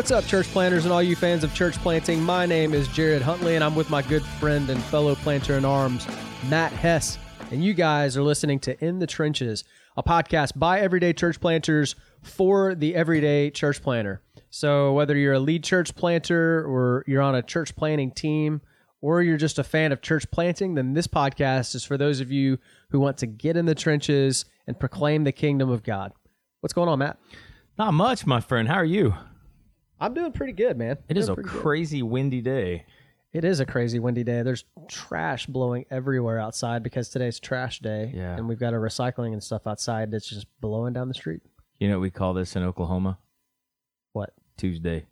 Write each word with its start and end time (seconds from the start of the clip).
What's 0.00 0.12
up, 0.12 0.24
church 0.24 0.46
planters 0.46 0.86
and 0.86 0.94
all 0.94 1.02
you 1.02 1.14
fans 1.14 1.44
of 1.44 1.52
church 1.52 1.76
planting? 1.76 2.22
My 2.22 2.46
name 2.46 2.72
is 2.72 2.88
Jared 2.88 3.20
Huntley, 3.20 3.54
and 3.54 3.62
I'm 3.62 3.74
with 3.74 3.90
my 3.90 4.00
good 4.00 4.22
friend 4.22 4.70
and 4.70 4.82
fellow 4.84 5.14
planter 5.14 5.58
in 5.58 5.66
arms, 5.66 6.08
Matt 6.48 6.72
Hess. 6.72 7.18
And 7.50 7.62
you 7.62 7.74
guys 7.74 8.16
are 8.16 8.22
listening 8.22 8.60
to 8.60 8.82
In 8.82 8.98
the 8.98 9.06
Trenches, 9.06 9.62
a 9.98 10.02
podcast 10.02 10.58
by 10.58 10.80
everyday 10.80 11.12
church 11.12 11.38
planters 11.38 11.96
for 12.22 12.74
the 12.74 12.94
everyday 12.94 13.50
church 13.50 13.82
planter. 13.82 14.22
So, 14.48 14.94
whether 14.94 15.14
you're 15.14 15.34
a 15.34 15.38
lead 15.38 15.64
church 15.64 15.94
planter 15.94 16.64
or 16.66 17.04
you're 17.06 17.20
on 17.20 17.34
a 17.34 17.42
church 17.42 17.76
planting 17.76 18.10
team, 18.10 18.62
or 19.02 19.20
you're 19.20 19.36
just 19.36 19.58
a 19.58 19.64
fan 19.64 19.92
of 19.92 20.00
church 20.00 20.30
planting, 20.30 20.76
then 20.76 20.94
this 20.94 21.08
podcast 21.08 21.74
is 21.74 21.84
for 21.84 21.98
those 21.98 22.20
of 22.20 22.32
you 22.32 22.56
who 22.88 23.00
want 23.00 23.18
to 23.18 23.26
get 23.26 23.54
in 23.54 23.66
the 23.66 23.74
trenches 23.74 24.46
and 24.66 24.80
proclaim 24.80 25.24
the 25.24 25.32
kingdom 25.32 25.68
of 25.68 25.82
God. 25.82 26.14
What's 26.60 26.72
going 26.72 26.88
on, 26.88 27.00
Matt? 27.00 27.18
Not 27.78 27.92
much, 27.92 28.24
my 28.24 28.40
friend. 28.40 28.66
How 28.66 28.76
are 28.76 28.84
you? 28.84 29.14
I'm 30.00 30.14
doing 30.14 30.32
pretty 30.32 30.54
good, 30.54 30.78
man. 30.78 30.98
It 31.08 31.16
is 31.16 31.28
a 31.28 31.34
pretty 31.34 31.48
good. 31.48 31.60
crazy 31.60 32.02
windy 32.02 32.40
day. 32.40 32.86
It 33.32 33.44
is 33.44 33.60
a 33.60 33.66
crazy 33.66 33.98
windy 33.98 34.24
day. 34.24 34.42
There's 34.42 34.64
trash 34.88 35.46
blowing 35.46 35.84
everywhere 35.90 36.40
outside 36.40 36.82
because 36.82 37.10
today's 37.10 37.38
trash 37.38 37.78
day. 37.78 38.12
Yeah. 38.14 38.36
And 38.36 38.48
we've 38.48 38.58
got 38.58 38.74
our 38.74 38.80
recycling 38.80 39.32
and 39.32 39.42
stuff 39.42 39.66
outside 39.66 40.10
that's 40.10 40.28
just 40.28 40.46
blowing 40.60 40.94
down 40.94 41.08
the 41.08 41.14
street. 41.14 41.42
You 41.78 41.88
know 41.88 41.98
what 41.98 42.02
we 42.02 42.10
call 42.10 42.34
this 42.34 42.56
in 42.56 42.64
Oklahoma? 42.64 43.18
What? 44.12 44.32
Tuesday. 44.56 45.04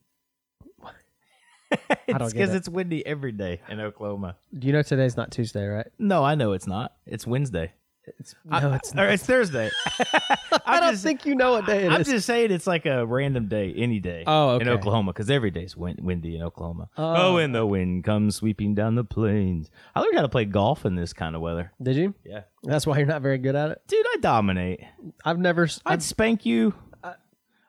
I 1.73 1.97
don't 2.07 2.33
because 2.33 2.55
it. 2.55 2.57
it's 2.57 2.69
windy 2.69 3.07
every 3.07 3.33
day 3.33 3.61
in 3.69 3.81
Oklahoma. 3.81 4.37
Do 4.59 4.67
you 4.67 4.73
know 4.73 4.83
today's 4.83 5.17
not 5.17 5.31
Tuesday, 5.31 5.67
right? 5.67 5.87
No, 5.99 6.25
I 6.25 6.35
know 6.35 6.53
it's 6.53 6.67
not. 6.67 6.95
It's 7.07 7.27
Wednesday. 7.27 7.73
It's, 8.19 8.35
I- 8.51 8.61
no, 8.61 8.73
it's 8.75 8.95
not. 8.95 9.09
it's 9.11 9.23
Thursday. 9.25 9.71
I 10.67 10.81
don't 10.81 10.93
just- 10.93 11.03
think 11.03 11.25
you 11.27 11.35
know 11.35 11.53
what 11.53 11.67
day 11.67 11.87
it 11.87 11.93
I'm 11.93 12.01
is. 12.01 12.09
just 12.09 12.27
saying 12.27 12.51
it's 12.51 12.67
like 12.67 12.87
a 12.87 13.05
random 13.07 13.49
day, 13.49 13.73
any 13.77 14.01
day. 14.01 14.25
Oh, 14.27 14.51
okay. 14.51 14.63
In 14.63 14.69
Oklahoma, 14.69 15.13
because 15.13 15.31
every 15.31 15.51
day's 15.51 15.77
win- 15.77 15.99
windy 16.01 16.37
in 16.37 16.43
Oklahoma. 16.43 16.89
Oh. 16.97 17.15
Oh, 17.17 17.37
and 17.39 17.55
the 17.55 17.65
wind 17.67 18.05
comes 18.05 18.37
sweeping 18.37 18.75
down 18.75 18.95
the 18.95 19.05
plains. 19.05 19.71
I 19.95 20.01
learned 20.01 20.17
how 20.17 20.23
to 20.23 20.29
play 20.29 20.45
golf 20.45 20.85
in 20.87 20.95
this 20.95 21.13
kind 21.13 21.35
of 21.37 21.41
weather. 21.43 21.73
Did 21.83 21.97
you? 21.97 22.15
Yeah, 22.25 22.43
That's 22.63 22.87
why 22.87 22.99
you're 22.99 23.07
not 23.07 23.23
very 23.23 23.39
good 23.39 23.55
at 23.57 23.71
it. 23.71 23.83
dude, 23.89 24.05
I 24.15 24.17
dominate. 24.21 24.81
I've 25.25 25.39
never. 25.39 25.65
s- 25.65 25.81
I'd 25.87 25.95
I've, 25.95 26.03
spank 26.03 26.45
you. 26.47 26.75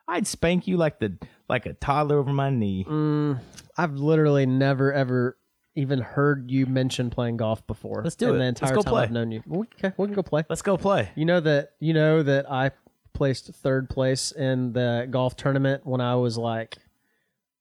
I'd 0.08 0.26
spank 0.26 0.66
you 0.66 0.76
like 0.76 0.98
the 0.98 1.16
like 1.48 1.66
a 1.66 1.72
toddler 1.74 2.18
over 2.18 2.32
my 2.32 2.50
knee. 2.50 2.84
mm, 2.84 3.38
I've 3.76 3.94
literally 3.94 4.44
never 4.44 4.92
ever 4.92 5.36
even 5.80 6.00
heard 6.00 6.50
you 6.50 6.66
mention 6.66 7.10
playing 7.10 7.36
golf 7.36 7.66
before. 7.66 8.02
Let's 8.02 8.16
do 8.16 8.34
in 8.34 8.40
it. 8.40 8.56
The 8.56 8.64
Let's 8.64 8.76
go 8.76 8.82
time 8.82 8.90
play. 8.92 9.02
I've 9.02 9.10
known 9.10 9.30
you. 9.32 9.42
Okay, 9.52 9.92
we 9.96 10.06
can 10.06 10.14
go 10.14 10.22
play. 10.22 10.44
Let's 10.48 10.62
go 10.62 10.76
play. 10.76 11.10
You 11.14 11.24
know 11.24 11.40
that 11.40 11.72
you 11.80 11.92
know 11.94 12.22
that 12.22 12.50
I 12.50 12.70
placed 13.12 13.46
third 13.54 13.90
place 13.90 14.32
in 14.32 14.72
the 14.72 15.06
golf 15.10 15.36
tournament 15.36 15.84
when 15.84 16.00
I 16.00 16.14
was 16.16 16.38
like 16.38 16.78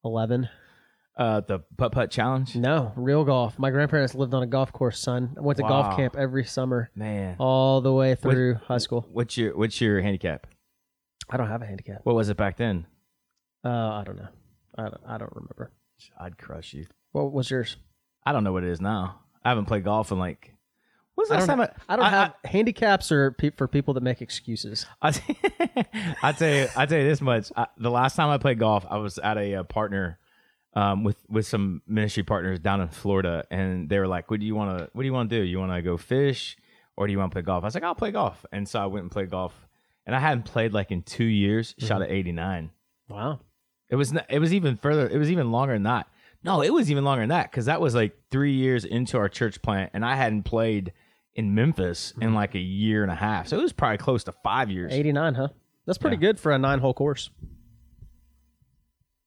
eleven. 0.04 0.50
Uh, 1.18 1.42
the 1.42 1.60
putt 1.78 1.92
putt 1.92 2.12
challenge. 2.12 2.56
No, 2.56 2.94
real 2.96 3.26
golf. 3.26 3.60
My 3.60 3.72
grandparents 3.72 4.16
lived 4.16 4.34
on 4.34 4.42
a 4.42 4.48
golf 4.48 4.72
course, 4.72 5.00
son. 5.00 5.36
I 5.38 5.42
went 5.42 5.58
to 5.58 5.64
golf 5.64 5.98
camp 5.98 6.16
every 6.18 6.46
summer, 6.46 6.90
Man, 6.96 7.36
all 7.40 7.82
the 7.82 7.92
way 7.92 8.16
through 8.16 8.56
high 8.56 8.78
school. 8.78 9.06
what's 9.12 9.36
your 9.38 9.58
what's 9.58 9.82
your 9.82 10.00
handicap? 10.02 10.48
I 11.30 11.36
don't 11.38 11.50
have 11.50 11.62
a 11.62 11.66
handicap. 11.66 12.02
What 12.04 12.16
was 12.16 12.30
it 12.30 12.38
back 12.38 12.56
then? 12.58 12.88
Uh, 13.66 13.70
I 13.70 14.04
don't 14.06 14.16
know. 14.16 14.30
I 14.78 14.84
don't, 14.84 15.02
I 15.06 15.18
don't 15.18 15.34
remember. 15.36 15.72
I'd 16.18 16.38
crush 16.38 16.74
you. 16.74 16.86
What 17.12 17.34
was 17.34 17.52
yours? 17.52 17.76
I 18.26 18.32
don't 18.32 18.44
know 18.44 18.52
what 18.54 18.64
it 18.64 18.70
is 18.70 18.82
now. 18.82 19.20
I 19.44 19.50
haven't 19.50 19.66
played 19.66 19.84
golf 19.84 20.12
in 20.12 20.20
like. 20.20 20.54
When's 21.16 21.30
the 21.30 21.36
I 21.36 21.38
last 21.40 21.48
don't. 21.48 21.58
time 21.60 21.70
I, 21.90 21.94
I 21.94 21.96
don't 21.98 22.06
have 22.06 22.34
handicaps 22.46 23.12
or 23.12 23.32
pe- 23.32 23.50
for 23.52 23.68
people 23.68 23.94
that 23.96 24.04
make 24.04 24.22
excuses. 24.22 24.86
I, 25.02 25.10
I 26.24 26.32
tell 26.32 26.50
you, 26.54 26.68
I 26.78 26.86
tell 26.86 26.98
you 27.00 27.08
this 27.08 27.22
much. 27.22 27.52
I, 27.58 27.68
the 27.78 27.92
last 27.92 28.16
time 28.16 28.30
I 28.30 28.38
played 28.38 28.60
golf, 28.60 28.86
I 28.90 28.98
was 28.98 29.18
at 29.18 29.38
a, 29.38 29.56
uh 29.56 29.64
partner 29.64 30.18
um, 30.76 31.04
with 31.04 31.18
with 31.28 31.46
some 31.48 31.82
ministry 31.88 32.24
partners 32.24 32.60
down 32.60 32.80
in 32.82 32.88
Florida, 32.90 33.46
and 33.52 33.90
they 33.90 34.00
were 34.00 34.08
like, 34.08 34.30
"What 34.32 34.40
do 34.40 34.46
you 34.46 34.56
want 34.56 34.78
to? 34.78 34.90
What 34.94 35.02
do 35.02 35.06
you 35.08 35.14
want 35.14 35.30
to 35.30 35.40
do? 35.40 35.44
You 35.44 35.60
want 35.60 35.72
to 35.74 35.82
go 35.82 35.98
fish, 35.98 36.58
or 36.96 37.08
do 37.08 37.12
you 37.12 37.20
want 37.20 37.32
to 37.32 37.36
play 37.36 37.42
golf?" 37.42 37.64
I 37.64 37.68
was 37.68 37.74
like, 37.76 37.84
"I'll 37.84 37.96
play 37.96 38.12
golf," 38.12 38.46
and 38.52 38.68
so 38.68 38.80
I 38.80 38.86
went 38.86 39.04
and 39.04 39.12
played 39.12 39.30
golf, 39.30 39.54
and 40.06 40.16
I 40.16 40.20
hadn't 40.20 40.44
played 40.44 40.72
like 40.74 40.92
in 40.92 41.02
two 41.02 41.26
years. 41.26 41.74
Shot 41.80 42.02
at 42.02 42.12
eighty 42.12 42.32
nine. 42.32 42.72
Wow. 43.10 43.40
It 43.90 43.96
was 43.96 44.14
it 44.30 44.40
was 44.40 44.54
even 44.54 44.78
further. 44.78 45.10
It 45.10 45.18
was 45.18 45.32
even 45.32 45.52
longer 45.52 45.74
than 45.74 45.84
that. 45.84 46.08
No, 46.44 46.62
it 46.62 46.74
was 46.74 46.90
even 46.90 47.04
longer 47.04 47.22
than 47.22 47.30
that 47.30 47.52
because 47.52 47.66
that 47.66 47.82
was 47.82 47.96
like 47.96 48.18
three 48.32 48.54
years 48.54 48.86
into 48.86 49.18
our 49.18 49.28
church 49.30 49.62
plant, 49.62 49.92
and 49.94 50.06
I 50.06 50.16
hadn't 50.16 50.44
played 50.44 50.94
in 51.36 51.54
Memphis 51.54 52.14
in 52.20 52.28
mm-hmm. 52.30 52.36
like 52.36 52.56
a 52.56 52.60
year 52.60 53.04
and 53.04 53.12
a 53.12 53.16
half. 53.16 53.48
So 53.48 53.58
it 53.58 53.62
was 53.62 53.74
probably 53.74 53.98
close 53.98 54.24
to 54.26 54.32
five 54.44 54.70
years. 54.72 54.94
Eighty 54.94 55.12
nine, 55.12 55.36
huh? 55.36 55.50
That's 55.86 55.98
pretty 55.98 56.16
Yeah. 56.18 56.22
good 56.32 56.40
for 56.40 56.52
a 56.52 56.58
nine 56.58 56.80
hole 56.80 56.94
course. 56.94 57.30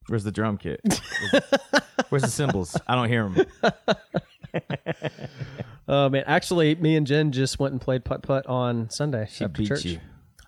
Where's 0.08 0.24
the 0.24 0.32
drum 0.32 0.58
kit? 0.58 0.80
Where's, 0.84 1.44
where's 2.08 2.22
the 2.22 2.28
cymbals? 2.28 2.76
I 2.86 2.94
don't 2.94 3.08
hear 3.08 3.28
them. 3.28 3.46
Oh 5.88 6.08
man, 6.08 6.24
actually, 6.26 6.74
me 6.76 6.96
and 6.96 7.06
Jen 7.06 7.32
just 7.32 7.58
went 7.58 7.72
and 7.72 7.80
played 7.80 8.04
putt 8.04 8.22
putt 8.22 8.46
on 8.46 8.88
Sunday. 8.88 9.26
She 9.30 9.44
after 9.44 9.58
beat 9.60 9.68
church. 9.68 9.84
you. 9.84 10.00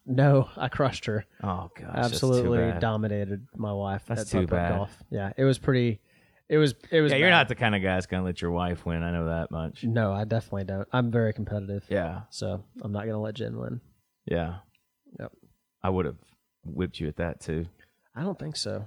No, 0.07 0.49
I 0.57 0.69
crushed 0.69 1.07
her. 1.07 1.25
Oh 1.43 1.71
gosh, 1.79 1.89
Absolutely 1.95 2.59
That's 2.59 2.69
too 2.69 2.73
bad. 2.75 2.81
dominated 2.81 3.47
my 3.57 3.73
wife. 3.73 4.05
That's 4.07 4.23
at 4.23 4.29
too 4.29 4.39
putt-putt 4.47 4.51
bad. 4.51 4.77
Golf. 4.77 4.97
Yeah, 5.11 5.33
it 5.37 5.45
was 5.45 5.59
pretty. 5.59 6.01
It 6.55 6.59
was. 6.59 6.75
It 6.93 7.01
was. 7.01 7.11
Yeah, 7.11 7.19
you're 7.19 7.29
bad. 7.31 7.39
not 7.39 7.49
the 7.49 7.55
kind 7.57 7.75
of 7.75 7.83
guy 7.83 7.95
that's 7.95 8.07
gonna 8.07 8.23
let 8.25 8.41
your 8.41 8.53
wife 8.53 8.87
win. 8.87 9.03
I 9.03 9.11
know 9.11 9.27
that 9.27 9.51
much. 9.51 9.83
No, 9.83 10.13
I 10.13 10.25
definitely 10.25 10.65
don't. 10.65 10.87
I'm 10.93 11.11
very 11.11 11.33
competitive. 11.33 11.85
Yeah, 11.89 12.23
So 12.31 12.63
I'm 12.81 12.93
not 12.93 13.07
gonna 13.07 13.21
let 13.21 13.35
Jen 13.35 13.59
win. 13.59 13.81
yeah. 14.27 14.57
Yep. 15.19 15.33
I 15.83 15.91
would 15.91 16.07
have 16.07 16.17
whipped 16.65 17.01
you 17.01 17.09
at 17.09 17.17
that 17.17 17.41
too. 17.41 17.67
I 18.15 18.23
don't 18.23 18.39
think 18.39 18.57
so. 18.57 18.85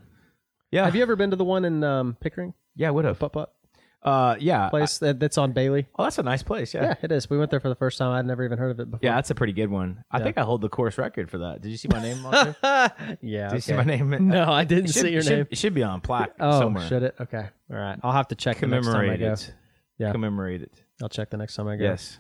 Yeah. 0.72 0.86
Have 0.86 0.96
you 0.96 1.02
ever 1.02 1.16
been 1.16 1.30
to 1.32 1.36
the 1.36 1.44
one 1.46 1.66
in 1.66 1.84
um, 1.84 2.16
Pickering? 2.22 2.54
Yeah, 2.76 2.88
I 2.88 2.92
would 2.92 3.06
have. 3.06 3.20
Putt 3.20 3.34
putt 3.34 3.54
Uh, 4.04 4.36
yeah. 4.40 4.70
place 4.70 5.00
that, 5.00 5.20
that's 5.20 5.38
on 5.38 5.52
Bayly. 5.52 5.88
oh, 5.98 6.04
that's 6.04 6.18
a 6.18 6.24
nice 6.24 6.42
place. 6.44 6.74
Yeah. 6.74 6.94
it 7.02 7.12
is. 7.12 7.30
We 7.30 7.38
went 7.38 7.52
there 7.52 7.60
for 7.60 7.68
the 7.68 7.76
first 7.76 7.98
time. 7.98 8.12
I'd 8.12 8.26
never 8.26 8.46
even 8.46 8.58
heard 8.58 8.72
of 8.72 8.80
it 8.80 8.90
before. 8.90 9.00
Yeah, 9.04 9.16
that's 9.16 9.32
a 9.32 9.36
pretty 9.36 9.52
good 9.54 9.70
one. 9.70 10.04
I 10.12 10.20
Yeah. 10.20 10.24
think 10.24 10.38
I 10.38 10.44
hold 10.44 10.62
the 10.62 10.70
course 10.70 10.98
record 10.98 11.30
for 11.30 11.40
that. 11.40 11.62
Did 11.62 11.70
you 11.72 11.78
see 11.78 11.90
my 11.92 12.02
name 12.02 12.26
on 12.26 12.56
there? 12.62 12.92
yeah. 13.22 13.50
Did 13.50 13.56
you 13.56 13.62
see 13.62 13.74
okay. 13.74 13.78
my 13.78 13.84
name? 13.84 14.28
No, 14.30 14.50
I 14.52 14.64
didn't 14.64 14.86
It 14.86 14.94
should, 14.94 15.02
see 15.02 15.10
your 15.10 15.20
it 15.20 15.24
should- 15.24 15.38
name. 15.38 15.48
It 15.52 15.58
should 15.58 15.74
be 15.74 15.84
on 15.84 16.00
plaque 16.02 16.34
Oh, 16.40 16.60
somewhere. 16.60 16.88
should 16.88 17.04
it? 17.04 17.16
Okay. 17.20 17.48
All 17.72 17.78
right. 17.78 18.00
I'll 18.04 18.14
have 18.14 18.30
to 18.30 18.36
check 18.36 18.60
the 18.60 18.68
next 18.68 18.86
time 18.86 18.96
I 18.96 19.00
Commemorate 19.00 19.20
go. 19.20 19.34
it. 19.34 19.54
Yeah. 19.98 20.12
Commemorate 20.14 20.62
it. 20.62 20.72
I'll 21.02 21.10
check 21.10 21.30
the 21.32 21.38
next 21.38 21.56
time 21.56 21.68
I 21.68 21.76
go. 21.76 21.84
Yes. 21.84 22.20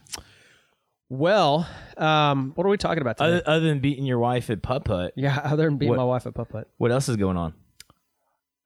Well, 1.09 1.69
um, 1.95 2.51
what 2.55 2.65
are 2.65 2.69
we 2.69 2.77
talking 2.77 3.01
about 3.01 3.17
today? 3.17 3.35
Other, 3.37 3.43
other 3.45 3.65
than 3.67 3.79
beating 3.79 4.03
your 4.05 4.19
wife 4.19 4.49
at 4.49 4.61
putt 4.61 4.83
putt, 4.83 5.13
yeah, 5.15 5.39
other 5.43 5.63
than 5.65 5.77
beating 5.77 5.91
What- 5.91 5.97
my 5.99 6.03
wife 6.03 6.27
at 6.27 6.33
putt 6.33 6.49
putt. 6.49 6.67
what 6.77 6.91
else 6.91 7.07
is 7.07 7.15
going 7.15 7.37
on? 7.37 7.53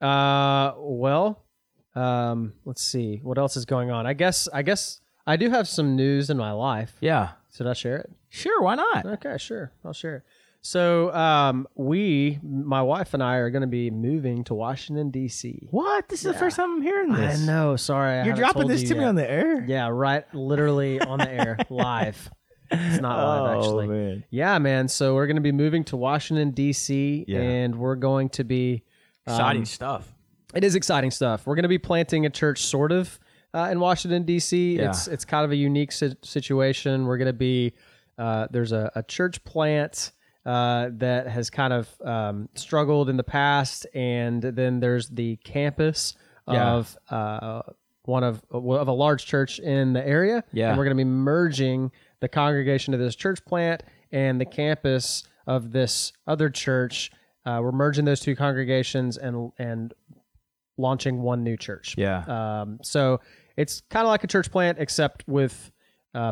Uh, 0.01 0.73
well, 0.79 1.43
um, 1.95 2.53
let's 2.65 2.81
see 2.83 3.19
what 3.23 3.37
else 3.37 3.57
is 3.57 3.65
going 3.65 3.91
on. 3.91 4.05
I 4.05 4.13
guess 4.13 4.47
I 4.53 4.61
guess 4.61 5.01
I 5.25 5.35
do 5.35 5.49
have 5.49 5.67
some 5.67 5.95
news 5.95 6.29
in 6.29 6.37
my 6.37 6.51
life. 6.51 6.93
Yeah. 7.01 7.31
Should 7.55 7.67
I 7.67 7.73
share 7.73 7.97
it? 7.97 8.11
Sure. 8.29 8.61
Why 8.61 8.75
not? 8.75 9.05
Okay, 9.05 9.37
sure. 9.37 9.71
I'll 9.83 9.93
share 9.93 10.17
it. 10.17 10.23
So, 10.63 11.11
um, 11.13 11.67
we, 11.73 12.39
my 12.43 12.83
wife 12.83 13.15
and 13.15 13.23
I, 13.23 13.37
are 13.37 13.49
going 13.49 13.63
to 13.63 13.67
be 13.67 13.89
moving 13.89 14.43
to 14.43 14.53
Washington 14.53 15.09
D.C. 15.09 15.67
What? 15.71 16.07
This 16.07 16.23
is 16.23 16.31
the 16.31 16.37
first 16.37 16.55
time 16.55 16.73
I'm 16.73 16.81
hearing 16.83 17.11
this. 17.11 17.19
I 17.19 17.27
this. 17.31 17.47
know. 17.47 17.75
Sorry, 17.77 18.11
I 18.11 18.15
You're 18.17 18.35
haven't 18.35 18.39
dropping 18.39 18.61
told 18.61 18.71
this 18.71 18.83
you 18.83 18.89
to 18.89 18.93
me 18.93 18.99
yet. 19.01 19.07
on 19.09 19.15
the 19.15 19.29
air? 19.29 19.65
Yeah, 19.67 19.87
right. 19.87 20.23
Literally 20.35 21.01
on 21.01 21.17
the 21.17 21.31
air, 21.31 21.57
live. 21.71 22.29
It's 22.69 23.01
not 23.01 23.17
live, 23.25 23.57
actually. 23.57 23.85
Oh, 23.85 23.89
man. 23.89 24.23
Yeah, 24.29 24.59
man. 24.59 24.87
So 24.87 25.15
we're 25.15 25.25
going 25.25 25.35
to 25.37 25.41
be 25.41 25.51
moving 25.51 25.83
to 25.85 25.97
Washington 25.97 26.51
D.C. 26.51 27.25
Yeah. 27.27 27.39
and 27.39 27.75
we're 27.77 27.95
going 27.95 28.29
to 28.29 28.43
be 28.43 28.83
Exciting 29.25 29.63
um, 29.63 29.65
stuff. 29.65 30.13
It 30.53 30.63
is 30.63 30.75
exciting 30.75 31.11
stuff. 31.11 31.45
We're 31.45 31.55
going 31.55 31.63
to 31.63 31.69
be 31.69 31.77
planting 31.77 32.25
a 32.25 32.29
church, 32.29 32.63
sort 32.63 32.91
of, 32.91 33.19
uh, 33.53 33.69
in 33.71 33.79
Washington 33.79 34.23
D.C. 34.23 34.77
Yeah. 34.77 34.89
It's 34.89 35.07
it's 35.07 35.25
kind 35.25 35.45
of 35.45 35.51
a 35.51 35.55
unique 35.55 35.91
si- 35.91 36.15
situation. 36.23 37.05
We're 37.05 37.17
going 37.17 37.27
to 37.27 37.33
be 37.33 37.73
uh, 38.17 38.47
there's 38.51 38.71
a, 38.71 38.91
a 38.95 39.03
church 39.03 39.43
plant 39.43 40.11
uh, 40.45 40.89
that 40.93 41.27
has 41.27 41.49
kind 41.49 41.71
of 41.73 41.89
um, 42.03 42.49
struggled 42.55 43.09
in 43.09 43.17
the 43.17 43.23
past, 43.23 43.85
and 43.93 44.41
then 44.41 44.79
there's 44.79 45.07
the 45.09 45.35
campus 45.37 46.15
Yeah. 46.49 46.71
of 46.73 46.97
uh, 47.09 47.61
one 48.03 48.23
of 48.23 48.41
of 48.51 48.87
a 48.87 48.91
large 48.93 49.25
church 49.25 49.59
in 49.59 49.93
the 49.93 50.05
area. 50.05 50.43
Yeah. 50.51 50.69
and 50.69 50.77
we're 50.77 50.85
going 50.85 50.97
to 50.97 51.03
be 51.03 51.09
merging 51.09 51.91
the 52.19 52.27
congregation 52.27 52.93
of 52.93 52.99
this 52.99 53.15
church 53.15 53.43
plant 53.45 53.83
and 54.11 54.39
the 54.41 54.45
campus 54.45 55.23
of 55.47 55.71
this 55.71 56.13
other 56.27 56.49
church. 56.49 57.11
Uh, 57.45 57.59
we're 57.61 57.71
merging 57.71 58.05
those 58.05 58.19
two 58.19 58.35
congregations 58.35 59.17
and 59.17 59.51
and 59.57 59.93
launching 60.81 61.21
one 61.21 61.43
new 61.43 61.55
church. 61.57 61.95
Yeah. 61.97 62.23
Um, 62.61 62.79
so 62.83 63.21
it's 63.55 63.81
kind 63.89 64.05
of 64.05 64.09
like 64.09 64.23
a 64.23 64.27
church 64.27 64.51
plant, 64.51 64.77
except 64.79 65.23
with 65.27 65.71
uh, 66.15 66.31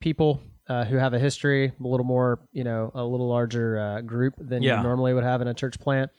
people 0.00 0.40
uh, 0.68 0.84
who 0.84 0.96
have 0.96 1.12
a 1.14 1.18
history, 1.18 1.66
a 1.68 1.72
little 1.86 2.06
more, 2.06 2.40
you 2.52 2.64
know, 2.64 2.90
a 2.94 3.04
little 3.04 3.28
larger 3.28 3.78
uh, 3.78 4.00
group 4.00 4.34
than 4.38 4.62
Yeah. 4.62 4.78
you 4.78 4.82
normally 4.82 5.12
would 5.14 5.24
have 5.24 5.40
in 5.42 5.48
a 5.48 5.54
church 5.54 5.78
plant. 5.78 6.10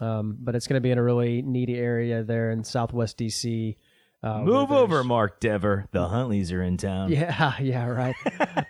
Um, 0.00 0.36
but 0.40 0.54
it's 0.54 0.66
going 0.66 0.74
to 0.74 0.80
be 0.80 0.90
in 0.90 0.98
a 0.98 1.02
really 1.02 1.42
needy 1.42 1.76
area 1.76 2.22
there 2.22 2.50
in 2.50 2.64
Southwest 2.64 3.18
DC. 3.18 3.76
Uh, 4.22 4.40
Move 4.40 4.72
over, 4.72 5.04
Mark 5.04 5.40
Dever. 5.40 5.86
The 5.92 6.00
Huntleys 6.08 6.52
are 6.52 6.62
in 6.62 6.76
town. 6.76 7.10
Yeah, 7.12 7.52
yeah, 7.60 7.86
right. 7.86 8.14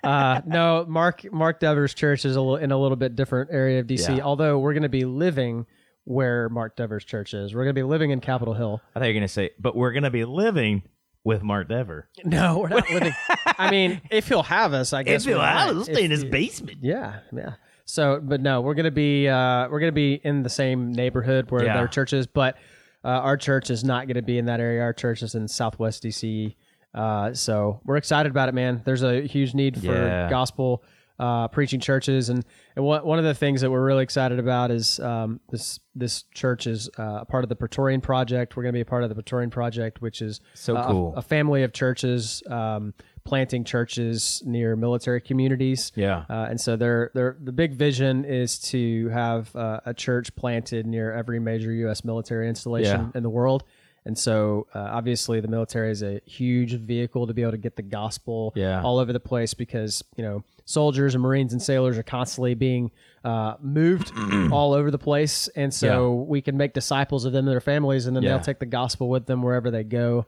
uh, 0.04 0.42
no, 0.46 0.84
Mark 0.86 1.24
Mark 1.32 1.60
Devers 1.60 1.94
Church 1.94 2.24
is 2.24 2.36
a 2.36 2.40
little 2.40 2.56
in 2.56 2.72
a 2.72 2.76
little 2.78 2.96
bit 2.96 3.16
different 3.16 3.50
area 3.52 3.80
of 3.80 3.86
DC. 3.86 4.18
Yeah. 4.18 4.24
Although 4.24 4.58
we're 4.58 4.74
going 4.74 4.82
to 4.82 4.88
be 4.88 5.04
living 5.04 5.66
where 6.06 6.48
Mark 6.48 6.76
Dever's 6.76 7.04
church 7.04 7.34
is. 7.34 7.54
We're 7.54 7.64
going 7.64 7.74
to 7.74 7.78
be 7.78 7.82
living 7.82 8.10
in 8.12 8.20
Capitol 8.20 8.54
Hill. 8.54 8.80
I 8.94 9.00
thought 9.00 9.06
you 9.06 9.10
were 9.14 9.18
gonna 9.20 9.28
say, 9.28 9.50
but 9.58 9.76
we're 9.76 9.92
gonna 9.92 10.10
be 10.10 10.24
living 10.24 10.84
with 11.24 11.42
Mark 11.42 11.68
Dever. 11.68 12.08
No, 12.24 12.58
we're 12.60 12.68
not 12.68 12.88
living. 12.90 13.12
I 13.58 13.70
mean, 13.70 14.00
if 14.10 14.28
he'll 14.28 14.44
have 14.44 14.72
us, 14.72 14.92
I 14.92 15.02
guess. 15.02 15.22
If 15.26 15.28
he'll 15.32 15.40
have 15.40 15.76
us, 15.76 15.88
we 15.88 15.94
might. 15.94 16.10
If- 16.12 16.30
basement. 16.30 16.78
Yeah, 16.80 17.18
yeah. 17.32 17.54
So, 17.84 18.20
but 18.22 18.40
no, 18.40 18.60
we're 18.62 18.74
gonna 18.74 18.90
be 18.90 19.28
uh, 19.28 19.68
we're 19.68 19.80
gonna 19.80 19.92
be 19.92 20.14
in 20.24 20.42
the 20.44 20.48
same 20.48 20.92
neighborhood 20.92 21.50
where 21.50 21.64
Yeah. 21.64 21.76
their 21.76 21.88
church 21.88 22.12
is, 22.12 22.26
but 22.26 22.56
uh, 23.04 23.08
our 23.08 23.36
church 23.36 23.68
is 23.70 23.82
not 23.84 24.06
gonna 24.08 24.22
be 24.22 24.38
in 24.38 24.46
that 24.46 24.60
area. 24.60 24.82
Our 24.82 24.92
church 24.92 25.22
is 25.22 25.34
in 25.34 25.46
Southwest 25.48 26.02
DC. 26.04 26.54
Uh, 26.94 27.34
so 27.34 27.80
we're 27.84 27.96
excited 27.98 28.30
about 28.30 28.48
it, 28.48 28.54
man. 28.54 28.80
There's 28.84 29.02
a 29.02 29.20
huge 29.22 29.54
need 29.54 29.78
for 29.78 29.86
Yeah. 29.92 30.30
gospel 30.30 30.82
uh, 31.18 31.48
preaching 31.48 31.80
churches, 31.80 32.28
and 32.28 32.44
and 32.76 32.84
what, 32.84 33.06
one 33.06 33.18
of 33.18 33.24
the 33.24 33.34
things 33.34 33.60
that 33.62 33.70
we're 33.70 33.84
really 33.84 34.02
excited 34.02 34.38
about 34.38 34.70
is 34.70 35.00
um, 35.00 35.40
this 35.50 35.80
this 35.94 36.24
church 36.34 36.66
is 36.66 36.90
uh, 36.98 37.20
a 37.22 37.24
part 37.24 37.42
of 37.44 37.48
the 37.48 37.56
Praetorian 37.56 38.00
Project. 38.00 38.56
We're 38.56 38.62
gonna 38.64 38.72
be 38.74 38.80
a 38.82 38.84
part 38.86 39.02
of 39.02 39.08
the 39.08 39.14
Praetorian 39.14 39.50
Project, 39.50 40.02
which 40.02 40.20
is 40.20 40.40
So 40.54 40.76
uh, 40.76 40.86
cool. 40.90 41.14
a, 41.16 41.18
a 41.20 41.22
family 41.22 41.62
of 41.62 41.72
churches 41.72 42.42
um, 42.50 42.92
planting 43.24 43.64
churches 43.64 44.42
near 44.46 44.76
military 44.76 45.20
communities. 45.20 45.90
Yeah. 45.96 46.24
Uh, 46.28 46.46
and 46.50 46.60
so 46.60 46.76
their 46.76 47.10
their 47.14 47.36
the 47.42 47.52
big 47.52 47.72
vision 47.74 48.24
is 48.24 48.58
to 48.70 49.08
have 49.08 49.54
uh, 49.56 49.80
a 49.86 49.94
church 49.94 50.34
planted 50.36 50.86
near 50.86 51.12
every 51.12 51.40
major 51.40 51.72
U.S. 51.72 52.04
military 52.04 52.48
installation 52.48 53.00
Yeah. 53.00 53.16
in 53.16 53.22
the 53.22 53.30
world. 53.30 53.64
And 54.06 54.16
so 54.16 54.66
uh, 54.74 54.78
obviously 54.78 55.40
the 55.40 55.48
military 55.48 55.90
is 55.90 56.02
a 56.02 56.20
huge 56.24 56.74
vehicle 56.74 57.26
to 57.26 57.34
be 57.34 57.42
able 57.42 57.50
to 57.52 57.58
get 57.58 57.76
the 57.76 57.82
gospel 57.82 58.52
Yeah. 58.56 58.80
all 58.82 58.98
over 58.98 59.12
the 59.12 59.20
place 59.20 59.52
because 59.52 60.02
you 60.16 60.22
know 60.22 60.44
soldiers 60.64 61.14
and 61.14 61.22
marines 61.22 61.52
and 61.52 61.60
sailors 61.60 61.98
are 61.98 62.02
constantly 62.04 62.54
being 62.54 62.90
uh, 63.24 63.54
moved 63.60 64.12
all 64.52 64.72
over 64.72 64.90
the 64.92 64.98
place, 64.98 65.48
and 65.56 65.74
so 65.74 66.14
we 66.14 66.40
can 66.40 66.56
make 66.56 66.72
disciples 66.72 67.24
of 67.24 67.32
them 67.32 67.46
and 67.46 67.52
their 67.52 67.60
families, 67.60 68.06
and 68.06 68.14
then 68.16 68.22
Yeah. 68.22 68.30
they'll 68.30 68.40
take 68.44 68.60
the 68.60 68.66
gospel 68.66 69.08
with 69.08 69.26
them 69.26 69.42
wherever 69.42 69.70
they 69.70 69.82
go. 69.84 70.24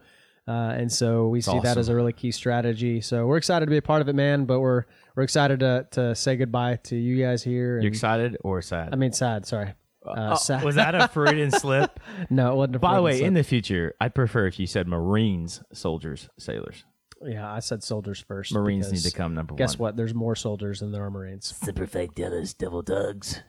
Uh, 0.49 0.73
and 0.81 0.91
so 0.91 1.29
we 1.29 1.41
see 1.43 1.61
that 1.61 1.77
as 1.77 1.89
a 1.91 1.95
really 1.95 2.13
key 2.15 2.31
strategy. 2.33 3.01
So 3.03 3.27
we're 3.27 3.37
excited 3.37 3.67
to 3.67 3.71
be 3.71 3.77
a 3.77 3.83
part 3.83 4.01
of 4.01 4.09
it, 4.09 4.15
man. 4.15 4.47
But 4.47 4.61
we're 4.61 4.85
we're 5.15 5.23
excited 5.23 5.61
to 5.61 5.87
to 5.93 6.15
say 6.15 6.37
goodbye 6.37 6.81
to 6.85 6.97
you 6.97 7.23
guys 7.23 7.43
here. 7.45 7.75
And, 7.77 7.85
You 7.85 7.89
excited 7.89 8.37
or 8.43 8.63
sad? 8.63 8.89
I 8.93 8.97
mean, 8.97 9.13
sad. 9.13 9.45
Sorry. 9.47 9.75
Uh, 10.07 10.37
sad. 10.37 10.65
was 10.65 10.77
that 10.77 10.95
a 10.95 11.09
Freudian 11.09 11.51
slip? 11.51 12.01
no, 12.31 12.53
it 12.53 12.57
wasn't. 12.57 12.77
a 12.77 12.79
By 12.79 12.95
the 12.97 13.03
way, 13.03 13.19
slip. 13.19 13.27
in 13.29 13.35
the 13.35 13.43
future, 13.45 13.95
I'd 14.01 14.15
prefer 14.15 14.47
if 14.47 14.59
you 14.59 14.67
said 14.67 14.87
Marines, 14.87 15.63
soldiers, 15.73 16.29
sailors. 16.39 16.85
yeah, 17.23 17.53
I 17.53 17.59
said 17.61 17.83
soldiers 17.83 18.21
first. 18.21 18.53
Marines 18.53 18.91
need 18.93 19.03
to 19.03 19.11
come 19.11 19.35
number 19.35 19.55
Guess 19.55 19.71
one. 19.71 19.73
Guess 19.73 19.79
what? 19.79 19.97
There's 19.97 20.15
more 20.15 20.37
soldiers 20.37 20.81
than 20.81 20.93
there 20.93 21.05
are 21.05 21.11
Marines. 21.11 21.55
Semper 21.63 21.87
Fidelis, 21.87 22.57
Devil 22.57 22.83
Dogs, 22.83 23.43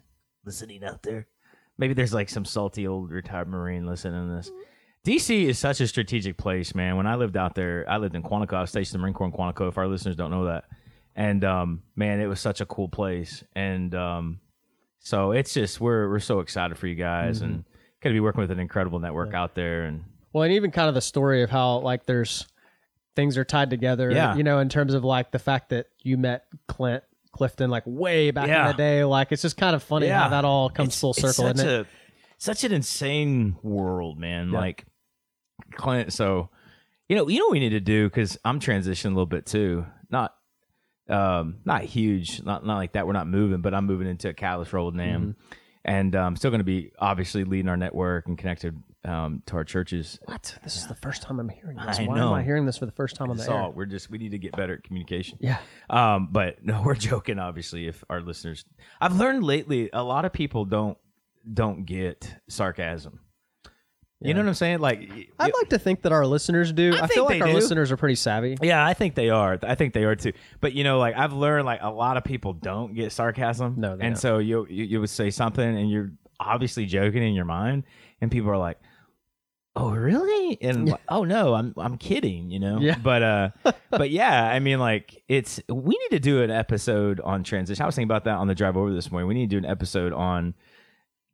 listening 0.46 0.84
out 0.84 1.04
there. 1.04 1.28
Maybe 1.78 1.94
there's 1.94 2.14
like 2.14 2.30
some 2.30 2.46
salty 2.46 2.88
old 2.88 3.12
retired 3.12 3.48
Marine 3.48 3.86
listening 3.86 4.28
to 4.30 4.36
this. 4.36 4.52
DC 5.08 5.46
is 5.46 5.58
such 5.58 5.80
a 5.80 5.88
strategic 5.88 6.36
place, 6.38 6.76
man. 6.76 6.98
When 6.98 7.08
I 7.08 7.16
lived 7.16 7.38
out 7.38 7.56
there, 7.56 7.86
I 7.88 7.98
lived 7.98 8.16
in 8.16 8.24
Quantico. 8.24 8.54
I 8.54 8.62
was 8.62 8.70
stationed 8.70 8.96
in 8.96 9.00
the 9.00 9.04
Marine 9.04 9.14
Corps 9.14 9.28
in 9.28 9.34
Quantico. 9.34 9.70
If 9.70 9.78
our 9.78 9.88
listeners 9.88 10.18
don't 10.18 10.30
know 10.32 10.46
that, 10.46 10.66
and 11.16 11.44
um, 11.46 11.84
man, 11.96 12.20
it 12.20 12.28
was 12.28 12.42
such 12.42 12.60
a 12.60 12.66
cool 12.66 12.90
place. 12.90 13.44
And 13.56 13.96
um, 13.96 14.40
so 15.00 15.32
it's 15.32 15.54
just 15.54 15.80
we're 15.80 16.10
we're 16.10 16.20
so 16.20 16.40
excited 16.40 16.78
for 16.78 16.88
you 16.88 16.96
guys, 16.96 17.42
and 17.42 17.52
mm-hmm. 17.52 17.72
going 18.02 18.14
to 18.14 18.16
be 18.16 18.20
working 18.20 18.42
with 18.42 18.52
an 18.52 18.60
incredible 18.60 19.00
network 19.00 19.34
out 19.34 19.56
there. 19.56 19.84
And 19.84 20.04
Well, 20.34 20.44
and 20.44 20.54
even 20.54 20.72
kind 20.72 20.90
of 20.90 20.96
the 20.96 21.02
story 21.02 21.42
of 21.42 21.50
how 21.50 21.80
like 21.80 22.06
there's 22.06 22.46
things 23.16 23.38
are 23.38 23.46
tied 23.46 23.70
together. 23.70 24.12
Yeah. 24.12 24.36
You 24.36 24.44
know, 24.44 24.60
in 24.60 24.70
terms 24.70 24.94
of 24.94 25.04
like 25.04 25.32
the 25.32 25.40
fact 25.40 25.70
that 25.70 25.88
you 26.04 26.18
met 26.18 26.46
Clint 26.68 27.04
Clifton 27.32 27.70
like 27.70 27.84
way 27.86 28.32
back 28.32 28.48
Yeah. 28.48 28.66
in 28.66 28.68
the 28.72 28.78
day. 28.78 29.04
Like 29.04 29.32
it's 29.32 29.42
just 29.42 29.58
kind 29.58 29.76
of 29.76 29.84
funny 29.84 30.08
how 30.08 30.30
that 30.30 30.46
all 30.46 30.70
comes 30.70 30.90
It's- 30.90 31.00
full 31.00 31.12
it's 31.12 31.22
circle, 31.22 31.46
such 31.46 31.56
isn't 31.56 31.70
it? 31.70 31.88
such 32.38 32.64
an 32.64 32.72
insane 32.72 33.58
world, 33.64 34.18
man. 34.18 34.52
Yeah. 34.52 34.60
Like 34.60 34.86
Clint. 35.76 36.14
So 36.14 36.50
you 37.08 37.16
know, 37.16 37.28
you 37.28 37.40
know, 37.40 37.46
what 37.46 37.54
we 37.54 37.60
need 37.60 37.70
to 37.70 37.80
do 37.80 38.08
because 38.08 38.38
I'm 38.46 38.60
transitioning 38.60 39.06
a 39.06 39.10
little 39.10 39.26
bit 39.26 39.46
too. 39.46 39.86
Not 41.10 41.40
um, 41.40 41.56
not 41.66 41.84
huge, 41.84 42.42
not 42.44 42.66
not 42.66 42.78
like 42.78 42.94
that. 42.94 43.08
We're 43.08 43.14
not 43.14 43.28
moving, 43.28 43.62
but 43.62 43.74
I'm 43.74 43.86
moving 43.86 44.08
into 44.08 44.30
a 44.30 44.34
catalyst 44.34 44.72
role 44.74 44.86
with 44.88 44.96
NAM, 44.96 45.22
Mm-hmm. 45.22 45.32
and 45.86 46.16
um, 46.16 46.36
still 46.36 46.52
going 46.52 46.60
to 46.60 46.64
be 46.66 46.92
obviously 47.00 47.44
leading 47.44 47.68
our 47.70 47.78
network 47.78 48.28
and 48.28 48.38
connected 48.38 48.82
um, 49.06 49.42
to 49.48 49.56
our 49.56 49.64
churches. 49.64 50.20
What? 50.26 50.58
This 50.64 50.76
is 50.76 50.88
the 50.88 50.96
first 50.96 51.22
time 51.22 51.40
I'm 51.40 51.50
hearing 51.50 51.78
this. 51.78 52.00
I 52.00 52.04
Why 52.06 52.20
am. 52.20 52.34
I 52.34 52.44
hearing 52.44 52.66
this 52.66 52.78
for 52.78 52.86
the 52.86 52.92
first 52.92 53.16
time 53.16 53.30
on 53.32 53.38
the 53.38 53.50
air? 53.52 53.70
we're 53.70 53.86
just 53.86 54.10
we 54.10 54.18
need 54.18 54.32
to 54.32 54.38
get 54.40 54.52
better 54.54 54.74
at 54.76 54.84
communication. 54.84 55.38
Yeah. 55.42 55.58
Um, 55.90 56.30
but 56.32 56.58
no, 56.64 56.82
we're 56.86 56.96
joking. 56.96 57.40
Obviously, 57.40 57.88
if 57.88 58.04
our 58.10 58.22
listeners, 58.22 58.66
I've 59.02 59.16
learned 59.16 59.44
lately, 59.44 59.90
a 59.94 60.04
lot 60.04 60.26
of 60.26 60.34
people 60.34 60.66
don't 60.66 60.98
don't 61.52 61.86
get 61.86 62.36
sarcasm. 62.50 63.22
You 64.22 64.34
know 64.34 64.42
what 64.42 64.50
I'm 64.50 64.54
saying? 64.54 64.80
Like, 64.80 65.10
I'd 65.40 65.54
like 65.54 65.70
to 65.70 65.80
think 65.80 66.02
that 66.02 66.12
our 66.12 66.26
listeners 66.26 66.74
do. 66.74 66.94
I, 66.94 67.00
think 67.00 67.14
feel 67.14 67.24
like 67.24 67.36
they 67.36 67.42
our 67.42 67.48
do. 67.48 67.54
listeners 67.54 67.90
are 67.90 67.96
pretty 67.96 68.16
savvy. 68.16 68.58
yeah, 68.62 68.86
I 68.86 68.94
think 68.94 69.16
they 69.16 69.30
are. 69.30 69.58
I 69.64 69.76
think 69.76 69.94
they 69.94 70.04
are 70.04 70.16
too. 70.16 70.34
But 70.60 70.74
you 70.74 70.84
know, 70.84 71.00
like 71.00 71.16
I've 71.16 71.32
learned, 71.32 71.66
like 71.66 71.80
a 71.82 71.90
lot 71.90 72.18
of 72.18 72.26
people 72.26 72.52
don't 72.52 72.94
get 72.94 73.14
sarcasm. 73.14 73.76
No, 73.78 73.96
they 73.96 74.06
and 74.06 74.16
don't. 74.16 74.22
so 74.22 74.40
you, 74.40 74.68
you 74.70 74.84
you 74.84 75.00
would 75.00 75.10
say 75.10 75.30
something, 75.30 75.64
and 75.64 75.90
you're 75.90 76.12
obviously 76.38 76.86
joking 76.86 77.24
in 77.24 77.34
your 77.34 77.46
mind, 77.46 77.84
and 78.22 78.30
people 78.32 78.50
are 78.52 78.58
like. 78.58 78.78
Oh 79.76 79.92
really? 79.92 80.58
And 80.62 80.90
like, 80.90 81.00
oh 81.10 81.24
no, 81.24 81.54
I'm 81.54 81.74
I'm 81.78 81.98
kidding, 81.98 82.50
you 82.50 82.60
know. 82.60 82.80
Yeah. 82.82 82.98
But 83.02 83.24
uh, 83.24 83.50
but 83.92 84.10
yeah, 84.10 84.44
I 84.44 84.60
mean, 84.60 84.80
like 84.80 85.24
it's 85.30 85.62
we 85.70 85.96
need 85.96 86.10
to 86.10 86.20
do 86.20 86.42
an 86.42 86.52
episode 86.52 87.22
on 87.22 87.44
transition. 87.44 87.82
I 87.82 87.86
was 87.86 87.96
thinking 87.96 88.08
about 88.08 88.26
that 88.26 88.38
on 88.38 88.48
the 88.48 88.56
drive 88.56 88.76
over 88.76 88.92
this 88.94 89.10
morning. 89.10 89.30
We 89.30 89.36
need 89.36 89.50
to 89.52 89.62
do 89.62 89.66
an 89.66 89.72
episode 89.72 90.12
on 90.12 90.56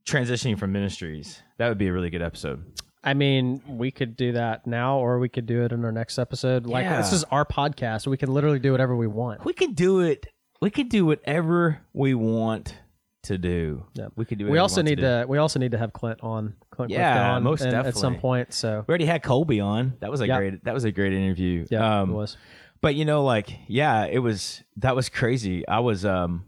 transitioning 0.05 0.57
from 0.57 0.71
ministries. 0.71 1.41
That 1.57 1.69
would 1.69 1.77
be 1.77 1.87
a 1.87 1.93
really 1.93 2.09
good 2.09 2.21
episode. 2.21 2.63
I 3.03 3.13
mean, 3.13 3.61
we 3.67 3.91
could 3.91 4.15
do 4.17 4.31
that 4.33 4.65
now, 4.65 4.97
or 4.97 5.19
we 5.19 5.29
could 5.29 5.45
do 5.45 5.63
it 5.63 5.71
in 5.71 5.85
our 5.85 5.91
next 5.91 6.17
episode. 6.17 6.65
Like 6.65 6.85
Yeah. 6.85 6.97
this 6.97 7.13
is 7.13 7.23
our 7.25 7.45
podcast. 7.45 8.07
We 8.07 8.17
can 8.17 8.33
literally 8.33 8.59
do 8.59 8.71
whatever 8.71 8.95
we 8.95 9.07
want. 9.07 9.45
We 9.45 9.53
could 9.53 9.75
do 9.75 9.99
it. 10.01 10.25
We 10.61 10.71
could 10.71 10.89
do 10.89 11.05
whatever 11.05 11.81
we 11.93 12.15
want 12.15 12.75
to 13.23 13.37
do. 13.37 13.85
Yeah. 13.93 14.07
We 14.15 14.25
could 14.25 14.37
do. 14.39 14.45
We 14.45 14.51
whatever 14.51 14.61
also 14.63 14.77
want 14.77 14.85
need 14.89 14.95
do. 14.95 15.01
to. 15.01 15.25
We 15.27 15.37
also 15.37 15.59
need 15.59 15.71
to 15.71 15.77
have 15.77 15.93
Clint 15.93 16.19
on. 16.23 16.55
Clint 16.71 16.91
Yeah, 16.91 17.33
on 17.33 17.43
most 17.43 17.61
and- 17.61 17.73
at 17.75 17.95
some 17.95 18.13
definitely. 18.13 18.19
point. 18.21 18.53
So 18.53 18.83
We 18.87 18.91
already 18.91 19.05
had 19.05 19.21
Colby 19.23 19.59
on. 19.59 19.93
That 19.99 20.09
was 20.11 20.21
a 20.21 20.27
Yeah. 20.27 20.37
great. 20.37 20.63
That 20.63 20.73
was 20.73 20.83
a 20.83 20.91
great 20.91 21.13
interview. 21.13 21.65
yeah, 21.69 22.01
Um, 22.01 22.09
it 22.11 22.13
was. 22.13 22.37
But 22.81 22.95
you 22.95 23.05
know, 23.05 23.23
like, 23.23 23.49
yeah, 23.67 24.05
it 24.05 24.19
was. 24.19 24.63
That 24.77 24.95
was 24.95 25.09
crazy. 25.09 25.67
I 25.67 25.79
was. 25.79 26.05
Um. 26.05 26.45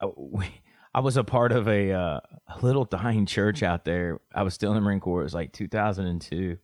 I- 0.00 0.06
we- 0.16 0.46
I 0.94 1.00
was 1.00 1.16
a 1.16 1.22
part 1.22 1.52
of 1.52 1.68
a, 1.68 1.92
uh, 1.92 2.20
a 2.48 2.64
little 2.64 2.84
dying 2.84 3.26
church 3.26 3.62
out 3.62 3.84
there. 3.84 4.20
I 4.34 4.42
was 4.42 4.54
still 4.54 4.70
in 4.70 4.76
the 4.76 4.80
Marine 4.80 5.00
Corps. 5.00 5.20
It 5.20 5.24
was 5.24 5.34
like 5.34 5.52
2002, 5.52 6.58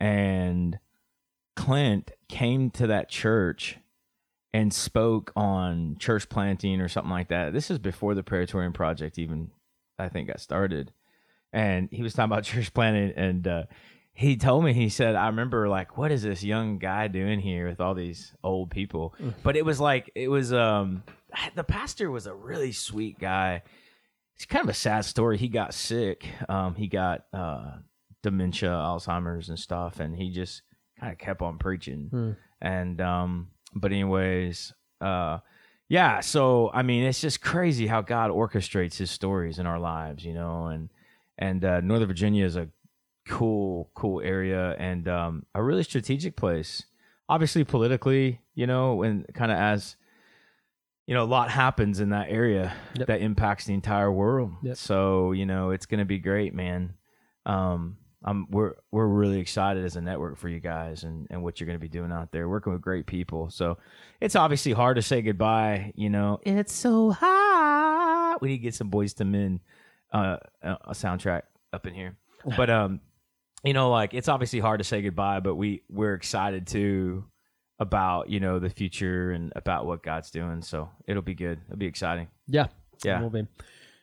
and 0.00 0.78
Clint 1.54 2.10
came 2.28 2.70
to 2.72 2.88
that 2.88 3.08
church 3.08 3.78
and 4.52 4.72
spoke 4.72 5.32
on 5.36 5.96
church 5.98 6.28
planting 6.28 6.80
or 6.80 6.88
something 6.88 7.10
like 7.10 7.28
that. 7.28 7.52
This 7.52 7.70
is 7.70 7.78
before 7.78 8.14
the 8.14 8.22
Praetorian 8.22 8.72
Project 8.72 9.18
even, 9.18 9.50
I 9.98 10.08
think, 10.08 10.28
got 10.28 10.40
started. 10.40 10.92
And 11.52 11.88
he 11.90 12.02
was 12.02 12.14
talking 12.14 12.32
about 12.32 12.44
church 12.44 12.72
planting, 12.72 13.12
and 13.16 13.46
uh, 13.46 13.62
he 14.12 14.36
told 14.36 14.64
me, 14.64 14.72
he 14.72 14.88
said, 14.88 15.14
I 15.14 15.26
remember, 15.26 15.68
like, 15.68 15.98
what 15.98 16.10
is 16.10 16.22
this 16.22 16.42
young 16.42 16.78
guy 16.78 17.08
doing 17.08 17.38
here 17.38 17.68
with 17.68 17.80
all 17.80 17.94
these 17.94 18.32
old 18.42 18.70
people? 18.70 19.14
But 19.42 19.56
it 19.56 19.64
was 19.64 19.78
like, 19.78 20.10
it 20.14 20.28
was, 20.28 20.52
um, 20.54 21.02
the 21.54 21.64
pastor 21.64 22.10
was 22.10 22.26
a 22.26 22.34
really 22.34 22.72
sweet 22.72 23.18
guy. 23.18 23.62
It's 24.36 24.44
kind 24.44 24.62
of 24.62 24.68
a 24.68 24.74
sad 24.74 25.04
story. 25.04 25.38
He 25.38 25.48
got 25.48 25.74
sick. 25.74 26.28
Um, 26.48 26.74
he 26.74 26.88
got 26.88 27.24
uh, 27.32 27.78
dementia, 28.22 28.68
Alzheimer's, 28.68 29.48
and 29.48 29.58
stuff, 29.58 29.98
and 29.98 30.14
he 30.14 30.30
just 30.30 30.62
kind 31.00 31.12
of 31.12 31.18
kept 31.18 31.42
on 31.42 31.58
preaching. 31.58 32.08
Hmm. 32.10 32.30
And 32.60 33.00
um, 33.00 33.48
but 33.74 33.92
anyways, 33.92 34.74
uh, 35.00 35.38
yeah. 35.88 36.20
So 36.20 36.70
I 36.74 36.82
mean, 36.82 37.04
it's 37.04 37.20
just 37.20 37.40
crazy 37.40 37.86
how 37.86 38.02
God 38.02 38.30
orchestrates 38.30 38.98
His 38.98 39.10
stories 39.10 39.58
in 39.58 39.66
our 39.66 39.78
lives, 39.78 40.24
you 40.24 40.34
know. 40.34 40.66
And 40.66 40.90
and 41.38 41.64
uh, 41.64 41.80
Northern 41.80 42.08
Virginia 42.08 42.44
is 42.44 42.56
a 42.56 42.68
cool, 43.26 43.90
cool 43.94 44.20
area 44.20 44.76
and 44.78 45.08
um, 45.08 45.46
a 45.54 45.62
really 45.62 45.82
strategic 45.82 46.36
place. 46.36 46.84
Obviously, 47.28 47.64
politically, 47.64 48.40
you 48.54 48.66
know, 48.66 49.02
and 49.02 49.26
kind 49.34 49.50
of 49.50 49.58
as 49.58 49.96
you 51.06 51.14
know, 51.14 51.22
a 51.22 51.26
lot 51.26 51.50
happens 51.50 52.00
in 52.00 52.10
that 52.10 52.26
area 52.30 52.74
Yep. 52.96 53.06
that 53.08 53.20
impacts 53.20 53.64
the 53.66 53.74
entire 53.74 54.10
world. 54.10 54.52
Yep. 54.62 54.76
So 54.76 55.32
you 55.32 55.46
know, 55.46 55.70
it's 55.70 55.86
going 55.86 56.00
to 56.00 56.04
be 56.04 56.18
great, 56.18 56.54
man. 56.54 56.94
Um, 57.44 57.98
I'm 58.24 58.46
we're 58.50 58.74
we're 58.90 59.06
really 59.06 59.38
excited 59.38 59.84
as 59.84 59.94
a 59.94 60.00
network 60.00 60.36
for 60.36 60.48
you 60.48 60.58
guys 60.58 61.04
and 61.04 61.28
and 61.30 61.42
what 61.44 61.60
you're 61.60 61.66
going 61.66 61.78
to 61.78 61.82
be 61.82 61.88
doing 61.88 62.10
out 62.10 62.32
there, 62.32 62.48
working 62.48 62.72
with 62.72 62.82
great 62.82 63.06
people. 63.06 63.50
So 63.50 63.78
it's 64.20 64.34
obviously 64.34 64.72
hard 64.72 64.96
to 64.96 65.02
say 65.02 65.22
goodbye. 65.22 65.92
You 65.94 66.10
know, 66.10 66.40
it's 66.42 66.72
so 66.72 67.10
hot. 67.12 68.38
We 68.40 68.48
need 68.48 68.56
to 68.58 68.62
get 68.62 68.74
some 68.74 68.90
Boyz 68.90 69.18
II 69.20 69.26
Men 69.28 69.60
uh, 70.12 70.38
a 70.62 70.90
soundtrack 70.92 71.42
up 71.72 71.86
in 71.86 71.94
here, 71.94 72.16
but 72.56 72.68
um, 72.68 73.00
you 73.62 73.74
know, 73.74 73.90
like 73.90 74.12
it's 74.12 74.28
obviously 74.28 74.58
hard 74.58 74.78
to 74.78 74.84
say 74.84 75.02
goodbye, 75.02 75.38
but 75.40 75.54
we 75.54 75.82
we're 75.88 76.14
excited 76.14 76.66
too 76.66 77.24
about 77.78 78.30
you 78.30 78.40
know 78.40 78.58
the 78.58 78.70
future 78.70 79.32
and 79.32 79.52
about 79.56 79.86
what 79.86 80.02
God's 80.02 80.30
doing. 80.30 80.62
So 80.62 80.88
it'll 81.06 81.22
be 81.22 81.34
good. 81.34 81.58
It'll 81.66 81.76
be 81.78 81.86
exciting. 81.86 82.28
Yeah. 82.46 82.66
Yeah. 83.04 83.18
It 83.20 83.22
will 83.22 83.30
be. 83.30 83.46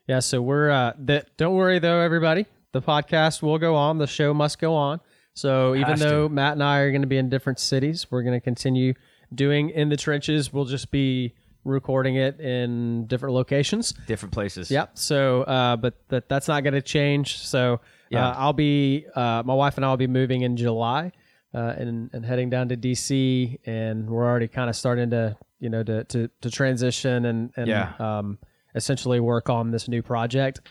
Yeah, 0.07 0.19
so 0.19 0.41
we're 0.41 0.69
uh 0.69 0.93
that 0.99 1.35
don't 1.37 1.55
worry 1.55 1.79
though, 1.79 1.99
everybody. 2.01 2.45
The 2.73 2.81
podcast 2.81 3.41
will 3.41 3.57
go 3.57 3.75
on. 3.75 3.97
The 3.97 4.07
show 4.07 4.33
must 4.33 4.59
go 4.59 4.73
on. 4.75 4.99
So 5.33 5.73
even 5.75 5.87
Has 5.87 5.99
to. 6.01 6.05
though 6.05 6.29
Matt 6.29 6.53
and 6.53 6.63
I 6.63 6.79
are 6.79 6.91
going 6.91 7.01
to 7.01 7.07
be 7.07 7.17
in 7.17 7.29
different 7.29 7.59
cities, 7.59 8.07
we're 8.11 8.21
going 8.23 8.35
to 8.35 8.43
continue 8.43 8.93
doing 9.33 9.69
in 9.71 9.89
the 9.89 9.97
trenches. 9.97 10.51
We'll 10.53 10.65
just 10.65 10.91
be 10.91 11.33
recording 11.65 12.15
it 12.17 12.39
in 12.39 13.07
different 13.07 13.33
locations. 13.33 13.93
Different 14.05 14.33
places. 14.33 14.69
Yep. 14.69 14.97
So, 14.97 15.43
uh, 15.43 15.75
but 15.77 15.95
that 16.09 16.27
that's 16.29 16.47
not 16.47 16.63
going 16.63 16.73
to 16.73 16.81
change. 16.81 17.37
So, 17.39 17.79
Yeah. 18.09 18.27
uh, 18.29 18.35
I'll 18.37 18.53
be 18.53 19.05
uh, 19.15 19.41
my 19.45 19.53
wife 19.55 19.77
and 19.77 19.85
I 19.85 19.89
will 19.89 19.97
be 19.97 20.07
moving 20.07 20.41
in 20.41 20.57
July, 20.57 21.13
uh, 21.53 21.73
and 21.77 22.09
and 22.13 22.25
heading 22.25 22.49
down 22.49 22.69
to 22.69 22.77
DC, 22.77 23.59
and 23.65 24.09
we're 24.09 24.25
already 24.25 24.47
kind 24.47 24.69
of 24.69 24.75
starting 24.75 25.09
to 25.11 25.37
you 25.59 25.69
know 25.69 25.83
to 25.83 26.03
to, 26.05 26.29
to 26.41 26.49
transition 26.51 27.25
and 27.25 27.51
and 27.55 27.67
Yeah. 27.67 27.93
um, 27.99 28.37
essentially 28.75 29.19
work 29.19 29.49
on 29.49 29.71
this 29.71 29.87
new 29.87 30.01
project, 30.01 30.61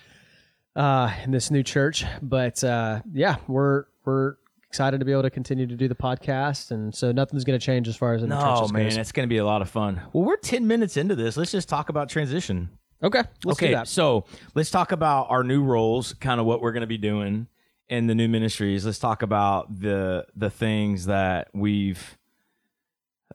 uh, 0.76 1.12
in 1.24 1.30
this 1.30 1.50
new 1.50 1.62
church. 1.62 2.04
But 2.20 2.62
uh, 2.64 3.02
yeah, 3.12 3.36
we're 3.46 3.84
we're 4.04 4.36
excited 4.68 4.98
to 5.00 5.04
be 5.04 5.12
able 5.12 5.22
to 5.22 5.30
continue 5.30 5.66
to 5.66 5.76
do 5.76 5.86
the 5.86 5.94
podcast, 5.94 6.70
and 6.70 6.94
so 6.94 7.12
nothing's 7.12 7.44
going 7.44 7.58
to 7.58 7.64
change 7.64 7.88
as 7.88 7.96
far 7.96 8.14
as 8.14 8.22
the 8.22 8.26
No, 8.26 8.66
man, 8.72 8.84
goes. 8.86 8.96
it's 8.96 9.12
going 9.12 9.28
to 9.28 9.32
be 9.32 9.36
a 9.38 9.44
lot 9.44 9.60
of 9.62 9.68
fun. 9.68 10.00
Well, 10.12 10.24
we're 10.24 10.36
10 10.38 10.66
minutes 10.66 10.96
into 10.96 11.14
this. 11.14 11.36
Let's 11.36 11.52
just 11.52 11.68
talk 11.68 11.90
about 11.90 12.08
transition. 12.08 12.70
Okay, 13.02 13.18
let's 13.44 13.58
do 13.58 13.66
okay, 13.66 13.74
that. 13.74 13.86
so 13.88 14.24
let's 14.54 14.70
talk 14.70 14.92
about 14.92 15.26
our 15.28 15.42
new 15.44 15.62
roles, 15.62 16.14
kind 16.14 16.40
of 16.40 16.46
what 16.46 16.62
we're 16.62 16.72
going 16.72 16.82
to 16.82 16.86
be 16.86 16.98
doing 16.98 17.48
in 17.88 18.06
the 18.06 18.14
new 18.14 18.28
ministries. 18.28 18.86
Let's 18.86 18.98
talk 18.98 19.22
about 19.22 19.80
the 19.80 20.26
the 20.34 20.50
things 20.50 21.06
that 21.06 21.48
we've 21.52 22.18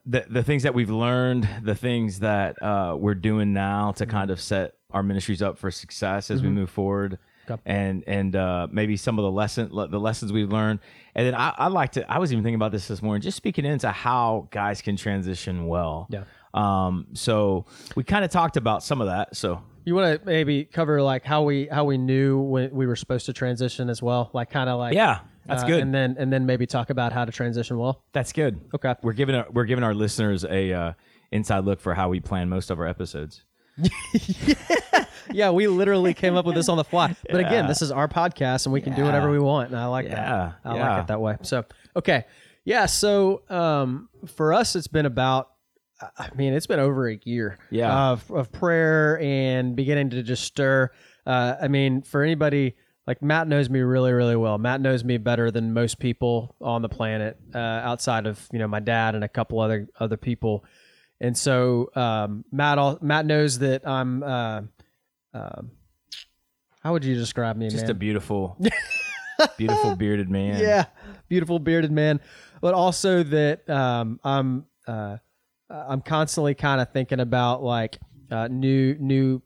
the 0.05 0.25
the 0.29 0.43
things 0.43 0.63
that 0.63 0.73
we've 0.73 0.89
learned, 0.89 1.47
the 1.61 1.75
things 1.75 2.19
that 2.19 2.61
uh, 2.61 2.95
we're 2.97 3.15
doing 3.15 3.53
now 3.53 3.91
to 3.93 4.05
kind 4.05 4.31
of 4.31 4.39
set 4.39 4.73
our 4.91 5.03
ministries 5.03 5.41
up 5.41 5.57
for 5.57 5.69
success 5.69 6.31
as 6.31 6.41
we 6.41 6.49
move 6.49 6.69
forward. 6.69 7.19
Okay. 7.49 7.61
And 7.65 8.03
and 8.07 8.35
uh, 8.35 8.67
maybe 8.71 8.97
some 8.97 9.19
of 9.19 9.23
the 9.23 9.31
lesson 9.31 9.69
the 9.69 9.99
lessons 9.99 10.33
we've 10.33 10.51
learned, 10.51 10.79
and 11.15 11.27
then 11.27 11.35
I, 11.35 11.53
I 11.57 11.67
like 11.67 11.93
to. 11.93 12.09
I 12.11 12.19
was 12.19 12.33
even 12.33 12.43
thinking 12.43 12.55
about 12.55 12.71
this 12.71 12.87
this 12.87 13.01
morning, 13.01 13.21
just 13.21 13.37
speaking 13.37 13.63
into 13.65 13.89
how 13.89 14.47
guys 14.51 14.81
can 14.81 14.97
transition 14.97 15.67
well. 15.67 16.07
Yeah. 16.09 16.23
Um. 16.53 17.07
So 17.13 17.65
we 17.95 18.03
kind 18.03 18.25
of 18.25 18.31
talked 18.31 18.57
about 18.57 18.83
some 18.83 18.99
of 18.99 19.07
that. 19.07 19.35
So 19.35 19.61
You 19.87 19.95
want 19.95 20.19
to 20.19 20.25
maybe 20.25 20.65
cover 20.65 21.01
like 21.01 21.23
how 21.23 21.43
we 21.43 21.67
how 21.67 21.85
we 21.85 21.97
knew 21.97 22.39
when 22.41 22.71
we 22.71 22.85
were 22.85 22.97
supposed 22.97 23.25
to 23.27 23.31
transition 23.31 23.89
as 23.89 24.01
well, 24.01 24.29
like 24.33 24.49
kind 24.49 24.69
of 24.69 24.77
like 24.79 24.93
yeah, 24.93 25.19
that's 25.45 25.63
uh, 25.63 25.67
good. 25.67 25.79
and 25.79 25.93
then 25.93 26.17
and 26.19 26.31
then 26.31 26.45
maybe 26.45 26.65
talk 26.65 26.89
about 26.89 27.13
how 27.13 27.23
to 27.23 27.31
transition 27.31 27.77
well. 27.77 28.03
That's 28.11 28.33
good. 28.33 28.59
Okay. 28.75 28.95
We're 29.01 29.13
giving 29.13 29.35
our, 29.35 29.47
we're 29.49 29.63
giving 29.63 29.85
our 29.85 29.93
listeners 29.93 30.43
a 30.43 30.73
uh, 30.73 30.93
inside 31.31 31.63
look 31.63 31.79
for 31.79 31.93
how 31.93 32.09
we 32.09 32.19
plan 32.19 32.49
most 32.49 32.69
of 32.69 32.81
our 32.81 32.85
episodes. 32.85 33.45
Yeah, 33.77 35.05
yeah, 35.31 35.51
we 35.51 35.67
literally 35.67 36.13
came 36.13 36.35
up 36.35 36.45
with 36.45 36.55
this 36.55 36.67
on 36.67 36.75
the 36.75 36.83
fly. 36.83 37.15
But 37.31 37.39
again, 37.39 37.67
this 37.67 37.81
is 37.81 37.89
our 37.89 38.09
podcast 38.09 38.65
and 38.65 38.73
we 38.73 38.81
can 38.81 38.93
do 38.93 39.05
whatever 39.05 39.31
we 39.31 39.39
want, 39.39 39.69
and 39.69 39.79
I 39.79 39.85
like 39.85 40.07
Yeah, 40.07 40.15
that. 40.15 40.69
I 40.69 40.75
yeah. 40.75 40.89
like 40.89 41.03
it 41.03 41.07
that 41.07 41.21
way. 41.21 41.37
So 41.43 41.63
okay, 41.95 42.25
yeah. 42.65 42.87
So 42.87 43.43
um, 43.47 44.09
for 44.25 44.51
us, 44.51 44.75
it's 44.75 44.87
been 44.87 45.05
about. 45.05 45.51
I 46.17 46.29
mean, 46.35 46.53
it's 46.53 46.67
been 46.67 46.79
over 46.79 47.09
a 47.09 47.17
year 47.23 47.57
Yeah. 47.71 48.09
of, 48.11 48.29
of 48.31 48.51
prayer 48.51 49.19
and 49.19 49.75
beginning 49.75 50.11
to 50.11 50.21
just 50.23 50.43
stir. 50.43 50.91
Uh, 51.25 51.55
I 51.61 51.67
mean, 51.67 52.01
for 52.03 52.21
anybody 52.23 52.75
like 53.07 53.21
Matt 53.21 53.47
knows 53.47 53.69
me 53.69 53.79
really, 53.79 54.11
really 54.11 54.35
well. 54.35 54.57
Matt 54.57 54.81
knows 54.81 55.03
me 55.03 55.17
better 55.17 55.49
than 55.49 55.73
most 55.73 55.97
people 55.97 56.55
on 56.61 56.81
the 56.81 56.89
planet, 56.89 57.37
uh, 57.55 57.57
outside 57.57 58.27
of 58.27 58.47
you 58.51 58.59
know 58.59 58.67
my 58.67 58.79
dad 58.81 59.15
and 59.15 59.23
a 59.23 59.29
couple 59.29 59.59
other 59.59 59.87
other 59.99 60.17
people. 60.17 60.65
And 61.19 61.35
so 61.37 61.89
um, 61.95 62.43
Matt, 62.51 62.77
all, 62.77 62.99
Matt 63.01 63.25
knows 63.25 63.59
that 63.59 63.87
I'm. 63.87 64.21
Uh, 64.23 64.61
um, 65.33 65.71
how 66.83 66.93
would 66.93 67.03
you 67.05 67.15
describe 67.15 67.57
me, 67.57 67.69
Just 67.69 67.83
man? 67.83 67.91
a 67.91 67.95
beautiful, 67.95 68.57
beautiful 69.57 69.95
bearded 69.95 70.29
man. 70.29 70.59
yeah, 70.59 70.85
beautiful 71.27 71.59
bearded 71.59 71.91
man, 71.91 72.19
but 72.61 72.73
also 72.73 73.23
that 73.23 73.69
um, 73.69 74.19
I'm 74.23 74.65
uh, 74.87 75.17
I'm 75.69 76.01
constantly 76.01 76.55
kind 76.55 76.79
of 76.81 76.91
thinking 76.91 77.19
about 77.19 77.63
like 77.63 77.97
uh, 78.31 78.47
new 78.47 78.95
new 78.99 79.41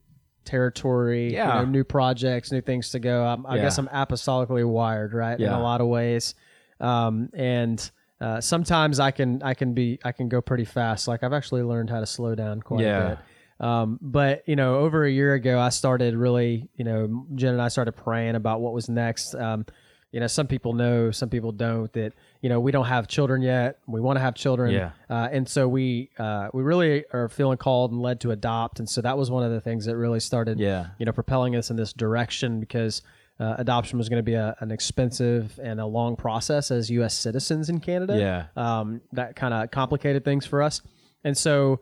territory, 0.46 1.28
you 1.28 1.34
Yeah. 1.34 1.54
know, 1.60 1.66
new 1.66 1.84
projects, 1.84 2.52
new 2.52 2.62
things 2.62 2.90
to 2.92 3.00
go. 3.00 3.24
I'm, 3.24 3.46
I 3.46 3.56
Yeah. 3.56 3.64
guess 3.64 3.78
I'm 3.78 3.88
apostolically 3.88 4.68
wired, 4.68 5.14
right? 5.14 5.40
Yeah. 5.40 5.48
In 5.48 5.54
a 5.54 5.62
lot 5.62 5.82
of 5.82 5.88
ways, 5.88 6.36
um, 6.80 7.30
and. 7.34 7.92
Uh, 8.20 8.40
sometimes 8.40 9.00
I 9.00 9.10
can 9.10 9.42
I 9.42 9.56
can 9.56 9.74
be 9.74 9.98
I 10.04 10.12
can 10.12 10.30
go 10.30 10.42
pretty 10.42 10.64
fast. 10.66 11.08
Like 11.08 11.24
I've 11.24 11.34
actually 11.34 11.64
learned 11.64 11.90
how 11.90 12.02
to 12.02 12.06
slow 12.06 12.36
down 12.36 12.62
quite 12.62 12.82
a 12.86 13.18
bit. 13.60 13.66
Um, 13.68 13.98
but 14.00 14.44
you 14.48 14.56
know, 14.56 14.76
over 14.76 15.04
a 15.04 15.10
year 15.10 15.34
ago, 15.34 15.60
I 15.60 15.70
started 15.70 16.14
really, 16.16 16.70
you 16.76 16.86
know, 16.86 17.26
Jen 17.34 17.54
and 17.54 17.62
I 17.64 17.68
started 17.70 17.94
praying 17.94 18.36
about 18.36 18.62
what 18.62 18.74
was 18.74 18.88
next. 18.90 19.34
Um, 19.34 19.66
you 20.12 20.20
know, 20.20 20.28
some 20.28 20.46
people 20.46 20.74
know, 20.74 21.10
some 21.10 21.30
people 21.30 21.52
don't. 21.52 21.92
That 21.94 22.14
you 22.42 22.50
know, 22.50 22.60
we 22.60 22.72
don't 22.72 22.86
have 22.88 23.08
children 23.08 23.42
yet. 23.42 23.78
We 23.88 24.02
want 24.02 24.18
to 24.18 24.22
have 24.22 24.34
children, 24.36 24.72
Yeah. 24.72 24.92
uh, 25.10 25.30
and 25.32 25.48
so 25.48 25.68
we 25.68 26.10
uh, 26.18 26.50
we 26.54 26.64
really 26.64 27.06
are 27.14 27.30
feeling 27.30 27.58
called 27.58 27.92
and 27.92 28.02
led 28.02 28.20
to 28.22 28.32
adopt. 28.32 28.80
And 28.80 28.90
so 28.90 29.02
that 29.02 29.18
was 29.18 29.30
one 29.30 29.44
of 29.44 29.52
the 29.52 29.62
things 29.62 29.86
that 29.86 29.96
really 29.96 30.20
started, 30.20 30.60
Yeah. 30.60 30.88
you 31.00 31.06
know, 31.06 31.12
propelling 31.12 31.56
us 31.56 31.70
in 31.70 31.76
this 31.78 31.94
direction 31.94 32.60
because. 32.60 33.02
Uh, 33.40 33.56
adoption 33.58 33.98
was 33.98 34.08
going 34.08 34.20
to 34.20 34.24
be 34.24 34.36
a, 34.36 34.56
an 34.60 34.70
expensive 34.70 35.60
and 35.64 35.80
a 35.82 35.86
long 35.86 36.16
process 36.16 36.70
as 36.70 36.92
U.S. 36.92 37.16
citizens 37.18 37.70
in 37.70 37.80
Canada 37.80 38.16
Yeah. 38.16 38.46
um, 38.56 39.02
that 39.14 39.36
kind 39.36 39.52
of 39.52 39.72
complicated 39.72 40.24
things 40.24 40.46
for 40.46 40.62
us. 40.62 40.80
And 41.24 41.36
so 41.36 41.80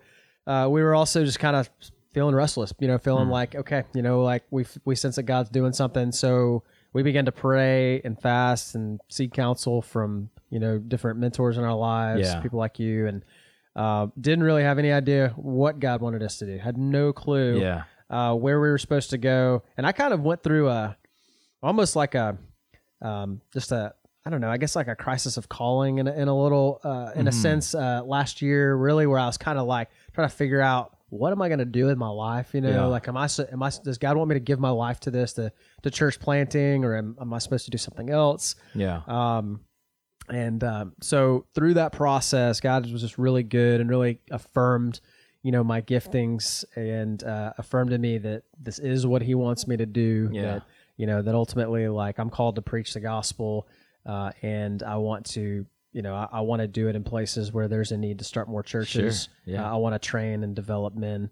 uh, 0.47 0.69
we 0.71 0.81
were 0.81 0.95
also 0.95 1.25
just 1.25 1.37
kind 1.37 1.57
of 1.57 1.69
feeling 2.13 2.33
restless, 2.33 2.71
you 2.79 2.87
know, 2.87 2.97
feeling 2.97 3.25
Hmm. 3.25 3.31
like, 3.33 3.55
okay, 3.55 3.83
you 3.93 4.01
know, 4.01 4.23
like 4.23 4.43
we 4.51 4.65
we 4.85 4.95
sense 4.95 5.17
that 5.17 5.23
God's 5.23 5.49
doing 5.49 5.73
something. 5.73 6.13
So 6.13 6.63
we 6.93 7.03
began 7.03 7.25
to 7.25 7.31
pray 7.33 7.99
and 8.05 8.17
fast 8.17 8.73
and 8.75 9.01
seek 9.09 9.33
counsel 9.33 9.81
from, 9.81 10.29
you 10.49 10.59
know, 10.59 10.77
different 10.79 11.19
mentors 11.19 11.57
in 11.57 11.63
our 11.63 11.75
lives, 11.75 12.21
Yeah. 12.27 12.41
people 12.41 12.59
like 12.59 12.79
you. 12.79 13.07
And 13.07 13.23
uh, 13.75 14.07
didn't 14.19 14.43
really 14.43 14.63
have 14.63 14.79
any 14.79 14.91
idea 14.91 15.29
what 15.35 15.79
God 15.79 16.01
wanted 16.01 16.23
us 16.23 16.37
to 16.39 16.45
do. 16.45 16.57
Had 16.57 16.77
no 16.77 17.13
clue 17.13 17.59
Yeah. 17.61 17.83
uh, 18.09 18.33
where 18.35 18.59
we 18.59 18.69
were 18.69 18.77
supposed 18.79 19.11
to 19.11 19.17
go. 19.17 19.63
And 19.77 19.85
I 19.87 19.91
kind 19.91 20.13
of 20.13 20.21
went 20.21 20.43
through 20.43 20.69
a 20.69 20.97
almost 21.61 21.95
like 21.95 22.15
a 22.15 22.37
um, 23.01 23.41
just 23.53 23.71
a 23.71 23.93
I 24.25 24.29
don't 24.29 24.41
know, 24.41 24.49
I 24.51 24.57
guess 24.57 24.75
like 24.75 24.87
a 24.89 24.95
crisis 24.95 25.37
of 25.37 25.47
calling 25.49 25.97
in 25.99 26.07
a, 26.07 26.11
in 26.13 26.27
a 26.27 26.37
little 26.37 26.81
uh, 26.83 27.11
in 27.15 27.27
a 27.27 27.31
Mm-hmm. 27.31 27.39
sense 27.41 27.73
uh, 27.73 28.01
last 28.05 28.41
year, 28.41 28.75
really 28.75 29.07
where 29.07 29.17
I 29.19 29.25
was 29.25 29.37
kind 29.37 29.57
of 29.57 29.65
like 29.65 29.89
trying 30.13 30.27
to 30.29 30.35
figure 30.35 30.61
out 30.61 30.95
what 31.09 31.31
am 31.31 31.41
I 31.41 31.47
going 31.47 31.59
to 31.59 31.65
do 31.65 31.85
with 31.85 31.97
my 31.97 32.09
life? 32.09 32.53
You 32.53 32.61
know, 32.61 32.69
Yeah. 32.69 32.85
like 32.85 33.07
am 33.07 33.15
I 33.17 33.27
am 33.51 33.63
I 33.63 33.71
does 33.83 33.97
God 33.97 34.17
want 34.17 34.29
me 34.29 34.35
to 34.35 34.39
give 34.41 34.59
my 34.59 34.69
life 34.71 34.99
to 35.01 35.11
this 35.11 35.33
to 35.33 35.51
to 35.83 35.89
church 35.91 36.19
planting 36.19 36.83
or 36.83 36.97
am, 36.97 37.15
am 37.19 37.33
I 37.33 37.37
supposed 37.39 37.65
to 37.65 37.71
do 37.71 37.77
something 37.77 38.09
else? 38.09 38.55
Yeah. 38.75 39.01
Um, 39.07 39.61
and 40.29 40.63
um, 40.63 40.93
so 41.01 41.45
through 41.53 41.75
that 41.75 41.91
process, 41.91 42.59
God 42.59 42.89
was 42.91 43.01
just 43.01 43.17
really 43.17 43.43
good 43.43 43.81
and 43.81 43.89
really 43.89 44.19
affirmed, 44.31 45.01
you 45.43 45.51
know, 45.51 45.63
my 45.63 45.81
giftings 45.81 46.63
and 46.75 47.23
uh, 47.23 47.53
affirmed 47.57 47.91
to 47.91 47.97
me 47.97 48.17
that 48.19 48.43
this 48.59 48.79
is 48.79 49.05
what 49.05 49.21
He 49.21 49.35
wants 49.35 49.67
me 49.67 49.77
to 49.77 49.85
do. 49.85 50.29
Yeah. 50.31 50.41
That 50.41 50.63
you 50.97 51.07
know 51.07 51.21
that 51.21 51.35
ultimately, 51.35 51.87
like, 51.87 52.19
I'm 52.19 52.29
called 52.29 52.55
to 52.55 52.61
preach 52.61 52.93
the 52.93 52.99
gospel, 52.99 53.67
uh, 54.05 54.31
and 54.41 54.83
I 54.83 54.97
want 54.97 55.25
to. 55.27 55.65
You 55.91 56.03
know, 56.03 56.13
I, 56.13 56.27
I 56.33 56.41
want 56.41 56.61
to 56.61 56.67
do 56.67 56.87
it 56.87 56.95
in 56.95 57.03
places 57.03 57.51
where 57.51 57.67
there's 57.67 57.91
a 57.91 57.97
need 57.97 58.19
to 58.19 58.23
start 58.23 58.47
more 58.47 58.61
churches. 58.61 59.27
Sure. 59.45 59.55
Yeah. 59.55 59.65
Uh, 59.65 59.73
I 59.73 59.77
want 59.77 59.95
to 59.95 59.99
train 59.99 60.43
and 60.43 60.55
develop 60.55 60.93
men. 60.93 61.31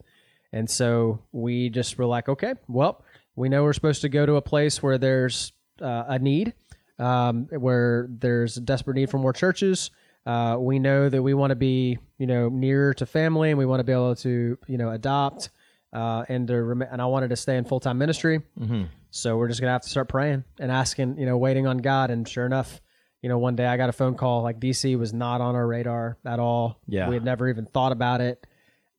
And 0.51 0.67
so 0.67 1.19
we 1.31 1.69
just 1.69 1.95
were 1.99 2.07
like, 2.07 2.27
okay, 2.27 2.55
well, 2.67 3.03
we 3.35 3.49
know 3.49 3.63
we're 3.63 3.73
supposed 3.73 4.01
to 4.01 4.09
go 4.09 4.25
to 4.25 4.35
a 4.35 4.41
place 4.41 4.81
where 4.81 4.97
there's 4.97 5.51
uh, 5.79 6.05
a 6.07 6.17
need, 6.17 6.53
um, 6.99 7.47
where 7.51 8.07
there's 8.09 8.57
a 8.57 8.61
desperate 8.61 8.95
need 8.95 9.09
for 9.09 9.17
more 9.17 9.33
churches. 9.33 9.91
Uh, 10.25 10.57
we 10.59 10.77
know 10.79 11.07
that 11.07 11.21
we 11.21 11.33
want 11.33 11.51
to 11.51 11.55
be, 11.55 11.97
you 12.17 12.27
know, 12.27 12.49
nearer 12.49 12.93
to 12.95 13.05
family, 13.05 13.49
and 13.49 13.57
we 13.57 13.65
want 13.65 13.79
to 13.79 13.83
be 13.83 13.93
able 13.93 14.15
to, 14.15 14.57
you 14.67 14.77
know, 14.77 14.89
adopt, 14.91 15.49
uh, 15.93 16.25
and 16.27 16.47
to 16.47 16.61
rem- 16.61 16.81
and 16.81 17.01
I 17.01 17.05
wanted 17.05 17.29
to 17.29 17.35
stay 17.35 17.55
in 17.55 17.63
full 17.63 17.79
time 17.79 17.97
ministry. 17.97 18.41
Mm-hmm. 18.59 18.83
So 19.09 19.37
we're 19.37 19.47
just 19.47 19.61
gonna 19.61 19.71
have 19.71 19.83
to 19.83 19.89
start 19.89 20.09
praying 20.09 20.43
and 20.59 20.71
asking, 20.71 21.17
you 21.17 21.25
know, 21.25 21.37
waiting 21.37 21.65
on 21.65 21.77
God. 21.77 22.11
And 22.11 22.27
sure 22.27 22.45
enough, 22.45 22.81
you 23.21 23.29
know, 23.29 23.37
one 23.37 23.55
day 23.55 23.65
I 23.65 23.77
got 23.77 23.89
a 23.89 23.93
phone 23.93 24.15
call. 24.15 24.43
Like 24.43 24.59
DC 24.59 24.97
was 24.99 25.13
not 25.13 25.39
on 25.39 25.55
our 25.55 25.65
radar 25.65 26.17
at 26.25 26.39
all. 26.39 26.79
Yeah. 26.87 27.07
we 27.07 27.15
had 27.15 27.23
never 27.23 27.47
even 27.47 27.65
thought 27.65 27.93
about 27.93 28.19
it. 28.19 28.45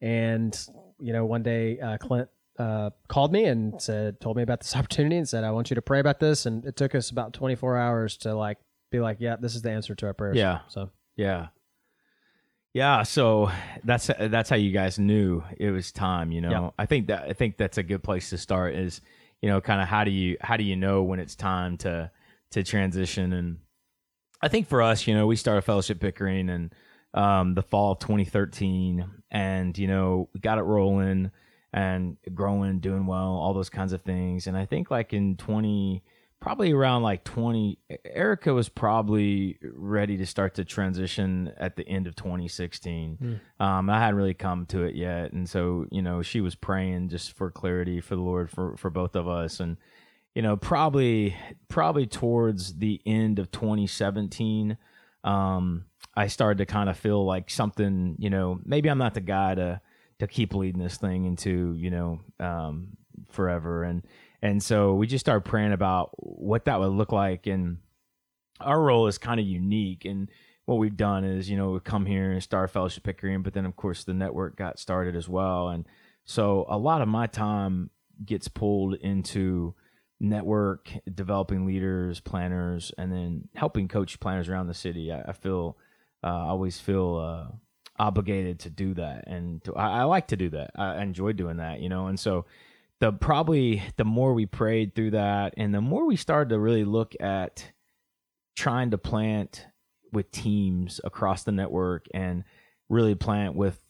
And 0.00 0.58
you 0.98 1.12
know, 1.12 1.26
one 1.26 1.42
day 1.42 1.78
uh, 1.78 1.98
Clint 1.98 2.28
uh, 2.58 2.90
called 3.08 3.32
me 3.32 3.44
and 3.44 3.80
said, 3.80 4.20
told 4.20 4.36
me 4.36 4.42
about 4.42 4.60
this 4.60 4.74
opportunity 4.76 5.16
and 5.16 5.28
said, 5.28 5.44
I 5.44 5.50
want 5.52 5.70
you 5.70 5.74
to 5.76 5.82
pray 5.82 6.00
about 6.00 6.20
this. 6.20 6.46
And 6.46 6.64
it 6.64 6.76
took 6.76 6.94
us 6.94 7.10
about 7.10 7.32
24 7.32 7.76
hours 7.76 8.16
to 8.18 8.34
like 8.34 8.58
be 8.90 9.00
like, 9.00 9.18
yeah, 9.20 9.36
this 9.36 9.54
is 9.54 9.62
the 9.62 9.70
answer 9.70 9.94
to 9.94 10.06
our 10.06 10.14
prayers. 10.14 10.36
Yeah. 10.36 10.60
So 10.68 10.90
Yeah. 11.16 11.48
Yeah, 12.74 13.02
so 13.02 13.50
that's 13.82 14.08
that's 14.18 14.50
how 14.50 14.56
you 14.56 14.72
guys 14.72 14.98
knew 14.98 15.42
it 15.58 15.70
was 15.70 15.90
time, 15.90 16.30
you 16.32 16.40
know. 16.40 16.50
Yeah. 16.50 16.70
I 16.78 16.86
think 16.86 17.08
that 17.08 17.24
I 17.24 17.32
think 17.32 17.56
that's 17.56 17.78
a 17.78 17.82
good 17.82 18.02
place 18.02 18.30
to 18.30 18.38
start 18.38 18.74
is, 18.74 19.00
you 19.40 19.48
know, 19.48 19.60
kind 19.60 19.80
of 19.80 19.88
how 19.88 20.04
do 20.04 20.10
you 20.10 20.36
how 20.40 20.56
do 20.56 20.64
you 20.64 20.76
know 20.76 21.02
when 21.02 21.18
it's 21.18 21.34
time 21.34 21.78
to 21.78 22.10
to 22.52 22.62
transition 22.62 23.32
and 23.32 23.58
I 24.40 24.48
think 24.48 24.68
for 24.68 24.82
us, 24.82 25.06
you 25.06 25.14
know, 25.14 25.26
we 25.26 25.34
started 25.34 25.62
Fellowship 25.62 25.98
Pickering 25.98 26.50
and 26.50 26.74
um 27.14 27.54
the 27.54 27.62
fall 27.62 27.92
of 27.92 28.00
2013 28.00 29.04
and 29.30 29.76
you 29.76 29.88
know, 29.88 30.28
we 30.34 30.40
got 30.40 30.58
it 30.58 30.62
rolling 30.62 31.30
and 31.72 32.16
growing, 32.34 32.80
doing 32.80 33.06
well, 33.06 33.34
all 33.34 33.54
those 33.54 33.70
kinds 33.70 33.92
of 33.92 34.02
things. 34.02 34.46
And 34.46 34.56
I 34.56 34.64
think 34.64 34.90
like 34.90 35.12
in 35.12 35.36
20, 35.36 36.02
probably 36.40 36.72
around 36.72 37.02
like 37.02 37.24
20, 37.24 37.78
Erica 38.04 38.54
was 38.54 38.68
probably 38.68 39.58
ready 39.62 40.16
to 40.16 40.26
start 40.26 40.54
to 40.54 40.64
transition 40.64 41.52
at 41.58 41.76
the 41.76 41.86
end 41.86 42.06
of 42.06 42.14
2016. 42.16 43.40
Mm. 43.60 43.64
Um, 43.64 43.90
I 43.90 43.98
hadn't 43.98 44.16
really 44.16 44.34
come 44.34 44.64
to 44.66 44.84
it 44.84 44.94
yet. 44.94 45.32
And 45.32 45.48
so, 45.48 45.86
you 45.90 46.00
know, 46.00 46.22
she 46.22 46.40
was 46.40 46.54
praying 46.54 47.08
just 47.08 47.32
for 47.32 47.50
clarity 47.50 48.00
for 48.00 48.16
the 48.16 48.22
Lord 48.22 48.50
for, 48.50 48.76
for 48.76 48.88
both 48.88 49.14
of 49.14 49.28
us. 49.28 49.60
And, 49.60 49.76
you 50.34 50.42
know, 50.42 50.56
probably, 50.56 51.36
probably 51.68 52.06
towards 52.06 52.76
the 52.76 53.00
end 53.04 53.38
of 53.38 53.50
2017, 53.50 54.78
um, 55.24 55.84
I 56.14 56.28
started 56.28 56.58
to 56.58 56.66
kind 56.66 56.88
of 56.88 56.96
feel 56.96 57.24
like 57.24 57.50
something, 57.50 58.16
you 58.18 58.30
know, 58.30 58.60
maybe 58.64 58.88
I'm 58.88 58.98
not 58.98 59.14
the 59.14 59.20
guy 59.20 59.54
to, 59.54 59.80
to 60.18 60.26
keep 60.26 60.54
leading 60.54 60.82
this 60.82 60.96
thing 60.96 61.24
into 61.24 61.74
you 61.74 61.90
know 61.90 62.20
um, 62.40 62.96
forever. 63.30 63.84
And 63.84 64.02
and 64.42 64.62
so 64.62 64.94
we 64.94 65.06
just 65.06 65.24
started 65.24 65.48
praying 65.48 65.72
about 65.72 66.10
what 66.14 66.66
that 66.66 66.80
would 66.80 66.92
look 66.92 67.12
like. 67.12 67.46
And 67.46 67.78
our 68.60 68.80
role 68.80 69.06
is 69.06 69.18
kind 69.18 69.38
of 69.40 69.46
unique 69.46 70.04
and 70.04 70.28
what 70.64 70.76
we've 70.76 70.96
done 70.96 71.24
is 71.24 71.48
you 71.48 71.56
know 71.56 71.70
we 71.70 71.80
come 71.80 72.04
here 72.04 72.32
and 72.32 72.42
start 72.42 72.70
fellowship 72.70 73.02
pickering 73.02 73.42
but 73.42 73.54
then 73.54 73.64
of 73.64 73.76
course 73.76 74.04
the 74.04 74.12
network 74.12 74.56
got 74.56 74.78
started 74.78 75.16
as 75.16 75.28
well. 75.28 75.68
And 75.68 75.86
so 76.24 76.66
a 76.68 76.76
lot 76.76 77.00
of 77.00 77.08
my 77.08 77.26
time 77.26 77.90
gets 78.24 78.48
pulled 78.48 78.94
into 78.94 79.74
network 80.20 80.90
developing 81.14 81.64
leaders 81.64 82.18
planners 82.18 82.92
and 82.98 83.12
then 83.12 83.48
helping 83.54 83.86
coach 83.86 84.18
planners 84.18 84.48
around 84.48 84.66
the 84.66 84.74
city. 84.74 85.12
I, 85.12 85.22
I 85.28 85.32
feel 85.32 85.76
uh, 86.24 86.26
i 86.26 86.48
always 86.48 86.80
feel 86.80 87.16
uh, 87.16 87.56
obligated 87.98 88.60
to 88.60 88.70
do 88.70 88.94
that 88.94 89.24
and 89.26 89.62
to, 89.64 89.74
I, 89.74 90.00
I, 90.00 90.02
like 90.04 90.28
to 90.28 90.36
do 90.36 90.50
that 90.50 90.70
i 90.76 91.02
enjoy 91.02 91.32
doing 91.32 91.56
that 91.56 91.80
you 91.80 91.88
know 91.88 92.06
and 92.06 92.18
so 92.18 92.46
the 93.00 93.12
probably 93.12 93.82
the 93.96 94.04
more 94.04 94.34
we 94.34 94.46
prayed 94.46 94.94
through 94.94 95.12
that 95.12 95.54
and 95.56 95.74
the 95.74 95.80
more 95.80 96.06
we 96.06 96.16
started 96.16 96.50
to 96.50 96.58
really 96.58 96.84
look 96.84 97.14
at 97.20 97.72
trying 98.56 98.90
to 98.90 98.98
plant 98.98 99.66
with 100.12 100.30
teams 100.30 101.00
across 101.04 101.44
the 101.44 101.52
network 101.52 102.06
and 102.12 102.44
really 102.88 103.14
plant 103.14 103.54
with 103.54 103.80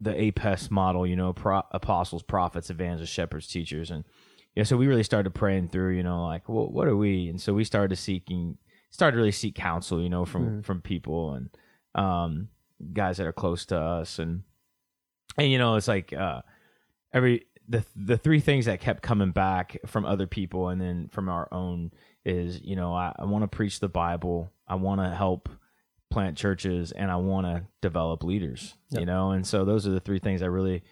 the 0.00 0.14
APES 0.14 0.70
model, 0.70 1.06
you 1.06 1.16
know, 1.16 1.32
pro- 1.32 1.62
apostles, 1.70 2.22
prophets, 2.22 2.70
evangelists, 2.70 3.10
shepherds, 3.10 3.46
teachers. 3.46 3.90
And, 3.90 4.04
yeah, 4.54 4.64
so 4.64 4.76
we 4.76 4.86
really 4.86 5.02
started 5.02 5.34
praying 5.34 5.68
through, 5.68 5.94
you 5.96 6.02
know, 6.02 6.24
like, 6.24 6.48
well, 6.48 6.68
what 6.68 6.86
are 6.86 6.96
we? 6.96 7.28
And 7.28 7.40
so 7.40 7.54
we 7.54 7.64
started 7.64 7.96
to 7.96 8.00
seeking, 8.00 8.58
started 8.90 9.12
to 9.12 9.18
really 9.18 9.32
seek 9.32 9.54
counsel, 9.54 10.02
you 10.02 10.10
know, 10.10 10.24
from, 10.24 10.46
mm. 10.46 10.64
from 10.64 10.80
people 10.80 11.34
and, 11.34 11.50
um, 11.94 12.48
guys 12.92 13.18
that 13.18 13.26
are 13.26 13.32
close 13.32 13.66
to 13.66 13.78
us. 13.78 14.18
And 14.18 14.42
and 15.36 15.50
you 15.50 15.58
know 15.58 15.76
it's 15.76 15.88
like 15.88 16.12
uh 16.12 16.42
every 17.12 17.46
the 17.68 17.84
the 17.96 18.16
three 18.16 18.40
things 18.40 18.66
that 18.66 18.80
kept 18.80 19.02
coming 19.02 19.30
back 19.30 19.78
from 19.86 20.04
other 20.04 20.26
people 20.26 20.68
and 20.68 20.80
then 20.80 21.08
from 21.08 21.28
our 21.28 21.48
own 21.52 21.92
is 22.24 22.60
you 22.62 22.76
know 22.76 22.94
I, 22.94 23.14
I 23.18 23.24
want 23.24 23.42
to 23.42 23.48
preach 23.48 23.80
the 23.80 23.88
Bible. 23.88 24.52
I 24.66 24.76
want 24.76 25.00
to 25.00 25.10
help 25.10 25.48
plant 26.10 26.36
churches 26.36 26.92
and 26.92 27.10
I 27.10 27.16
want 27.16 27.46
to 27.46 27.66
develop 27.80 28.22
leaders 28.22 28.74
yep. 28.90 29.00
you 29.00 29.06
know? 29.06 29.32
And 29.32 29.44
so 29.44 29.64
those 29.64 29.86
are 29.86 29.90
the 29.90 30.00
three 30.00 30.20
things 30.20 30.42
I 30.42 30.46
really 30.46 30.84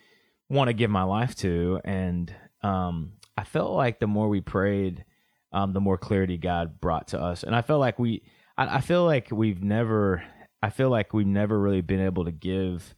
want 0.49 0.69
to 0.69 0.75
give 0.75 0.91
my 0.91 1.05
life 1.05 1.35
to. 1.37 1.81
And 1.85 2.35
um 2.63 3.13
I 3.37 3.45
felt 3.45 3.73
like 3.73 3.99
the 4.01 4.07
more 4.07 4.29
we 4.29 4.41
prayed 4.41 5.05
um 5.53 5.73
the 5.73 5.81
more 5.81 5.99
clarity 5.99 6.39
God 6.39 6.81
brought 6.81 7.09
to 7.09 7.21
us. 7.21 7.43
And 7.45 7.55
I 7.55 7.63
felt 7.63 7.81
like 7.81 7.99
we 7.99 8.23
I, 8.57 8.77
I 8.77 8.81
feel 8.81 9.05
like 9.05 9.29
we've 9.31 9.63
never 9.63 10.25
I 10.63 10.71
feel 10.71 10.91
like 10.91 11.13
we've 11.13 11.27
never 11.27 11.59
really 11.59 11.81
been 11.81 12.01
able 12.01 12.25
to 12.25 12.31
give 12.31 12.95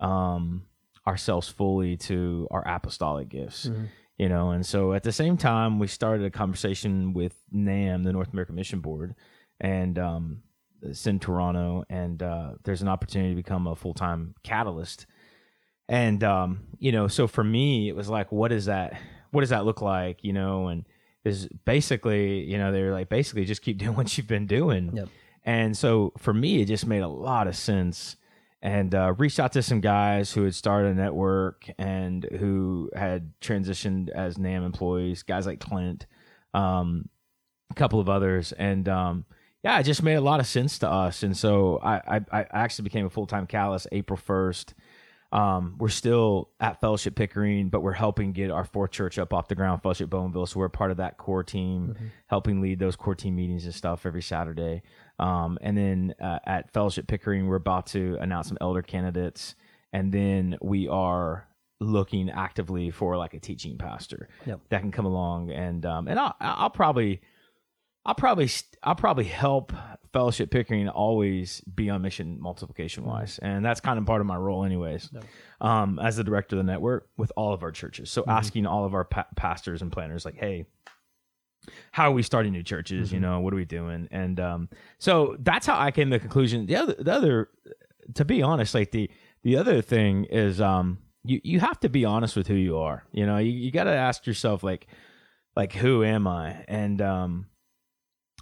um, 0.00 0.66
ourselves 1.06 1.48
fully 1.48 1.96
to 1.96 2.48
our 2.50 2.66
apostolic 2.66 3.28
gifts. 3.28 3.66
Mm-hmm. 3.66 3.84
You 4.18 4.28
know, 4.28 4.50
and 4.50 4.64
so 4.64 4.92
at 4.92 5.02
the 5.02 5.10
same 5.10 5.36
time, 5.36 5.80
we 5.80 5.88
started 5.88 6.24
a 6.24 6.30
conversation 6.30 7.14
with 7.14 7.34
NAM, 7.50 8.04
the 8.04 8.12
North 8.12 8.32
American 8.32 8.54
Mission 8.54 8.78
Board, 8.78 9.16
and 9.60 9.98
um, 9.98 10.42
it's 10.82 11.04
in 11.08 11.18
Toronto, 11.18 11.84
and 11.90 12.22
uh, 12.22 12.52
there's 12.62 12.80
an 12.80 12.86
opportunity 12.86 13.30
to 13.30 13.36
become 13.36 13.66
a 13.66 13.74
full 13.74 13.92
time 13.92 14.36
catalyst. 14.44 15.06
And 15.88 16.22
um, 16.22 16.60
you 16.78 16.92
know, 16.92 17.08
so 17.08 17.26
for 17.26 17.42
me, 17.42 17.88
it 17.88 17.96
was 17.96 18.08
like, 18.08 18.30
what 18.30 18.52
is 18.52 18.66
that? 18.66 18.96
What 19.32 19.40
does 19.40 19.50
that 19.50 19.64
look 19.64 19.82
like? 19.82 20.22
You 20.22 20.32
know, 20.32 20.68
and 20.68 20.84
is 21.24 21.48
basically, 21.64 22.44
you 22.44 22.56
know, 22.56 22.70
they're 22.70 22.92
like, 22.92 23.08
basically, 23.08 23.44
just 23.46 23.62
keep 23.62 23.78
doing 23.78 23.96
what 23.96 24.16
you've 24.16 24.28
been 24.28 24.46
doing. 24.46 24.92
Yep 24.94 25.08
and 25.44 25.76
so 25.76 26.12
for 26.18 26.32
me, 26.32 26.62
it 26.62 26.66
just 26.66 26.86
made 26.86 27.02
a 27.02 27.08
lot 27.08 27.46
of 27.46 27.56
sense. 27.56 28.16
And 28.62 28.94
uh, 28.94 29.12
reached 29.18 29.38
out 29.38 29.52
to 29.52 29.62
some 29.62 29.82
guys 29.82 30.32
who 30.32 30.44
had 30.44 30.54
started 30.54 30.92
a 30.92 30.94
network 30.94 31.68
and 31.78 32.24
who 32.24 32.90
had 32.96 33.32
transitioned 33.42 34.08
as 34.08 34.38
NAM 34.38 34.64
employees, 34.64 35.22
guys 35.22 35.44
like 35.44 35.60
Clint, 35.60 36.06
um, 36.54 37.10
a 37.70 37.74
couple 37.74 38.00
of 38.00 38.08
others. 38.08 38.52
And 38.52 38.88
um, 38.88 39.26
yeah, 39.62 39.78
it 39.78 39.82
just 39.82 40.02
made 40.02 40.14
a 40.14 40.22
lot 40.22 40.40
of 40.40 40.46
sense 40.46 40.78
to 40.78 40.88
us. 40.88 41.22
And 41.22 41.36
so 41.36 41.78
I, 41.82 42.16
I, 42.16 42.20
I 42.32 42.46
actually 42.52 42.84
became 42.84 43.04
a 43.04 43.10
full 43.10 43.26
time 43.26 43.46
catalyst 43.46 43.86
April 43.92 44.18
1st. 44.18 44.72
Um, 45.32 45.74
we're 45.78 45.88
still 45.88 46.50
at 46.60 46.80
Fellowship 46.80 47.16
Pickering, 47.16 47.68
but 47.68 47.80
we're 47.80 47.92
helping 47.92 48.32
get 48.32 48.52
our 48.52 48.64
fourth 48.64 48.92
church 48.92 49.18
up 49.18 49.34
off 49.34 49.48
the 49.48 49.56
ground, 49.56 49.82
Fellowship 49.82 50.08
Bowmanville. 50.08 50.48
So 50.48 50.60
we're 50.60 50.68
part 50.68 50.92
of 50.92 50.98
that 50.98 51.18
core 51.18 51.42
team, 51.42 51.88
mm-hmm. 51.88 52.06
helping 52.28 52.60
lead 52.60 52.78
those 52.78 52.94
core 52.94 53.16
team 53.16 53.34
meetings 53.34 53.64
and 53.64 53.74
stuff 53.74 54.06
every 54.06 54.22
Saturday. 54.22 54.82
Um, 55.18 55.58
and 55.60 55.76
then 55.76 56.14
uh, 56.20 56.40
at 56.44 56.72
Fellowship 56.72 57.06
Pickering, 57.06 57.46
we're 57.46 57.56
about 57.56 57.86
to 57.88 58.16
announce 58.20 58.48
some 58.48 58.58
elder 58.60 58.82
candidates, 58.82 59.54
and 59.92 60.12
then 60.12 60.56
we 60.60 60.88
are 60.88 61.46
looking 61.80 62.30
actively 62.30 62.90
for 62.90 63.16
like 63.16 63.34
a 63.34 63.38
teaching 63.38 63.76
pastor 63.76 64.28
yep. 64.46 64.60
that 64.70 64.80
can 64.80 64.90
come 64.90 65.04
along 65.04 65.50
and 65.50 65.84
um, 65.84 66.08
and 66.08 66.18
I'll, 66.18 66.34
I'll 66.40 66.70
probably 66.70 67.20
I'll 68.06 68.14
probably 68.14 68.48
I'll 68.82 68.94
probably 68.94 69.24
help 69.24 69.72
Fellowship 70.12 70.50
Pickering 70.50 70.88
always 70.88 71.60
be 71.62 71.90
on 71.90 72.02
mission 72.02 72.40
multiplication 72.40 73.04
wise, 73.04 73.36
mm-hmm. 73.36 73.46
and 73.46 73.64
that's 73.64 73.80
kind 73.80 73.98
of 73.98 74.06
part 74.06 74.20
of 74.20 74.26
my 74.26 74.36
role, 74.36 74.64
anyways, 74.64 75.10
yep. 75.12 75.24
um, 75.60 75.98
as 75.98 76.16
the 76.16 76.22
director 76.24 76.56
of 76.56 76.64
the 76.64 76.70
network 76.70 77.08
with 77.16 77.32
all 77.36 77.52
of 77.52 77.62
our 77.62 77.72
churches. 77.72 78.10
So 78.10 78.22
mm-hmm. 78.22 78.30
asking 78.30 78.66
all 78.66 78.84
of 78.84 78.94
our 78.94 79.04
pa- 79.04 79.26
pastors 79.34 79.82
and 79.82 79.90
planners, 79.90 80.24
like, 80.24 80.36
hey, 80.36 80.66
how 81.92 82.10
are 82.10 82.12
we 82.12 82.22
starting 82.22 82.52
new 82.52 82.62
churches? 82.62 83.08
Mm-hmm. 83.08 83.14
You 83.14 83.20
know, 83.20 83.40
what 83.40 83.52
are 83.52 83.56
we 83.56 83.64
doing? 83.64 84.08
And 84.10 84.38
um, 84.40 84.68
so 84.98 85.36
that's 85.40 85.66
how 85.66 85.78
I 85.78 85.90
came 85.90 86.10
to 86.10 86.16
the 86.16 86.20
conclusion. 86.20 86.66
The 86.66 86.76
other, 86.76 86.94
the 86.94 87.12
other, 87.12 87.48
to 88.14 88.24
be 88.24 88.42
honest, 88.42 88.74
like 88.74 88.90
the 88.90 89.10
the 89.42 89.56
other 89.56 89.82
thing 89.82 90.24
is, 90.24 90.60
um, 90.60 90.98
you 91.24 91.40
you 91.44 91.60
have 91.60 91.80
to 91.80 91.88
be 91.88 92.04
honest 92.04 92.36
with 92.36 92.46
who 92.46 92.54
you 92.54 92.78
are. 92.78 93.04
You 93.12 93.26
know, 93.26 93.38
you, 93.38 93.52
you 93.52 93.70
got 93.70 93.84
to 93.84 93.92
ask 93.92 94.26
yourself 94.26 94.62
like, 94.62 94.86
like 95.56 95.72
who 95.72 96.04
am 96.04 96.26
I? 96.26 96.64
And 96.68 97.00
um, 97.00 97.46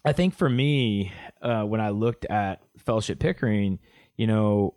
I 0.05 0.13
think 0.13 0.35
for 0.35 0.49
me, 0.49 1.13
uh, 1.41 1.63
when 1.63 1.81
I 1.81 1.91
looked 1.91 2.25
at 2.27 2.63
Fellowship 2.79 3.19
Pickering, 3.19 3.79
you 4.17 4.27
know, 4.27 4.75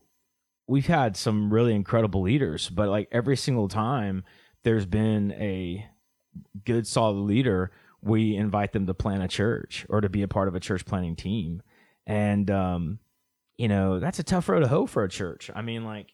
we've 0.67 0.88
had 0.88 1.17
some 1.17 1.53
really 1.53 1.73
incredible 1.73 2.21
leaders, 2.21 2.69
but 2.69 2.89
like 2.89 3.08
every 3.12 3.38
single 3.38 3.67
time, 3.67 4.23
there's 4.63 4.86
been 4.86 5.31
a 5.34 5.86
good 6.65 6.88
solid 6.88 7.17
leader 7.17 7.71
we 8.06 8.36
invite 8.36 8.72
them 8.72 8.86
to 8.86 8.94
plan 8.94 9.22
a 9.22 9.28
church 9.28 9.86
or 9.89 10.00
to 10.00 10.10
be 10.10 10.22
a 10.22 10.28
part 10.28 10.48
of 10.48 10.54
a 10.54 10.60
church 10.60 10.86
planning 10.86 11.15
team. 11.15 11.63
And, 12.06 12.50
um, 12.52 13.00
you 13.58 13.68
know, 13.68 14.00
that's 14.00 14.20
a 14.20 14.24
tough 14.24 14.48
road 14.48 14.60
to 14.60 14.68
hoe 14.68 14.86
for 14.86 15.04
a 15.04 15.10
church. 15.10 15.50
I 15.54 15.63
mean, 15.63 15.84
like, 15.84 16.13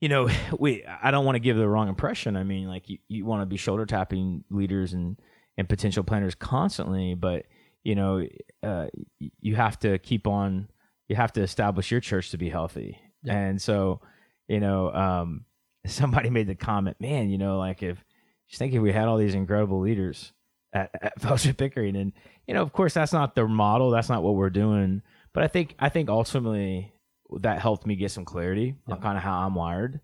you 0.00 0.10
know, 0.10 0.28
we, 0.58 0.84
I 0.84 1.10
don't 1.10 1.24
want 1.24 1.36
to 1.36 1.40
give 1.40 1.56
the 1.56 1.68
wrong 1.68 1.88
impression. 1.88 2.36
I 2.36 2.44
mean, 2.44 2.68
like 2.68 2.90
you, 2.90 2.98
you 3.08 3.24
want 3.24 3.40
to 3.40 3.46
be 3.46 3.56
shoulder 3.56 3.86
tapping 3.86 4.44
leaders 4.50 4.92
and, 4.92 5.18
and 5.56 5.66
potential 5.66 6.04
planners 6.04 6.34
constantly, 6.34 7.14
but 7.14 7.46
you 7.84 7.94
know, 7.94 8.26
uh, 8.62 8.88
you 9.18 9.56
have 9.56 9.78
to 9.78 9.98
keep 9.98 10.26
on, 10.26 10.68
you 11.08 11.16
have 11.16 11.32
to 11.32 11.40
establish 11.40 11.90
your 11.90 12.00
church 12.00 12.32
to 12.32 12.36
be 12.36 12.50
healthy. 12.50 13.00
Yeah. 13.22 13.38
And 13.38 13.62
so, 13.62 14.02
you 14.46 14.60
know, 14.60 14.92
um, 14.92 15.46
somebody 15.86 16.28
made 16.28 16.48
the 16.48 16.54
comment, 16.54 16.98
man, 17.00 17.30
you 17.30 17.38
know, 17.38 17.56
like 17.56 17.82
if, 17.82 18.04
just 18.46 18.58
think 18.58 18.74
if 18.74 18.82
we 18.82 18.92
had 18.92 19.08
all 19.08 19.16
these 19.16 19.34
incredible 19.34 19.80
leaders, 19.80 20.32
at, 20.72 20.90
at 21.00 21.20
Fellowship 21.20 21.56
Pickering. 21.56 21.96
And 21.96 22.12
you 22.46 22.54
know, 22.54 22.62
of 22.62 22.72
course, 22.72 22.94
that's 22.94 23.12
not 23.12 23.34
the 23.34 23.46
model. 23.46 23.90
That's 23.90 24.08
not 24.08 24.22
what 24.22 24.34
we're 24.34 24.50
doing. 24.50 25.02
But 25.32 25.44
I 25.44 25.48
think 25.48 25.74
I 25.78 25.88
think 25.88 26.08
ultimately 26.08 26.92
that 27.40 27.60
helped 27.60 27.86
me 27.86 27.96
get 27.96 28.10
some 28.10 28.24
clarity 28.24 28.74
yeah. 28.86 28.94
on 28.94 29.00
kind 29.00 29.18
of 29.18 29.22
how 29.22 29.40
I'm 29.40 29.54
wired 29.54 30.00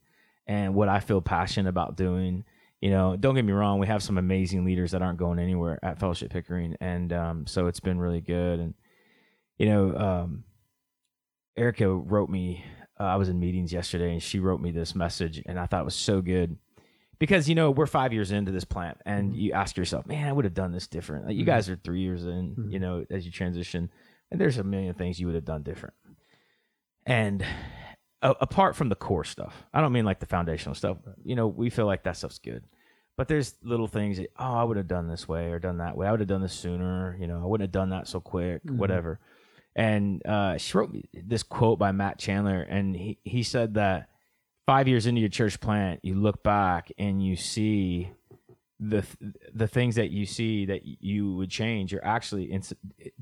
and 0.46 0.74
what 0.74 0.88
I 0.88 1.00
feel 1.00 1.20
passionate 1.20 1.70
about 1.70 1.96
doing. 1.96 2.44
You 2.81 2.90
know, 2.90 3.16
don't 3.16 3.35
get 3.35 3.46
me 3.46 3.53
wrong, 3.53 3.79
we 3.79 3.87
have 3.87 4.03
some 4.03 4.18
amazing 4.18 4.66
leaders 4.66 4.90
that 4.90 5.00
aren't 5.00 5.18
going 5.18 5.38
anywhere 5.38 5.79
at 5.83 5.98
Fellowship 5.98 6.31
Pickering, 6.31 6.77
and 6.81 7.14
um, 7.14 7.46
so 7.46 7.66
it's 7.66 7.81
been 7.81 7.98
really 7.98 8.20
good. 8.20 8.61
And 8.61 8.74
you 9.57 9.66
know, 9.66 9.96
um, 9.96 10.44
Erica 11.57 11.88
wrote 11.88 12.29
me. 12.29 12.64
Uh, 13.00 13.05
I 13.05 13.16
was 13.16 13.29
in 13.29 13.40
meetings 13.40 13.72
yesterday, 13.72 14.12
and 14.12 14.22
she 14.22 14.38
wrote 14.38 14.61
me 14.61 14.70
this 14.70 14.94
message, 14.94 15.42
and 15.46 15.59
I 15.59 15.66
thought 15.66 15.81
it 15.81 15.87
was 15.87 15.94
so 15.94 16.20
good 16.20 16.59
because 17.18 17.48
you 17.48 17.55
know 17.55 17.70
we're 17.70 17.87
five 17.87 18.12
years 18.12 18.31
into 18.31 18.53
this 18.53 18.64
plant 18.64 18.98
and 19.07 19.31
mm-hmm. 19.31 19.40
you 19.40 19.53
ask 19.53 19.77
yourself 19.77 20.07
man 20.07 20.29
i 20.29 20.33
would 20.33 20.44
have 20.44 20.55
done 20.55 20.72
this 20.72 20.87
different 20.87 21.27
like, 21.27 21.35
you 21.35 21.42
mm-hmm. 21.42 21.50
guys 21.50 21.68
are 21.68 21.77
three 21.77 22.00
years 22.00 22.24
in 22.24 22.50
mm-hmm. 22.50 22.70
you 22.70 22.79
know 22.79 23.05
as 23.11 23.24
you 23.24 23.33
transition 23.33 23.90
and 24.31 24.40
there's 24.40 24.59
a 24.59 24.64
million 24.64 24.94
things 24.94 25.20
you 25.20 25.27
would 25.27 25.35
have 25.35 25.44
done 25.44 25.62
different 25.62 25.94
and 27.07 27.44
a- 28.24 28.37
apart 28.40 28.74
from 28.74 28.88
the 28.88 28.96
core 28.96 29.22
stuff. 29.22 29.64
I 29.72 29.81
don't 29.81 29.92
mean 29.92 30.05
like 30.05 30.18
the 30.18 30.27
foundational 30.27 30.74
stuff. 30.74 30.96
You 31.24 31.37
know, 31.37 31.46
we 31.46 31.70
feel 31.70 31.87
like 31.87 32.03
that 32.05 32.16
stuff's 32.16 32.38
good. 32.38 32.64
But 33.16 33.29
there's 33.29 33.55
little 33.62 33.87
things 33.87 34.16
that, 34.16 34.31
oh, 34.37 34.55
I 34.55 34.64
would 34.64 34.77
have 34.77 34.88
done 34.88 35.07
this 35.07 35.29
way 35.29 35.53
or 35.53 35.61
done 35.61 35.79
that 35.79 35.96
way. 35.96 36.09
I 36.09 36.11
would 36.11 36.18
have 36.18 36.29
done 36.29 36.42
this 36.42 36.53
sooner. 36.53 37.16
You 37.20 37.29
know, 37.29 37.40
I 37.40 37.46
wouldn't 37.46 37.68
have 37.68 37.72
done 37.72 37.90
that 37.90 38.09
so 38.09 38.18
quick, 38.18 38.62
whatever. 38.64 39.20
And 39.77 40.24
uh, 40.27 40.57
she 40.57 40.77
wrote 40.77 40.90
me 40.90 41.05
this 41.12 41.44
quote 41.44 41.79
by 41.79 41.92
Matt 41.92 42.18
Chandler, 42.18 42.62
and 42.62 42.96
he, 42.96 43.18
he 43.22 43.44
said 43.44 43.74
that 43.74 44.09
five 44.66 44.88
years 44.88 45.07
into 45.07 45.20
your 45.20 45.31
church 45.31 45.61
plant, 45.61 46.00
you 46.03 46.14
look 46.14 46.42
back 46.42 46.90
and 46.98 47.24
you 47.24 47.37
see 47.37 48.11
the 48.81 49.05
the 49.55 49.68
things 49.68 49.94
that 49.94 50.11
you 50.11 50.27
see 50.27 50.66
that 50.66 50.83
you 50.85 51.35
would 51.37 51.50
change 51.50 51.94
are 51.94 52.05
actually 52.05 52.44
ins- 52.44 52.72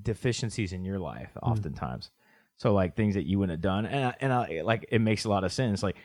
deficiencies 0.00 0.72
in 0.72 0.84
your 0.84 0.98
life, 0.98 1.30
hmm. 1.40 1.50
oftentimes. 1.50 2.10
So 2.56 2.72
like 2.72 2.96
things 2.96 3.14
that 3.14 3.24
you 3.24 3.38
wouldn't 3.38 3.58
have 3.58 3.60
done, 3.60 3.86
and 3.86 4.04
I, 4.06 4.14
and 4.20 4.32
uh, 4.32 4.46
I, 4.48 4.60
like 4.62 4.86
it 4.90 5.00
makes 5.00 5.24
a 5.24 5.28
lot 5.28 5.44
of 5.44 5.52
sense. 5.52 5.82
Like 5.82 5.96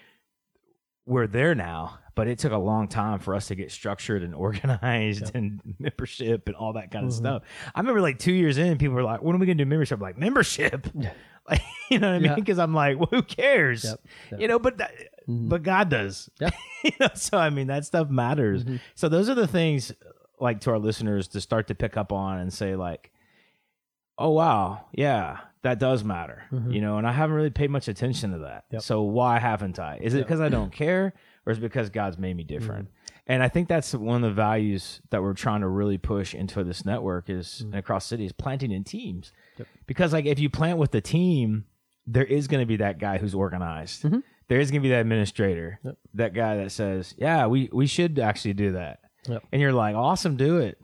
we're 1.05 1.27
there 1.27 1.55
now, 1.55 1.99
but 2.15 2.27
it 2.27 2.39
took 2.39 2.51
a 2.51 2.57
long 2.57 2.87
time 2.87 3.19
for 3.19 3.35
us 3.35 3.47
to 3.47 3.55
get 3.55 3.71
structured 3.71 4.23
and 4.23 4.33
organized 4.35 5.31
and 5.35 5.61
membership 5.79 6.47
and 6.47 6.55
all 6.55 6.73
that 6.73 6.91
kind 6.91 7.05
of 7.05 7.11
mm-hmm. 7.11 7.19
stuff. 7.19 7.43
I 7.73 7.79
remember 7.79 8.01
like 8.01 8.19
two 8.19 8.33
years 8.33 8.57
in, 8.57 8.77
people 8.77 8.95
were 8.95 9.03
like, 9.03 9.21
"When 9.21 9.35
are 9.35 9.39
we 9.39 9.45
gonna 9.45 9.55
do 9.55 9.65
membership?" 9.65 9.97
I'm 9.97 10.01
like 10.01 10.17
membership, 10.17 10.87
like 11.49 11.61
you 11.89 11.99
know 11.99 12.09
what 12.09 12.15
I 12.15 12.19
mean? 12.19 12.35
Because 12.35 12.59
I'm 12.59 12.73
like, 12.73 12.97
well, 12.97 13.09
who 13.09 13.21
cares? 13.21 13.83
Yep. 13.83 14.01
Yep. 14.31 14.41
You 14.41 14.47
know, 14.47 14.59
but 14.59 14.77
that, 14.77 14.91
but 15.27 15.63
God 15.63 15.89
does. 15.89 16.29
Yep. 16.39 16.53
you 16.83 16.91
know, 16.99 17.09
so 17.15 17.37
I 17.37 17.49
mean 17.49 17.67
that 17.67 17.85
stuff 17.85 18.09
matters. 18.09 18.63
Mm-hmm. 18.63 18.77
So 18.95 19.09
those 19.09 19.29
are 19.29 19.35
the 19.35 19.47
things 19.47 19.91
like 20.39 20.61
to 20.61 20.71
our 20.71 20.79
listeners 20.79 21.27
to 21.29 21.41
start 21.41 21.67
to 21.67 21.75
pick 21.75 21.97
up 21.97 22.11
on 22.11 22.39
and 22.39 22.53
say 22.53 22.75
like, 22.75 23.11
oh 24.17 24.31
wow, 24.31 24.85
yeah, 24.93 25.39
that 25.63 25.79
does 25.79 26.03
matter. 26.03 26.43
You 26.69 26.81
know, 26.81 26.97
and 26.97 27.07
I 27.07 27.11
haven't 27.11 27.35
really 27.35 27.49
paid 27.49 27.69
much 27.69 27.87
attention 27.87 28.31
to 28.31 28.39
that. 28.39 28.65
Mm-hmm. 28.65 28.75
Yep. 28.75 28.81
So 28.83 29.01
why 29.01 29.39
haven't 29.39 29.79
I? 29.79 29.99
Is 30.01 30.13
it 30.13 30.19
because 30.19 30.39
I 30.41 30.49
don't 30.49 30.71
care, 30.71 31.13
or 31.45 31.51
is 31.51 31.57
it 31.57 31.61
because 31.61 31.89
God's 31.89 32.17
made 32.17 32.35
me 32.35 32.43
different? 32.43 32.85
Mm-hmm. 32.85 32.93
And 33.29 33.43
I 33.43 33.49
think 33.49 33.67
that's 33.67 33.93
one 33.93 34.23
of 34.23 34.29
the 34.29 34.33
values 34.33 35.01
that 35.09 35.21
we're 35.21 35.33
trying 35.33 35.59
to 35.59 35.67
really 35.67 35.97
push 35.97 36.33
into 36.33 36.63
this 36.63 36.85
network 36.85 37.29
is 37.29 37.47
Mm-hmm. 37.47 37.65
and 37.73 37.75
across 37.75 38.05
cities 38.05 38.31
planting 38.31 38.71
in 38.71 38.83
teams. 38.85 39.33
Because 39.85 40.13
like 40.13 40.25
if 40.25 40.39
you 40.39 40.49
plant 40.49 40.77
with 40.77 40.91
the 40.91 41.01
team, 41.01 41.65
there 42.05 42.23
is 42.23 42.47
going 42.47 42.61
to 42.61 42.65
be 42.65 42.77
that 42.77 42.99
guy 42.99 43.17
who's 43.17 43.35
organized. 43.35 44.03
Mm-hmm. 44.03 44.19
There 44.49 44.59
is 44.59 44.71
going 44.71 44.81
to 44.81 44.85
be 44.85 44.89
that 44.91 45.01
administrator, 45.01 45.79
that 46.13 46.33
guy 46.33 46.55
that 46.57 46.71
says, 46.71 47.13
"Yeah, 47.17 47.47
we 47.47 47.69
we 47.73 47.85
should 47.87 48.17
actually 48.19 48.53
do 48.53 48.71
that." 48.73 48.99
Yep. 49.27 49.43
And 49.51 49.61
you're 49.61 49.73
like, 49.73 49.95
"Awesome, 49.95 50.37
do 50.37 50.57
it." 50.59 50.77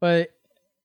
But 0.00 0.30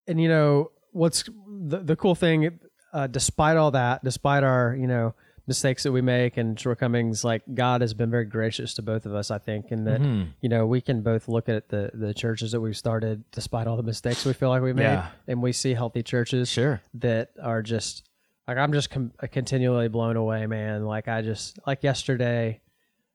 and 0.07 0.19
you 0.19 0.27
know 0.27 0.71
what's 0.91 1.23
the 1.47 1.79
the 1.79 1.95
cool 1.95 2.15
thing, 2.15 2.59
uh, 2.93 3.07
despite 3.07 3.57
all 3.57 3.71
that, 3.71 4.03
despite 4.03 4.43
our 4.43 4.75
you 4.79 4.87
know 4.87 5.13
mistakes 5.47 5.83
that 5.83 5.91
we 5.91 6.01
make 6.01 6.37
and 6.37 6.59
shortcomings, 6.59 7.23
like 7.23 7.43
God 7.53 7.81
has 7.81 7.93
been 7.93 8.09
very 8.09 8.25
gracious 8.25 8.73
to 8.73 8.81
both 8.81 9.05
of 9.05 9.13
us. 9.13 9.29
I 9.29 9.37
think, 9.37 9.69
and 9.71 9.85
that 9.87 10.01
Mm-hmm. 10.01 10.29
you 10.41 10.49
know 10.49 10.65
we 10.65 10.81
can 10.81 11.01
both 11.01 11.27
look 11.27 11.47
at 11.49 11.69
the 11.69 11.91
the 11.93 12.13
churches 12.13 12.51
that 12.51 12.61
we've 12.61 12.75
started, 12.77 13.23
despite 13.31 13.67
all 13.67 13.77
the 13.77 13.83
mistakes 13.83 14.25
we 14.25 14.33
feel 14.33 14.49
like 14.49 14.61
we 14.63 14.73
made, 14.73 14.83
Yeah. 14.83 15.09
and 15.27 15.41
we 15.41 15.51
see 15.53 15.73
healthy 15.75 16.01
churches 16.03 16.49
Sure. 16.49 16.81
that 16.95 17.29
are 17.41 17.61
just 17.61 18.04
like 18.47 18.57
I'm 18.57 18.73
just 18.73 18.89
com- 18.89 19.11
uh, 19.21 19.27
continually 19.31 19.87
blown 19.87 20.15
away, 20.17 20.45
man. 20.47 20.85
Like 20.85 21.07
I 21.07 21.21
just 21.21 21.59
like 21.65 21.83
yesterday, 21.83 22.61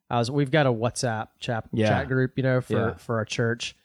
I 0.09 0.19
was 0.19 0.31
we've 0.31 0.51
got 0.51 0.67
a 0.67 0.73
WhatsApp 0.73 1.29
chat 1.39 1.65
Yeah. 1.73 1.89
chat 1.89 2.09
group, 2.09 2.33
you 2.37 2.43
know, 2.43 2.61
for 2.61 2.73
Yeah. 2.75 2.95
for 2.95 3.17
our 3.19 3.25
church, 3.25 3.77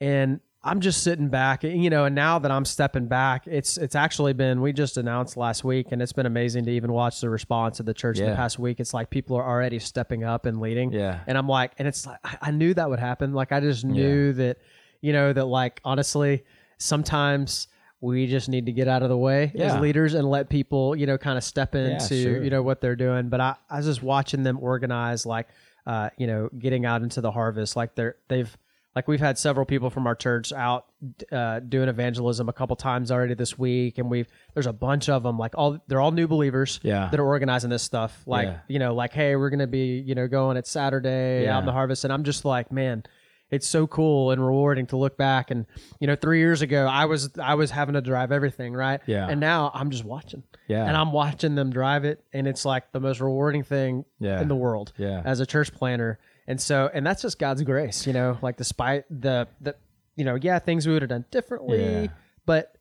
and 0.00 0.40
I'm 0.64 0.80
just 0.80 1.04
sitting 1.04 1.28
back, 1.28 1.62
you 1.62 1.88
know, 1.88 2.04
and 2.04 2.14
now 2.16 2.40
that 2.40 2.50
I'm 2.50 2.64
stepping 2.64 3.06
back, 3.06 3.46
it's 3.46 3.78
it's 3.78 3.94
actually 3.94 4.32
been 4.32 4.60
we 4.60 4.72
just 4.72 4.96
announced 4.96 5.36
last 5.36 5.62
week, 5.64 5.92
and 5.92 6.02
it's 6.02 6.12
been 6.12 6.26
amazing 6.26 6.64
to 6.66 6.70
even 6.72 6.92
watch 6.92 7.20
the 7.20 7.30
response 7.30 7.78
of 7.80 7.86
the 7.86 7.94
church 7.94 8.18
in 8.18 8.28
the 8.28 8.34
past 8.36 8.58
week. 8.58 8.80
It's 8.80 8.92
like 8.92 9.08
people 9.08 9.36
are 9.36 9.44
already 9.48 9.78
stepping 9.78 10.24
up 10.24 10.46
and 10.46 10.60
leading, 10.60 10.92
Yeah. 10.92 11.20
and 11.26 11.38
I'm 11.38 11.48
like, 11.48 11.72
and 11.78 11.86
it's 11.86 12.06
like 12.06 12.18
I 12.24 12.38
I 12.42 12.50
knew 12.50 12.74
that 12.74 12.90
would 12.90 12.98
happen. 12.98 13.32
Like 13.32 13.52
I 13.52 13.60
just 13.60 13.84
knew 13.84 14.32
that, 14.34 14.58
you 15.00 15.12
know, 15.12 15.32
that 15.32 15.44
like 15.46 15.80
honestly, 15.84 16.44
sometimes 16.78 17.68
we 18.00 18.26
just 18.26 18.48
need 18.48 18.66
to 18.66 18.72
get 18.72 18.86
out 18.88 19.02
of 19.02 19.08
the 19.08 19.16
way 19.16 19.50
Yeah. 19.54 19.74
as 19.74 19.80
leaders 19.80 20.14
and 20.14 20.28
let 20.30 20.48
people, 20.48 20.94
you 20.94 21.06
know, 21.06 21.18
kind 21.18 21.36
of 21.36 21.42
step 21.44 21.74
into 21.74 22.22
sure. 22.22 22.42
you 22.44 22.50
know 22.50 22.62
what 22.62 22.80
they're 22.80 22.96
doing. 22.96 23.28
But 23.28 23.40
I, 23.40 23.56
I 23.68 23.78
was 23.78 23.86
just 23.86 24.02
watching 24.02 24.42
them 24.44 24.58
organize, 24.60 25.26
like, 25.26 25.48
uh, 25.86 26.10
you 26.16 26.26
know, 26.26 26.48
getting 26.58 26.86
out 26.86 27.02
into 27.02 27.20
the 27.20 27.30
harvest. 27.32 27.74
Like 27.76 27.94
they're 27.96 28.16
they've 28.28 28.56
like 28.94 29.06
we've 29.06 29.20
had 29.20 29.38
several 29.38 29.64
people 29.66 29.90
from 29.90 30.06
our 30.06 30.14
church 30.14 30.52
out 30.52 30.86
uh, 31.30 31.60
doing 31.60 31.88
evangelism 31.88 32.48
a 32.48 32.52
couple 32.52 32.74
times 32.76 33.10
already 33.12 33.34
this 33.34 33.58
week, 33.58 33.98
and 33.98 34.10
we've 34.10 34.26
there's 34.54 34.66
a 34.66 34.72
bunch 34.72 35.08
of 35.08 35.22
them. 35.22 35.38
Like 35.38 35.56
all 35.56 35.78
they're 35.88 36.00
all 36.00 36.10
new 36.12 36.26
believers 36.28 36.78
Yeah. 36.82 37.08
that 37.10 37.18
are 37.20 37.26
organizing 37.26 37.70
this 37.70 37.82
stuff. 37.82 38.22
Like 38.26 38.46
Yeah. 38.48 38.58
you 38.68 38.78
know, 38.78 38.94
like 38.94 39.12
hey, 39.12 39.34
we're 39.36 39.50
gonna 39.50 39.66
be 39.66 39.98
you 40.06 40.14
know 40.14 40.26
going 40.28 40.56
at 40.56 40.66
Saturday 40.66 41.44
Yeah. 41.44 41.56
out 41.56 41.60
in 41.60 41.66
the 41.66 41.72
harvest, 41.72 42.04
and 42.04 42.12
I'm 42.12 42.24
just 42.24 42.44
like, 42.44 42.70
man, 42.72 43.02
it's 43.50 43.66
so 43.66 43.86
cool 43.86 44.30
and 44.30 44.44
rewarding 44.44 44.86
to 44.86 44.96
look 44.96 45.16
back 45.16 45.50
and 45.50 45.66
you 46.00 46.06
know 46.06 46.14
three 46.16 46.38
years 46.38 46.60
ago 46.62 46.86
i 46.86 47.04
was 47.06 47.30
i 47.42 47.54
was 47.54 47.70
having 47.70 47.94
to 47.94 48.00
drive 48.00 48.30
everything 48.32 48.72
right 48.74 49.00
Yeah. 49.06 49.26
and 49.28 49.40
now 49.40 49.70
i'm 49.74 49.90
just 49.90 50.04
watching 50.04 50.42
Yeah. 50.66 50.84
and 50.86 50.96
i'm 50.96 51.12
watching 51.12 51.54
them 51.54 51.70
drive 51.70 52.04
it 52.04 52.22
and 52.32 52.46
it's 52.46 52.64
like 52.64 52.92
the 52.92 53.00
most 53.00 53.20
rewarding 53.20 53.62
thing 53.62 54.04
Yeah. 54.20 54.40
in 54.42 54.48
the 54.48 54.56
world 54.56 54.92
Yeah. 54.98 55.22
as 55.24 55.40
a 55.40 55.46
church 55.46 55.72
planner 55.72 56.18
and 56.46 56.60
so 56.60 56.90
and 56.92 57.06
that's 57.06 57.22
just 57.22 57.38
god's 57.38 57.62
grace 57.62 58.06
you 58.06 58.12
know 58.12 58.38
like 58.42 58.56
despite 58.56 59.04
the 59.10 59.48
the 59.60 59.74
you 60.16 60.24
know 60.24 60.34
yeah 60.40 60.58
things 60.58 60.86
we 60.86 60.92
would 60.92 61.02
have 61.02 61.08
done 61.08 61.24
differently 61.30 61.82
Yeah. 62.02 62.06
but 62.44 62.74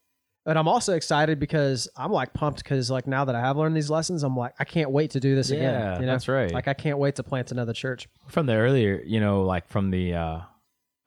but 0.43 0.55
i'm 0.57 0.67
also 0.67 0.93
excited 0.95 1.39
because 1.39 1.87
i'm 1.97 2.11
like 2.11 2.33
pumped 2.33 2.63
because 2.63 2.89
like 2.89 3.05
now 3.07 3.25
that 3.25 3.35
i 3.35 3.39
have 3.41 3.57
learned 3.57 3.75
these 3.75 3.89
lessons 3.89 4.23
i'm 4.23 4.35
like 4.35 4.53
i 4.59 4.63
can't 4.63 4.91
wait 4.91 5.11
to 5.11 5.19
do 5.19 5.35
this 5.35 5.49
Yeah, 5.49 5.57
again 5.57 6.01
you 6.01 6.05
know? 6.07 6.13
that's 6.13 6.27
right. 6.27 6.51
like 6.51 6.67
i 6.67 6.73
can't 6.73 6.97
wait 6.97 7.15
to 7.15 7.23
plant 7.23 7.51
another 7.51 7.73
church 7.73 8.07
from 8.27 8.45
the 8.47 8.53
earlier, 8.55 9.01
you 9.05 9.19
know, 9.21 9.43
like 9.43 9.67
from 9.69 9.89
the, 9.91 10.13
uh, 10.13 10.39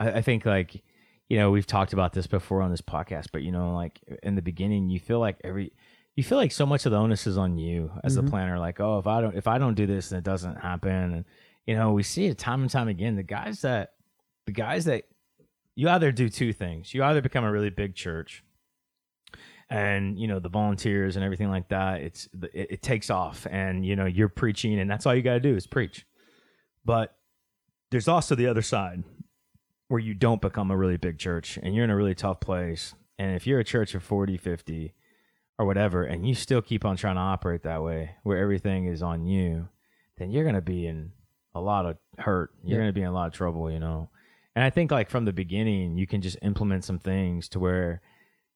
I, 0.00 0.12
I 0.14 0.22
think 0.22 0.44
like, 0.44 0.82
you 1.28 1.38
know, 1.38 1.52
we've 1.52 1.66
talked 1.66 1.92
about 1.92 2.12
this 2.12 2.26
before 2.26 2.62
on 2.62 2.72
this 2.72 2.80
podcast, 2.80 3.26
but 3.32 3.42
you 3.42 3.52
know, 3.52 3.72
like 3.74 4.00
in 4.24 4.34
the 4.34 4.42
beginning, 4.42 4.90
you 4.90 4.98
feel 4.98 5.20
like 5.20 5.36
every, 5.44 5.72
you 6.16 6.24
feel 6.24 6.38
like 6.38 6.50
so 6.50 6.66
much 6.66 6.86
of 6.86 6.92
the 6.92 6.98
onus 6.98 7.26
is 7.28 7.38
on 7.38 7.56
you 7.56 7.92
as 8.02 8.16
Mm-hmm. 8.16 8.24
the 8.24 8.30
planner. 8.30 8.58
Like, 8.58 8.80
oh, 8.80 8.98
if 8.98 9.06
I 9.06 9.20
don't, 9.20 9.36
if 9.36 9.46
I 9.46 9.58
don't 9.58 9.74
do 9.74 9.86
this, 9.86 10.08
then 10.08 10.18
it 10.18 10.24
doesn't 10.24 10.56
happen. 10.56 10.90
And 11.14 11.24
you 11.66 11.76
know, 11.76 11.92
we 11.92 12.02
see 12.02 12.26
it 12.26 12.38
time 12.38 12.62
and 12.62 12.70
time 12.70 12.88
again. 12.88 13.14
The 13.14 13.22
guys 13.22 13.60
that, 13.60 13.90
the 14.46 14.52
guys 14.52 14.86
that, 14.86 15.04
you 15.76 15.88
either 15.88 16.10
do 16.10 16.28
two 16.28 16.52
things. 16.52 16.92
You 16.92 17.04
either 17.04 17.22
become 17.22 17.44
a 17.44 17.52
really 17.52 17.70
big 17.70 17.94
church, 17.94 18.42
and 19.70 20.18
you 20.18 20.26
know 20.26 20.40
the 20.40 20.48
volunteers 20.48 21.14
and 21.16 21.24
everything 21.24 21.48
like 21.48 21.68
that. 21.68 22.00
It's 22.02 22.28
it, 22.52 22.72
it 22.72 22.82
takes 22.82 23.08
off, 23.08 23.46
and 23.50 23.86
you 23.86 23.94
know 23.96 24.04
you're 24.04 24.28
preaching, 24.28 24.78
and 24.80 24.90
that's 24.90 25.06
all 25.06 25.14
you 25.14 25.22
got 25.22 25.34
to 25.34 25.40
do 25.40 25.54
is 25.54 25.66
preach. 25.66 26.04
But 26.84 27.14
there's 27.92 28.08
also 28.08 28.34
the 28.34 28.48
other 28.48 28.62
side 28.62 29.04
where 29.90 29.98
you 29.98 30.14
don't 30.14 30.40
become 30.40 30.70
a 30.70 30.76
really 30.76 30.96
big 30.96 31.18
church 31.18 31.58
and 31.60 31.74
you're 31.74 31.82
in 31.82 31.90
a 31.90 31.96
really 31.96 32.14
tough 32.14 32.38
place. 32.38 32.94
And 33.18 33.34
if 33.34 33.44
you're 33.44 33.58
a 33.58 33.64
church 33.64 33.92
of 33.96 34.04
40, 34.04 34.36
50 34.36 34.94
or 35.58 35.66
whatever, 35.66 36.04
and 36.04 36.24
you 36.24 36.32
still 36.34 36.62
keep 36.62 36.84
on 36.84 36.96
trying 36.96 37.16
to 37.16 37.20
operate 37.20 37.64
that 37.64 37.82
way 37.82 38.12
where 38.22 38.38
everything 38.38 38.86
is 38.86 39.02
on 39.02 39.26
you, 39.26 39.68
then 40.16 40.30
you're 40.30 40.44
going 40.44 40.54
to 40.54 40.60
be 40.60 40.86
in 40.86 41.10
a 41.56 41.60
lot 41.60 41.86
of 41.86 41.96
hurt. 42.18 42.52
You're 42.62 42.78
Yeah. 42.78 42.84
going 42.84 42.88
to 42.90 43.00
be 43.00 43.02
in 43.02 43.08
a 43.08 43.12
lot 43.12 43.26
of 43.26 43.32
trouble, 43.32 43.68
you 43.68 43.80
know? 43.80 44.10
And 44.54 44.64
I 44.64 44.70
think 44.70 44.92
like 44.92 45.10
from 45.10 45.24
the 45.24 45.32
beginning, 45.32 45.96
you 45.98 46.06
can 46.06 46.22
just 46.22 46.38
implement 46.40 46.84
some 46.84 47.00
things 47.00 47.48
to 47.48 47.58
where 47.58 48.00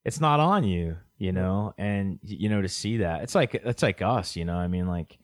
it's 0.05 0.21
not 0.21 0.39
on 0.39 0.63
you, 0.63 0.99
you 1.19 1.33
know, 1.33 1.75
and 1.79 2.21
you 2.23 2.49
know 2.49 2.63
to 2.63 2.69
see 2.69 2.99
that 2.99 3.23
it's 3.23 3.35
like 3.35 3.55
it's 3.57 3.83
like 3.83 4.03
us, 4.03 4.37
you 4.37 4.45
know. 4.45 4.57
I 4.57 4.69
mean, 4.69 4.87
like, 4.87 5.19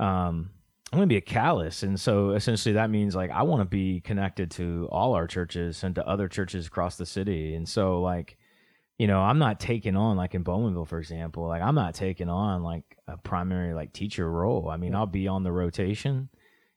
um, 0.00 0.50
I'm 0.92 0.98
gonna 0.98 1.06
be 1.06 1.16
a 1.16 1.20
catalyst. 1.20 1.84
and 1.84 1.98
so 2.00 2.30
essentially 2.30 2.72
that 2.74 2.90
means 2.90 3.14
like 3.14 3.30
I 3.30 3.42
want 3.44 3.60
to 3.60 3.64
be 3.64 4.00
connected 4.00 4.50
to 4.52 4.88
all 4.90 5.14
our 5.14 5.28
churches 5.28 5.84
and 5.84 5.94
to 5.94 6.06
other 6.06 6.28
churches 6.28 6.66
across 6.66 6.96
the 6.96 7.06
city, 7.06 7.54
and 7.54 7.68
so 7.68 8.00
like, 8.00 8.36
you 8.98 9.06
know, 9.06 9.20
I'm 9.20 9.38
not 9.38 9.60
taking 9.60 9.96
on 9.96 10.16
like 10.16 10.34
in 10.34 10.42
Bowmanville, 10.42 10.88
for 10.88 10.98
example, 10.98 11.46
like 11.46 11.62
I'm 11.62 11.76
not 11.76 11.94
taking 11.94 12.28
on 12.28 12.64
like 12.64 12.96
a 13.06 13.16
primary 13.16 13.72
like 13.72 13.92
teacher 13.92 14.28
role. 14.30 14.68
I 14.68 14.76
mean, 14.76 14.94
I'll 14.96 15.06
be 15.06 15.28
on 15.28 15.44
the 15.44 15.52
rotation, 15.52 16.28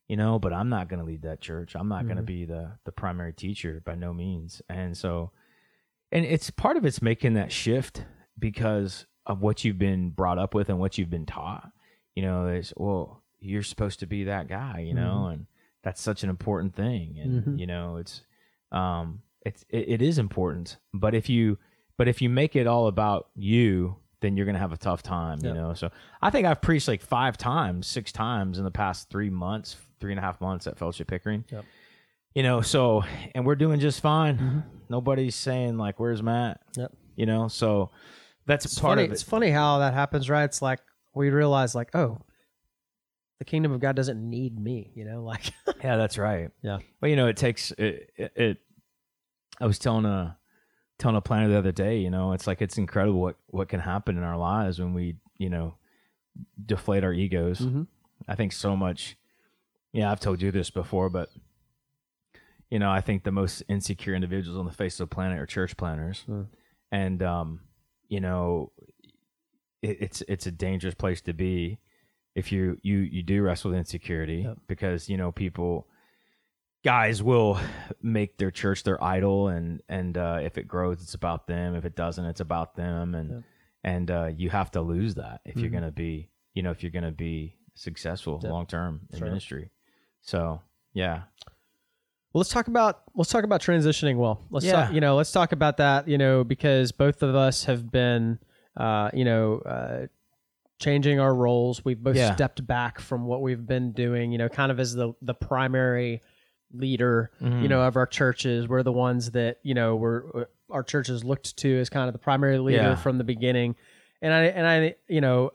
you 0.08 0.16
know, 0.16 0.38
but 0.38 0.54
I'm 0.54 0.70
not 0.70 0.90
gonna 0.90 1.06
lead 1.06 1.24
that 1.24 1.42
church. 1.42 1.76
I'm 1.76 1.90
not 1.90 2.08
gonna 2.08 2.22
mm-hmm. 2.22 2.26
be 2.26 2.46
the 2.46 2.74
the 2.86 2.92
primary 2.92 3.34
teacher 3.34 3.82
by 3.84 3.96
no 3.96 4.14
means, 4.14 4.62
and 4.70 4.96
so 4.96 5.32
and 6.12 6.24
it's 6.24 6.52
part 6.52 6.78
of 6.78 6.86
it's 6.86 7.02
making 7.02 7.34
that 7.34 7.52
shift 7.52 8.06
because 8.38 9.08
of 9.26 9.42
what 9.42 9.64
you've 9.64 9.80
been 9.80 10.12
brought 10.12 10.38
up 10.38 10.54
with 10.54 10.70
and 10.70 10.80
what 10.80 10.98
you've 10.98 11.10
been 11.10 11.26
taught 11.26 11.70
you 12.16 12.22
know 12.22 12.48
is 12.48 12.74
well 12.78 13.23
you're 13.44 13.64
supposed 13.64 14.00
to 14.00 14.06
be 14.06 14.24
that 14.26 14.48
guy 14.48 14.80
you 14.80 14.94
know 14.94 15.28
and 15.28 15.46
that's 15.84 16.02
such 16.02 16.24
an 16.24 16.30
important 16.30 16.74
thing 16.76 17.18
and 17.20 17.44
Mhm. 17.44 17.60
you 17.60 17.68
know 17.68 17.98
it's 17.98 18.22
um 18.72 19.22
it's 19.46 19.64
it, 19.70 19.90
it 19.90 20.02
is 20.02 20.18
important 20.18 20.78
but 20.94 21.14
if 21.14 21.30
you 21.30 21.58
but 21.98 22.08
if 22.08 22.22
you 22.22 22.30
make 22.30 22.56
it 22.56 22.68
all 22.68 22.88
about 22.88 23.28
you 23.36 23.98
then 24.22 24.38
you're 24.38 24.46
gonna 24.46 24.58
have 24.60 24.72
a 24.72 24.78
tough 24.78 25.04
time 25.04 25.40
Yep. 25.42 25.56
you 25.56 25.62
know 25.62 25.74
so 25.74 25.90
i 26.22 26.30
think 26.30 26.48
i've 26.48 26.62
preached 26.62 26.88
like 26.88 27.02
five 27.02 27.38
times 27.38 27.86
six 27.88 28.12
times 28.12 28.58
in 28.58 28.64
the 28.64 28.72
past 28.72 29.10
three 29.10 29.30
months 29.30 29.76
three 30.00 30.12
and 30.12 30.20
a 30.20 30.22
half 30.24 30.40
months 30.42 30.66
at 30.68 30.78
fellowship 30.78 31.08
pickering 31.08 31.44
Yep. 31.52 31.66
you 32.36 32.44
know 32.44 32.62
so 32.62 33.04
and 33.36 33.46
we're 33.46 33.56
doing 33.56 33.80
just 33.80 34.00
fine 34.02 34.38
Mm-hmm. 34.38 34.60
nobody's 34.90 35.36
saying 35.36 35.78
like 35.78 36.00
where's 36.00 36.24
matt 36.24 36.62
Yep. 36.78 36.94
you 37.18 37.26
know 37.26 37.48
so 37.50 37.92
that's 38.46 38.66
It's 38.66 38.80
part 38.80 38.92
funny. 38.94 39.04
of 39.06 39.10
it 39.12 39.14
It's 39.14 39.24
funny 39.24 39.52
how 39.52 39.80
that 39.80 39.94
happens, 39.94 40.30
right? 40.30 40.44
It's 40.44 40.62
like 40.62 40.82
we 41.16 41.30
realize, 41.30 41.74
like, 41.76 41.96
oh, 41.96 42.18
the 43.40 43.46
kingdom 43.46 43.72
of 43.72 43.80
God 43.80 43.96
doesn't 43.96 44.20
need 44.30 44.60
me, 44.60 44.92
you 44.96 45.06
know, 45.06 45.24
like 45.32 45.52
Yeah, 45.84 45.98
that's 45.98 46.18
right. 46.18 46.50
Yeah. 46.62 46.80
Well, 47.02 47.10
you 47.10 47.16
know, 47.18 47.28
it 47.28 47.38
takes 47.38 47.72
it, 47.72 48.12
it, 48.16 48.32
it. 48.36 48.58
I 49.60 49.66
was 49.66 49.80
telling 49.80 50.06
a 50.06 50.38
telling 51.00 51.18
a 51.18 51.22
planner 51.22 51.50
the 51.50 51.58
other 51.58 51.72
day. 51.72 51.98
You 52.00 52.10
know, 52.10 52.34
it's 52.34 52.48
like 52.48 52.62
it's 52.62 52.78
incredible 52.78 53.20
what 53.22 53.36
what 53.48 53.70
can 53.70 53.80
happen 53.80 54.18
in 54.18 54.24
our 54.24 54.38
lives 54.38 54.80
when 54.80 54.94
we 54.94 55.16
you 55.38 55.50
know 55.50 55.76
deflate 56.66 57.04
our 57.04 57.14
egos. 57.14 57.60
Mhm. 57.60 57.88
I 58.28 58.36
think 58.36 58.52
so 58.54 58.76
much. 58.76 59.18
Yeah, 59.92 60.12
I've 60.12 60.20
told 60.20 60.42
you 60.42 60.52
this 60.52 60.70
before, 60.72 61.10
but 61.10 61.30
you 62.72 62.80
know, 62.80 62.90
I 62.90 63.02
think 63.02 63.24
the 63.24 63.32
most 63.32 63.62
insecure 63.70 64.16
individuals 64.16 64.58
on 64.58 64.66
the 64.66 64.72
face 64.72 65.00
of 65.00 65.10
the 65.10 65.14
planet 65.16 65.40
are 65.40 65.46
church 65.46 65.78
planners, 65.78 66.24
Mm. 66.28 66.48
and 66.92 67.22
um, 67.22 67.60
you 68.08 68.20
know, 68.20 68.72
it, 69.84 69.98
it's 70.02 70.24
it's 70.28 70.48
a 70.48 70.52
dangerous 70.52 70.96
place 70.96 71.22
to 71.22 71.34
be 71.34 71.78
if 72.36 72.52
you 72.52 72.78
you 72.82 72.98
you 73.00 73.22
do 73.24 73.42
wrestle 73.42 73.72
with 73.72 73.78
insecurity 73.80 74.42
Yep. 74.46 74.58
because 74.68 75.10
you 75.10 75.18
know 75.18 75.32
people 75.32 75.88
guys 76.84 77.24
will 77.24 77.60
make 78.02 78.38
their 78.38 78.52
church 78.52 78.84
their 78.84 79.02
idol 79.04 79.48
and 79.48 79.82
and 79.88 80.18
uh, 80.18 80.40
if 80.42 80.58
it 80.58 80.68
grows 80.68 81.02
it's 81.02 81.14
about 81.14 81.48
them 81.48 81.76
if 81.76 81.86
it 81.86 81.96
doesn't 81.96 82.26
it's 82.26 82.42
about 82.42 82.76
them 82.76 83.16
and 83.16 83.30
Yep. 83.32 83.44
and 83.86 84.12
uh, 84.12 84.30
you 84.36 84.50
have 84.50 84.72
to 84.72 84.82
lose 84.82 85.16
that 85.16 85.42
if 85.46 85.58
you're 85.58 85.70
Mhm. 85.70 85.74
gonna 85.74 85.92
be 85.92 86.30
you 86.54 86.62
know 86.64 86.72
if 86.72 86.84
you're 86.84 86.92
gonna 86.92 87.12
be 87.12 87.56
successful 87.76 88.40
Yep. 88.44 88.52
long 88.52 88.66
term 88.66 89.02
in 89.12 89.20
right. 89.22 89.28
ministry 89.30 89.72
so 90.22 90.62
yeah 90.94 91.24
Well, 92.34 92.40
let's 92.40 92.50
talk 92.50 92.68
about 92.68 93.04
let's 93.16 93.30
talk 93.30 93.44
about 93.44 93.62
transitioning 93.62 94.18
well. 94.18 94.42
Let's 94.50 94.66
Yeah. 94.66 94.86
talk, 94.86 94.94
you 94.94 95.02
know 95.02 95.16
let's 95.16 95.32
talk 95.32 95.52
about 95.52 95.78
that. 95.78 96.08
You 96.08 96.18
know 96.18 96.44
because 96.44 96.92
both 96.92 97.22
of 97.22 97.36
us 97.36 97.66
have 97.66 97.92
been 97.92 98.40
uh, 98.76 99.12
you 99.14 99.24
know 99.24 99.60
uh, 99.60 100.08
changing 100.80 101.20
our 101.20 101.34
roles. 101.34 101.84
We've 101.86 102.02
both 102.02 102.16
Yeah. 102.16 102.34
stepped 102.36 102.66
back 102.66 103.00
from 103.00 103.26
what 103.26 103.42
we've 103.42 103.66
been 103.66 103.92
doing. 103.94 104.32
You 104.32 104.38
know, 104.38 104.50
kind 104.50 104.72
of 104.72 104.80
as 104.80 104.94
the 104.94 105.14
the 105.22 105.34
primary 105.34 106.22
leader. 106.72 107.32
Mm-hmm. 107.42 107.62
You 107.64 107.68
know 107.70 107.82
of 107.82 107.96
our 107.96 108.08
churches. 108.08 108.68
We're 108.68 108.84
the 108.84 108.92
ones 108.92 109.32
that 109.32 109.58
you 109.64 109.74
know 109.74 109.96
we're 109.96 110.46
our 110.70 110.84
churches 110.84 111.24
looked 111.24 111.56
to 111.58 111.80
as 111.80 111.90
kind 111.90 112.08
of 112.08 112.14
the 112.14 112.20
primary 112.20 112.58
leader 112.60 112.82
Yeah. 112.82 112.96
from 112.96 113.18
the 113.18 113.24
beginning. 113.24 113.76
And 114.22 114.34
I 114.34 114.44
and 114.46 114.68
I 114.68 114.96
you 115.08 115.22
know 115.22 115.52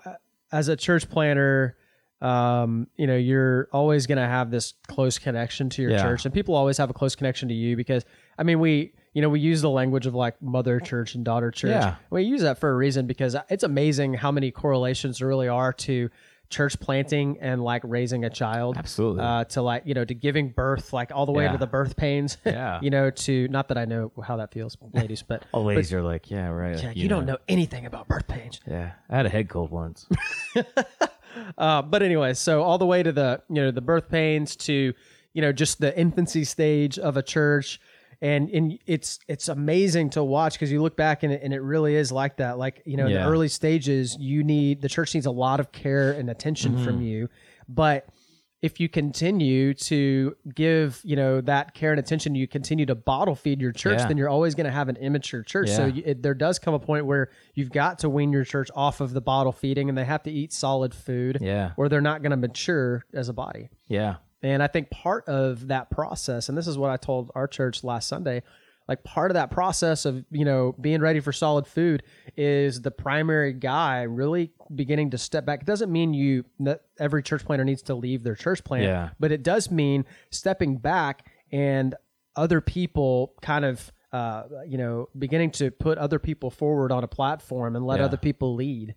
as 0.52 0.68
a 0.68 0.76
church 0.76 1.08
planner 1.10 1.76
um, 2.20 2.88
you 2.96 3.06
know, 3.06 3.14
you're 3.16 3.68
always 3.72 4.08
going 4.08 4.18
to 4.18 4.26
have 4.26 4.50
this 4.50 4.74
close 4.88 5.20
connection 5.20 5.70
to 5.70 5.82
your 5.82 5.92
Yeah. 5.92 6.02
church, 6.02 6.24
and 6.24 6.34
people 6.34 6.56
always 6.56 6.76
have 6.78 6.90
a 6.90 6.92
close 6.92 7.14
connection 7.14 7.48
to 7.48 7.54
you 7.54 7.76
because, 7.76 8.04
I 8.36 8.42
mean, 8.42 8.58
we, 8.58 8.92
you 9.14 9.22
know, 9.22 9.28
we 9.28 9.40
use 9.40 9.60
the 9.62 9.70
language 9.70 10.06
of 10.06 10.14
like 10.14 10.40
mother 10.42 10.80
church 10.80 11.14
and 11.14 11.24
daughter 11.24 11.50
church. 11.50 11.70
Yeah. 11.70 11.96
We 12.10 12.22
use 12.24 12.42
that 12.42 12.58
for 12.58 12.70
a 12.70 12.74
reason 12.74 13.06
because 13.06 13.36
it's 13.48 13.64
amazing 13.64 14.14
how 14.14 14.30
many 14.32 14.50
correlations 14.50 15.18
there 15.18 15.28
really 15.28 15.48
are 15.48 15.72
to 15.72 16.10
church 16.50 16.80
planting 16.80 17.36
and 17.42 17.62
like 17.62 17.82
raising 17.84 18.24
a 18.24 18.30
child. 18.30 18.78
absolutely 18.78 19.22
Uh, 19.22 19.44
to 19.44 19.60
like 19.60 19.82
you 19.84 19.92
know 19.92 20.02
to 20.04 20.14
giving 20.14 20.48
birth 20.48 20.94
like 20.94 21.10
all 21.14 21.26
the 21.26 21.32
way 21.32 21.44
Yeah. 21.44 21.52
to 21.52 21.58
the 21.58 21.66
birth 21.66 21.94
pains 21.94 22.38
Yeah. 22.46 22.80
you 22.80 22.88
know 22.88 23.10
to 23.10 23.48
not 23.48 23.68
that 23.68 23.76
i 23.76 23.84
know 23.84 24.12
how 24.26 24.38
that 24.38 24.50
feels 24.50 24.74
ladies 24.94 25.22
but 25.22 25.42
all 25.52 25.64
ladies 25.64 25.92
are 25.92 26.00
like 26.00 26.30
yeah 26.30 26.46
right 26.48 26.82
yeah, 26.82 26.92
you, 26.92 27.06
don't 27.06 27.26
know 27.26 27.36
anything 27.50 27.84
about 27.84 28.08
birth 28.08 28.26
pains 28.26 28.62
yeah 28.66 28.92
i 29.10 29.16
had 29.16 29.26
a 29.26 29.28
head 29.28 29.50
cold 29.50 29.70
once 29.70 30.06
Uh, 31.56 31.82
but 31.82 32.02
anyway, 32.02 32.34
so 32.34 32.62
all 32.62 32.78
the 32.78 32.86
way 32.86 33.02
to 33.02 33.12
the 33.12 33.40
you 33.48 33.56
know 33.56 33.70
the 33.70 33.80
birth 33.80 34.08
pains 34.08 34.56
to 34.56 34.92
you 35.34 35.42
know 35.42 35.52
just 35.52 35.80
the 35.80 35.96
infancy 35.98 36.44
stage 36.44 36.98
of 36.98 37.16
a 37.16 37.22
church, 37.22 37.80
and 38.20 38.48
and 38.50 38.78
it's 38.86 39.18
it's 39.28 39.48
amazing 39.48 40.10
to 40.10 40.24
watch 40.24 40.54
because 40.54 40.72
you 40.72 40.82
look 40.82 40.96
back 40.96 41.22
and 41.22 41.32
it, 41.32 41.40
and 41.42 41.52
it 41.54 41.60
really 41.60 41.94
is 41.94 42.10
like 42.10 42.36
that. 42.38 42.58
Like 42.58 42.82
you 42.84 42.96
know 42.96 43.06
in 43.06 43.12
Yeah. 43.12 43.24
the 43.24 43.30
early 43.30 43.48
stages, 43.48 44.16
you 44.18 44.42
need 44.44 44.80
the 44.82 44.88
church 44.88 45.14
needs 45.14 45.26
a 45.26 45.30
lot 45.30 45.60
of 45.60 45.70
care 45.72 46.12
and 46.12 46.28
attention 46.30 46.72
Mm-hmm. 46.74 46.84
from 46.84 47.00
you, 47.00 47.28
but 47.68 48.06
if 48.60 48.80
you 48.80 48.88
continue 48.88 49.72
to 49.72 50.34
give 50.52 51.00
you 51.04 51.14
know 51.14 51.40
that 51.40 51.74
care 51.74 51.92
and 51.92 52.00
attention 52.00 52.34
you 52.34 52.48
continue 52.48 52.84
to 52.84 52.94
bottle 52.96 53.36
feed 53.36 53.60
your 53.60 53.70
church 53.70 54.00
Yeah. 54.00 54.08
then 54.08 54.16
you're 54.16 54.28
always 54.28 54.56
going 54.56 54.64
to 54.66 54.72
have 54.72 54.88
an 54.88 54.96
immature 54.96 55.44
church 55.44 55.68
so 55.70 55.86
Yeah. 55.86 55.94
you, 55.94 56.02
it, 56.04 56.22
there 56.24 56.34
does 56.34 56.58
come 56.58 56.74
a 56.74 56.80
point 56.80 57.06
where 57.06 57.30
you've 57.54 57.70
got 57.70 58.00
to 58.00 58.08
wean 58.10 58.32
your 58.32 58.42
church 58.42 58.68
off 58.74 59.00
of 59.00 59.12
the 59.12 59.20
bottle 59.20 59.52
feeding 59.52 59.88
and 59.88 59.96
they 59.96 60.04
have 60.04 60.24
to 60.24 60.32
eat 60.32 60.52
solid 60.52 60.92
food 60.92 61.38
yeah 61.40 61.70
or 61.76 61.88
they're 61.88 62.00
not 62.00 62.20
going 62.20 62.32
to 62.32 62.36
mature 62.36 63.04
as 63.14 63.28
a 63.28 63.32
body 63.32 63.68
yeah 63.86 64.16
and 64.42 64.62
i 64.62 64.66
think 64.66 64.88
part 64.90 65.26
of 65.28 65.68
that 65.68 65.90
process 65.90 66.48
and 66.48 66.56
this 66.56 66.66
is 66.66 66.78
what 66.78 66.90
i 66.90 66.96
told 66.96 67.30
our 67.34 67.46
church 67.46 67.82
last 67.84 68.08
sunday 68.08 68.42
like 68.86 69.04
part 69.04 69.30
of 69.30 69.34
that 69.34 69.50
process 69.50 70.04
of 70.04 70.24
you 70.30 70.44
know 70.44 70.74
being 70.80 71.00
ready 71.00 71.20
for 71.20 71.32
solid 71.32 71.66
food 71.66 72.02
is 72.36 72.80
the 72.82 72.90
primary 72.90 73.52
guy 73.52 74.02
really 74.02 74.50
beginning 74.74 75.10
to 75.10 75.18
step 75.18 75.44
back 75.44 75.60
it 75.60 75.66
doesn't 75.66 75.90
mean 75.92 76.14
you 76.14 76.44
that 76.60 76.82
every 76.98 77.22
church 77.22 77.44
planter 77.44 77.64
needs 77.64 77.82
to 77.82 77.94
leave 77.94 78.22
their 78.22 78.34
church 78.36 78.62
plant 78.64 78.84
Yeah. 78.84 79.10
but 79.20 79.32
it 79.32 79.42
does 79.42 79.70
mean 79.70 80.04
stepping 80.30 80.76
back 80.76 81.26
and 81.52 81.94
other 82.36 82.60
people 82.60 83.34
kind 83.42 83.64
of 83.64 83.92
uh, 84.12 84.44
you 84.66 84.78
know 84.78 85.08
beginning 85.18 85.50
to 85.50 85.70
put 85.70 85.98
other 85.98 86.18
people 86.18 86.50
forward 86.50 86.90
on 86.92 87.04
a 87.04 87.08
platform 87.08 87.76
and 87.76 87.84
let 87.86 87.98
Yeah. 87.98 88.06
other 88.06 88.16
people 88.16 88.54
lead 88.54 88.94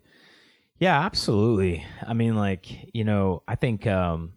Yeah, 0.78 0.98
absolutely. 1.04 1.84
I 2.04 2.12
mean, 2.14 2.34
like, 2.34 2.66
you 2.94 3.04
know, 3.04 3.42
I 3.46 3.54
think 3.56 3.86
um 3.86 4.32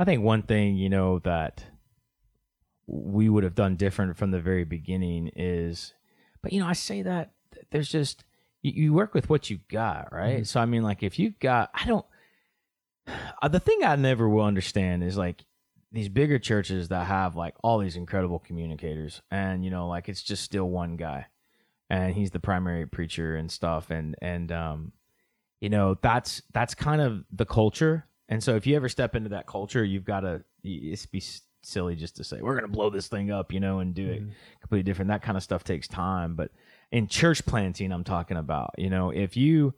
I 0.00 0.04
think 0.04 0.22
one 0.22 0.40
thing, 0.40 0.78
you 0.78 0.88
know, 0.88 1.18
that 1.20 1.62
we 2.86 3.28
would 3.28 3.44
have 3.44 3.54
done 3.54 3.76
different 3.76 4.16
from 4.16 4.30
the 4.30 4.40
very 4.40 4.64
beginning 4.64 5.30
is 5.36 5.92
but 6.40 6.54
you 6.54 6.60
know, 6.60 6.66
I 6.66 6.72
say 6.72 7.02
that 7.02 7.32
there's 7.70 7.90
just 7.90 8.24
you, 8.62 8.72
you 8.84 8.92
work 8.94 9.12
with 9.12 9.28
what 9.28 9.50
you 9.50 9.60
got, 9.68 10.10
right? 10.10 10.46
So 10.46 10.58
I 10.58 10.64
mean 10.64 10.82
like 10.82 11.02
if 11.02 11.18
you 11.18 11.34
got 11.38 11.68
I 11.74 11.84
don't 11.84 12.06
uh, 13.42 13.48
the 13.48 13.60
thing 13.60 13.80
I 13.84 13.94
never 13.96 14.26
will 14.26 14.42
understand 14.42 15.04
is 15.04 15.18
like 15.18 15.44
these 15.92 16.08
bigger 16.08 16.38
churches 16.38 16.88
that 16.88 17.06
have 17.06 17.36
like 17.36 17.54
all 17.62 17.78
these 17.78 17.96
incredible 17.96 18.38
communicators 18.38 19.20
and 19.30 19.62
you 19.66 19.70
know 19.70 19.86
like 19.86 20.08
it's 20.08 20.22
just 20.22 20.44
still 20.44 20.70
one 20.70 20.96
guy 20.96 21.26
and 21.90 22.14
he's 22.14 22.30
the 22.30 22.40
primary 22.40 22.86
preacher 22.86 23.36
and 23.36 23.52
stuff 23.52 23.90
and 23.90 24.14
and 24.22 24.50
um 24.50 24.92
you 25.60 25.68
know 25.68 25.98
that's 26.00 26.40
that's 26.54 26.74
kind 26.74 27.02
of 27.02 27.22
the 27.30 27.44
culture 27.44 28.06
and 28.30 28.42
so 28.42 28.56
if 28.56 28.66
you 28.66 28.74
ever 28.76 28.88
step 28.88 29.14
into 29.14 29.28
that 29.28 29.46
culture 29.46 29.84
you've 29.84 30.04
got 30.04 30.20
to 30.20 30.42
it's 30.64 31.04
be 31.06 31.22
silly 31.62 31.94
just 31.94 32.16
to 32.16 32.24
say 32.24 32.38
we're 32.40 32.54
going 32.54 32.64
to 32.64 32.72
blow 32.72 32.88
this 32.88 33.06
thing 33.08 33.30
up 33.30 33.52
you 33.52 33.60
know 33.60 33.80
and 33.80 33.92
do 33.94 34.08
it 34.08 34.22
completely 34.60 34.82
different 34.82 35.08
that 35.10 35.20
kind 35.20 35.36
of 35.36 35.42
stuff 35.42 35.62
takes 35.62 35.86
time 35.86 36.34
but 36.34 36.50
in 36.90 37.06
church 37.06 37.44
planting 37.44 37.92
i'm 37.92 38.04
talking 38.04 38.38
about 38.38 38.70
you 38.78 38.88
know 38.88 39.10
if 39.10 39.36
you 39.36 39.74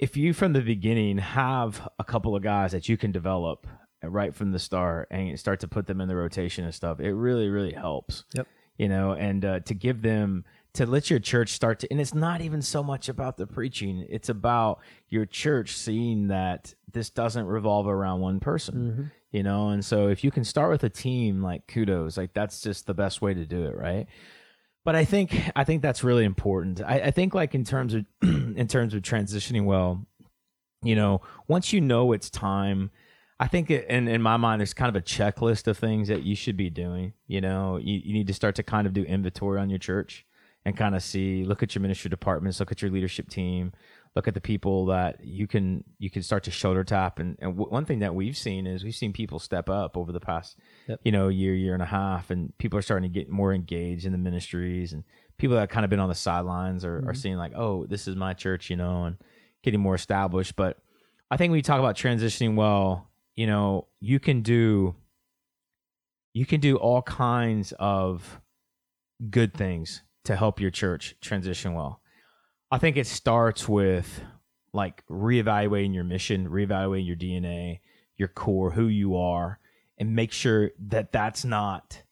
if 0.00 0.16
you 0.16 0.32
from 0.32 0.52
the 0.52 0.60
beginning 0.60 1.18
have 1.18 1.88
a 2.00 2.04
couple 2.04 2.34
of 2.34 2.42
guys 2.42 2.72
that 2.72 2.88
you 2.88 2.96
can 2.96 3.12
develop 3.12 3.68
right 4.02 4.34
from 4.34 4.50
the 4.50 4.58
start 4.58 5.06
and 5.12 5.38
start 5.38 5.60
to 5.60 5.68
put 5.68 5.86
them 5.86 6.00
in 6.00 6.08
the 6.08 6.16
rotation 6.16 6.64
and 6.64 6.74
stuff 6.74 6.98
it 6.98 7.12
really 7.14 7.48
really 7.48 7.72
helps 7.72 8.24
Yep. 8.34 8.48
you 8.76 8.88
know 8.88 9.12
and 9.12 9.44
uh, 9.44 9.60
to 9.60 9.74
give 9.74 10.02
them 10.02 10.44
to 10.74 10.86
let 10.86 11.08
your 11.08 11.20
church 11.20 11.50
start 11.50 11.78
to 11.78 11.90
and 11.90 12.00
it's 12.00 12.14
not 12.14 12.40
even 12.40 12.60
so 12.60 12.82
much 12.82 13.08
about 13.08 13.36
the 13.36 13.46
preaching 13.46 14.04
it's 14.08 14.28
about 14.28 14.80
your 15.08 15.24
church 15.24 15.72
seeing 15.72 16.28
that 16.28 16.74
this 16.92 17.10
doesn't 17.10 17.46
revolve 17.46 17.86
around 17.86 18.20
one 18.20 18.40
person 18.40 18.74
mm-hmm. 18.74 19.04
you 19.30 19.42
know? 19.42 19.70
And 19.70 19.84
so 19.84 20.08
if 20.08 20.22
you 20.22 20.30
can 20.30 20.44
start 20.44 20.70
with 20.70 20.84
a 20.84 20.90
team 20.90 21.42
like 21.42 21.66
kudos 21.66 22.16
like 22.16 22.34
that's 22.34 22.60
just 22.60 22.86
the 22.86 22.94
best 22.94 23.22
way 23.22 23.34
to 23.34 23.46
do 23.46 23.64
it 23.64 23.76
right? 23.76 24.06
But 24.84 24.94
i 24.96 25.04
think 25.04 25.34
i 25.56 25.64
think 25.64 25.80
that's 25.80 26.04
really 26.04 26.24
important. 26.24 26.82
I, 26.82 27.00
I 27.00 27.10
think 27.10 27.34
like 27.34 27.54
in 27.54 27.64
terms 27.64 27.94
of 27.94 28.04
in 28.22 28.68
terms 28.68 28.94
of 28.94 29.02
transitioning 29.02 29.64
well 29.64 30.06
you 30.82 30.94
know 30.94 31.22
once 31.48 31.72
you 31.72 31.80
know 31.80 32.12
it's 32.12 32.28
time 32.28 32.90
i 33.40 33.46
think 33.46 33.70
in, 33.70 34.06
in 34.06 34.20
my 34.20 34.36
mind 34.36 34.60
there's 34.60 34.74
kind 34.74 34.94
of 34.94 34.96
a 34.96 35.04
checklist 35.04 35.66
of 35.66 35.78
things 35.78 36.08
that 36.08 36.24
you 36.24 36.36
should 36.36 36.56
be 36.56 36.68
doing 36.68 37.14
you 37.26 37.40
know? 37.40 37.78
You, 37.78 38.00
you 38.04 38.12
need 38.12 38.26
to 38.26 38.34
start 38.34 38.56
to 38.56 38.62
kind 38.62 38.86
of 38.86 38.92
do 38.92 39.04
inventory 39.04 39.58
on 39.58 39.70
your 39.70 39.78
church 39.78 40.26
and 40.64 40.76
kind 40.76 40.94
of 40.94 41.02
see 41.02 41.44
look 41.44 41.62
at 41.62 41.74
your 41.74 41.82
ministry 41.82 42.08
departments 42.08 42.60
look 42.60 42.72
at 42.72 42.80
your 42.82 42.90
leadership 42.90 43.28
team 43.28 43.72
look 44.14 44.28
at 44.28 44.34
the 44.34 44.40
people 44.40 44.86
that 44.86 45.24
you 45.24 45.46
can 45.46 45.82
you 45.98 46.08
can 46.08 46.22
start 46.22 46.44
to 46.44 46.50
shoulder 46.50 46.84
tap. 46.84 47.18
And, 47.18 47.36
and 47.40 47.52
w- 47.56 47.70
one 47.70 47.84
thing 47.84 47.98
that 48.00 48.14
we've 48.14 48.36
seen 48.36 48.66
is 48.66 48.84
we've 48.84 48.94
seen 48.94 49.12
people 49.12 49.38
step 49.38 49.68
up 49.68 49.96
over 49.96 50.12
the 50.12 50.20
past 50.20 50.56
Yep. 50.88 51.00
you 51.04 51.12
know 51.12 51.28
year 51.28 51.54
year 51.54 51.74
and 51.74 51.82
a 51.82 51.86
half 51.86 52.30
and 52.30 52.56
people 52.58 52.78
are 52.78 52.82
starting 52.82 53.10
to 53.10 53.18
get 53.18 53.28
more 53.28 53.52
engaged 53.52 54.04
in 54.06 54.12
the 54.12 54.18
ministries 54.18 54.92
and 54.92 55.04
people 55.38 55.56
that 55.56 55.70
kind 55.70 55.84
of 55.84 55.90
been 55.90 56.00
on 56.00 56.08
the 56.08 56.14
sidelines 56.14 56.84
are, 56.84 56.98
are 56.98 57.00
mm-hmm. 57.00 57.14
seeing 57.14 57.36
like 57.36 57.52
oh 57.56 57.86
this 57.86 58.06
is 58.06 58.14
my 58.14 58.32
church 58.32 58.70
you 58.70 58.76
know 58.76 59.04
and 59.04 59.16
getting 59.62 59.80
more 59.80 59.94
established. 59.94 60.56
But 60.56 60.78
i 61.30 61.36
think 61.36 61.50
when 61.50 61.58
you 61.58 61.62
talk 61.62 61.80
about 61.80 61.96
transitioning 61.96 62.54
well 62.54 63.10
you 63.34 63.46
know 63.46 63.88
you 64.00 64.20
can 64.20 64.42
do 64.42 64.94
you 66.34 66.46
can 66.46 66.60
do 66.60 66.76
all 66.76 67.02
kinds 67.02 67.72
of 67.78 68.40
good 69.30 69.54
things 69.54 70.02
to 70.24 70.36
help 70.36 70.60
your 70.60 70.70
church 70.70 71.14
transition 71.20 71.74
well 71.74 72.00
I 72.74 72.78
think 72.78 72.96
it 72.96 73.06
starts 73.06 73.68
with 73.68 74.20
like 74.72 75.06
reevaluating 75.06 75.94
your 75.94 76.02
mission, 76.02 76.48
reevaluating 76.48 77.06
your 77.06 77.16
DNA, 77.16 77.78
your 78.16 78.26
core, 78.26 78.72
who 78.72 78.88
you 78.88 79.16
are, 79.16 79.60
and 79.96 80.16
make 80.16 80.32
sure 80.32 80.72
that 80.88 81.12
that's 81.12 81.44
not, 81.44 82.02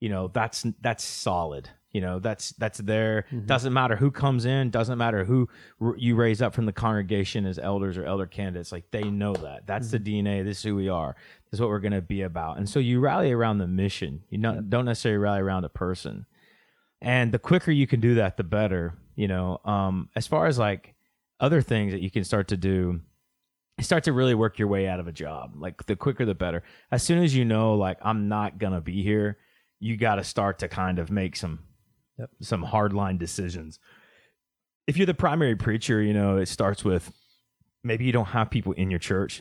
you 0.00 0.08
know, 0.08 0.28
that's 0.28 0.66
that's 0.80 1.04
solid. 1.04 1.70
You 1.92 2.00
know, 2.00 2.18
that's 2.18 2.50
that's 2.58 2.78
there. 2.78 3.26
Mm-hmm. 3.30 3.46
Doesn't 3.46 3.72
matter 3.72 3.94
who 3.94 4.10
comes 4.10 4.44
in. 4.44 4.70
Doesn't 4.70 4.98
matter 4.98 5.24
who 5.24 5.48
r- 5.80 5.94
you 5.96 6.16
raise 6.16 6.42
up 6.42 6.52
from 6.52 6.66
the 6.66 6.72
congregation 6.72 7.46
as 7.46 7.58
elders 7.58 7.96
or 7.96 8.04
elder 8.04 8.26
candidates. 8.26 8.72
Like 8.72 8.90
they 8.90 9.04
know 9.04 9.34
that. 9.34 9.66
That's 9.66 9.92
the 9.92 10.00
mm-hmm. 10.00 10.26
DNA. 10.26 10.44
This 10.44 10.58
is 10.58 10.64
who 10.64 10.74
we 10.74 10.88
are. 10.88 11.14
This 11.44 11.58
is 11.58 11.60
what 11.60 11.70
we're 11.70 11.78
going 11.78 11.92
to 11.92 12.02
be 12.02 12.22
about. 12.22 12.58
And 12.58 12.68
so 12.68 12.80
you 12.80 12.98
rally 13.00 13.30
around 13.30 13.58
the 13.58 13.68
mission. 13.68 14.24
You 14.30 14.38
don't 14.38 14.84
necessarily 14.84 15.18
rally 15.18 15.40
around 15.40 15.64
a 15.64 15.70
person. 15.70 16.26
And 17.00 17.32
the 17.32 17.38
quicker 17.38 17.70
you 17.70 17.86
can 17.86 18.00
do 18.00 18.16
that, 18.16 18.36
the 18.36 18.44
better. 18.44 18.94
You 19.16 19.28
know, 19.28 19.60
um, 19.64 20.08
as 20.16 20.26
far 20.26 20.46
as 20.46 20.58
like 20.58 20.94
other 21.40 21.62
things 21.62 21.92
that 21.92 22.00
you 22.02 22.10
can 22.10 22.24
start 22.24 22.48
to 22.48 22.56
do, 22.56 23.00
start 23.80 24.04
to 24.04 24.12
really 24.12 24.34
work 24.34 24.58
your 24.58 24.68
way 24.68 24.88
out 24.88 25.00
of 25.00 25.08
a 25.08 25.12
job. 25.12 25.52
Like 25.56 25.86
the 25.86 25.96
quicker, 25.96 26.24
the 26.24 26.34
better. 26.34 26.62
As 26.90 27.02
soon 27.02 27.22
as 27.22 27.34
you 27.34 27.44
know, 27.44 27.74
like 27.74 27.98
I'm 28.02 28.28
not 28.28 28.58
gonna 28.58 28.80
be 28.80 29.02
here, 29.02 29.38
you 29.80 29.96
got 29.96 30.16
to 30.16 30.24
start 30.24 30.58
to 30.60 30.68
kind 30.68 30.98
of 30.98 31.10
make 31.10 31.36
some 31.36 31.60
Yep. 32.18 32.30
some 32.42 32.64
hardline 32.64 33.18
decisions. 33.18 33.78
If 34.88 34.96
you're 34.96 35.06
the 35.06 35.14
primary 35.14 35.54
preacher, 35.54 36.02
you 36.02 36.12
know 36.12 36.36
it 36.36 36.46
starts 36.46 36.84
with 36.84 37.12
maybe 37.84 38.04
you 38.04 38.12
don't 38.12 38.26
have 38.26 38.50
people 38.50 38.72
in 38.72 38.90
your 38.90 38.98
church. 38.98 39.40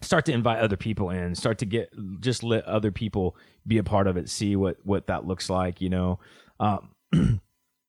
Start 0.00 0.24
to 0.26 0.32
invite 0.32 0.60
other 0.60 0.78
people 0.78 1.10
in. 1.10 1.34
Start 1.34 1.58
to 1.58 1.66
get 1.66 1.90
just 2.20 2.42
let 2.42 2.64
other 2.64 2.90
people 2.90 3.36
be 3.66 3.76
a 3.76 3.84
part 3.84 4.06
of 4.06 4.16
it. 4.16 4.30
See 4.30 4.56
what 4.56 4.78
what 4.82 5.08
that 5.08 5.26
looks 5.26 5.50
like. 5.50 5.82
You 5.82 5.90
know, 5.90 6.20
um, 6.60 6.90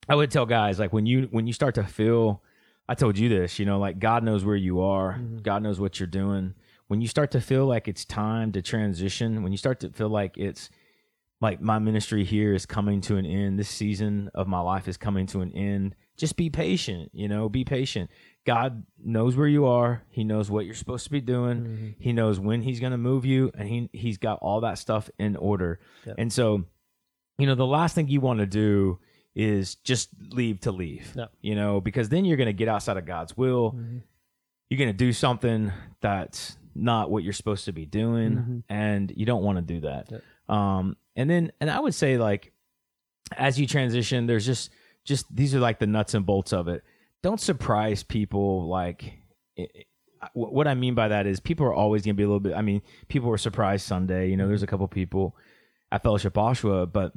I 0.10 0.16
would 0.16 0.32
tell 0.32 0.46
guys 0.48 0.80
like 0.80 0.92
when 0.92 1.06
you 1.06 1.28
when 1.32 1.46
you 1.46 1.54
start 1.54 1.76
to 1.76 1.84
feel 1.84 2.42
I 2.90 2.96
told 2.96 3.18
you 3.18 3.30
this, 3.30 3.60
you 3.60 3.66
know, 3.66 3.80
like 3.80 4.00
God 4.00 4.24
knows 4.24 4.44
where 4.44 4.56
you 4.56 4.82
are, 4.82 5.20
God 5.44 5.64
knows 5.64 5.80
what 5.80 6.00
you're 6.00 6.08
doing. 6.08 6.56
When 6.88 7.00
you 7.00 7.08
start 7.08 7.32
to 7.32 7.40
feel 7.40 7.66
like 7.66 7.88
it's 7.88 8.04
time 8.04 8.52
to 8.52 8.62
transition, 8.62 9.44
when 9.44 9.54
you 9.54 9.58
start 9.58 9.80
to 9.82 9.92
feel 9.92 10.10
like 10.10 10.38
it's 10.38 10.70
like 11.40 11.62
my 11.62 11.80
ministry 11.80 12.24
here 12.24 12.54
is 12.54 12.66
coming 12.66 13.02
to 13.02 13.16
an 13.16 13.26
end, 13.26 13.58
this 13.58 13.70
season 13.70 14.30
of 14.36 14.48
my 14.48 14.60
life 14.60 14.88
is 14.88 14.98
coming 14.98 15.26
to 15.28 15.42
an 15.42 15.54
end, 15.54 15.96
just 16.18 16.36
be 16.36 16.50
patient, 16.50 17.10
you 17.14 17.28
know, 17.28 17.50
be 17.50 17.64
patient. 17.64 18.10
God 18.46 18.84
knows 19.04 19.36
where 19.36 19.48
you 19.48 19.66
are. 19.66 20.04
He 20.10 20.24
knows 20.24 20.52
what 20.52 20.66
you're 20.66 20.76
supposed 20.76 21.06
to 21.06 21.12
be 21.12 21.22
doing. 21.22 21.96
He 21.98 22.12
knows 22.14 22.40
when 22.40 22.62
he's 22.62 22.80
going 22.80 22.92
to 22.92 22.98
move 22.98 23.26
you 23.26 23.52
and 23.56 23.68
he 23.68 23.90
he's 23.94 24.18
got 24.18 24.40
all 24.42 24.62
that 24.62 24.78
stuff 24.78 25.10
in 25.18 25.36
order. 25.36 25.80
Yep. 26.06 26.16
And 26.18 26.34
so, 26.34 26.66
you 27.38 27.48
know, 27.48 27.56
the 27.56 27.66
last 27.66 27.96
thing 27.96 28.08
you 28.08 28.22
want 28.22 28.40
to 28.40 28.46
do 28.46 29.00
is 29.36 29.76
just 29.76 30.10
leave 30.32 30.60
to 30.62 30.72
leave. 30.72 31.14
Yep. 31.16 31.32
You 31.42 31.56
know, 31.56 31.82
because 31.82 32.10
then 32.10 32.26
you're 32.26 32.38
going 32.38 32.48
to 32.48 32.54
get 32.54 32.68
outside 32.68 32.98
of 32.98 33.06
God's 33.06 33.36
will. 33.36 33.72
Mm-hmm. 33.72 33.98
You're 34.70 34.78
going 34.78 34.90
to 34.90 34.94
do 34.94 35.14
something 35.14 35.72
that's 36.02 36.58
not 36.76 37.12
what 37.12 37.24
you're 37.24 37.34
supposed 37.34 37.66
to 37.66 37.74
be 37.74 37.86
doing 37.86 38.32
mm-hmm. 38.32 38.58
and 38.70 39.12
you 39.16 39.26
don't 39.26 39.44
want 39.44 39.58
to 39.58 39.62
do 39.62 39.82
that. 39.82 40.12
Yep. 40.12 40.22
Um 40.48 40.98
and 41.16 41.30
then 41.30 41.52
and 41.60 41.70
I 41.70 41.80
would 41.80 41.94
say 41.94 42.18
like 42.18 42.54
as 43.38 43.60
you 43.60 43.68
transition 43.68 44.26
there's 44.26 44.46
just 44.46 44.72
just 45.04 45.34
these 45.36 45.54
are 45.56 45.60
like 45.60 45.80
the 45.80 45.88
nuts 45.88 46.14
and 46.14 46.26
bolts 46.26 46.54
of 46.54 46.68
it. 46.68 46.84
Don't 47.24 47.40
surprise 47.40 48.04
people 48.04 48.68
like 48.68 49.14
it, 49.56 49.72
it- 49.74 49.86
what 50.34 50.68
I 50.68 50.76
mean 50.76 50.94
by 50.94 51.08
that 51.08 51.26
is 51.26 51.40
people 51.40 51.66
are 51.66 51.74
always 51.74 52.04
going 52.04 52.16
to 52.16 52.18
be 52.18 52.24
a 52.24 52.28
little 52.28 52.40
bit 52.40 52.54
I 52.54 52.62
mean 52.62 52.84
people 53.08 53.30
were 53.30 53.40
surprised 53.40 53.88
Sunday, 53.88 54.30
you 54.30 54.38
know, 54.38 54.44
mm-hmm. 54.44 54.52
there's 54.52 54.64
a 54.64 54.68
couple 54.68 54.88
people 54.88 55.36
at 55.92 56.04
Fellowship 56.04 56.34
Oshawa, 56.34 56.92
but 56.92 57.14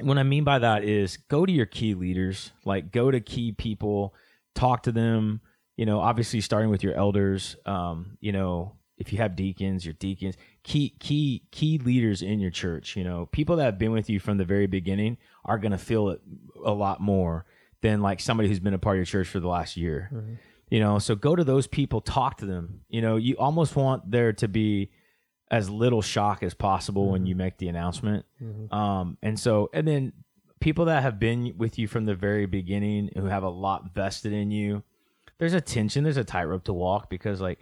what 0.00 0.18
I 0.18 0.22
mean 0.22 0.44
by 0.44 0.58
that 0.60 0.84
is 0.84 1.16
go 1.16 1.44
to 1.46 1.52
your 1.52 1.66
key 1.66 1.94
leaders, 1.94 2.52
like 2.64 2.92
go 2.92 3.10
to 3.10 3.20
key 3.20 3.52
people, 3.52 4.14
talk 4.54 4.84
to 4.84 4.92
them. 4.92 5.40
You 5.76 5.86
know, 5.86 6.00
obviously 6.00 6.40
starting 6.40 6.70
with 6.70 6.82
your 6.82 6.94
elders. 6.94 7.56
Um, 7.64 8.18
you 8.20 8.32
know, 8.32 8.74
if 8.96 9.12
you 9.12 9.18
have 9.18 9.36
deacons, 9.36 9.84
your 9.84 9.94
deacons, 9.94 10.36
key 10.64 10.94
key 10.98 11.44
key 11.52 11.78
leaders 11.78 12.20
in 12.22 12.40
your 12.40 12.50
church. 12.50 12.96
You 12.96 13.04
know, 13.04 13.26
people 13.26 13.56
that 13.56 13.64
have 13.64 13.78
been 13.78 13.92
with 13.92 14.10
you 14.10 14.18
from 14.18 14.38
the 14.38 14.44
very 14.44 14.66
beginning 14.66 15.18
are 15.44 15.58
going 15.58 15.72
to 15.72 15.78
feel 15.78 16.08
it 16.10 16.20
a 16.64 16.72
lot 16.72 17.00
more 17.00 17.46
than 17.80 18.02
like 18.02 18.18
somebody 18.20 18.48
who's 18.48 18.58
been 18.60 18.74
a 18.74 18.78
part 18.78 18.96
of 18.96 18.98
your 18.98 19.06
church 19.06 19.28
for 19.28 19.38
the 19.40 19.48
last 19.48 19.76
year. 19.76 20.10
You 20.68 20.80
know, 20.80 20.98
so 20.98 21.14
go 21.14 21.34
to 21.36 21.44
those 21.44 21.66
people, 21.66 22.00
talk 22.00 22.38
to 22.38 22.46
them. 22.46 22.80
You 22.88 23.00
know, 23.00 23.16
you 23.16 23.36
almost 23.38 23.76
want 23.76 24.10
there 24.10 24.32
to 24.34 24.48
be 24.48 24.90
as 25.50 25.70
little 25.70 26.02
shock 26.02 26.42
as 26.42 26.54
possible 26.54 27.10
when 27.10 27.26
you 27.26 27.34
mm-hmm. 27.34 27.38
make 27.38 27.58
the 27.58 27.68
announcement. 27.68 28.26
Mm-hmm. 28.42 28.74
Um, 28.74 29.16
and 29.22 29.38
so, 29.38 29.70
and 29.72 29.86
then 29.88 30.12
people 30.60 30.86
that 30.86 31.02
have 31.02 31.18
been 31.18 31.54
with 31.56 31.78
you 31.78 31.88
from 31.88 32.04
the 32.04 32.14
very 32.14 32.46
beginning 32.46 33.10
who 33.14 33.26
have 33.26 33.42
a 33.42 33.48
lot 33.48 33.94
vested 33.94 34.32
in 34.32 34.50
you, 34.50 34.82
there's 35.38 35.54
a 35.54 35.60
tension, 35.60 36.04
there's 36.04 36.16
a 36.16 36.24
tightrope 36.24 36.64
to 36.64 36.72
walk 36.72 37.08
because, 37.08 37.40
like, 37.40 37.58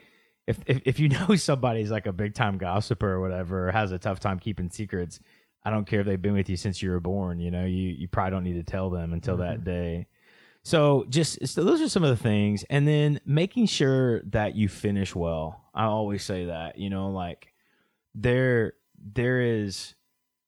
if, 0.46 0.58
if, 0.66 0.80
if 0.84 0.98
you 0.98 1.08
know 1.28 1.36
somebody's 1.36 1.90
like 1.90 2.06
a 2.06 2.12
big 2.12 2.34
time 2.34 2.58
gossiper 2.58 3.12
or 3.12 3.20
whatever, 3.20 3.68
or 3.68 3.72
has 3.72 3.92
a 3.92 3.98
tough 3.98 4.20
time 4.20 4.38
keeping 4.38 4.70
secrets, 4.70 5.20
I 5.64 5.70
don't 5.70 5.86
care 5.86 6.00
if 6.00 6.06
they've 6.06 6.20
been 6.20 6.34
with 6.34 6.48
you 6.48 6.56
since 6.56 6.80
you 6.82 6.90
were 6.90 7.00
born, 7.00 7.40
you 7.40 7.50
know, 7.50 7.64
you, 7.64 7.88
you 7.90 8.08
probably 8.08 8.30
don't 8.30 8.44
need 8.44 8.54
to 8.54 8.62
tell 8.62 8.90
them 8.90 9.12
until 9.12 9.38
that 9.38 9.56
mm-hmm. 9.56 9.64
day. 9.64 10.06
So 10.62 11.06
just 11.08 11.46
so 11.46 11.62
those 11.62 11.80
are 11.80 11.88
some 11.88 12.02
of 12.02 12.10
the 12.10 12.20
things, 12.22 12.64
and 12.68 12.88
then 12.88 13.20
making 13.24 13.66
sure 13.66 14.20
that 14.22 14.56
you 14.56 14.68
finish 14.68 15.14
well. 15.14 15.62
I 15.72 15.84
always 15.84 16.24
say 16.24 16.46
that, 16.46 16.76
you 16.76 16.90
know, 16.90 17.10
like 17.10 17.52
there 18.16 18.72
there 19.12 19.40
is 19.40 19.94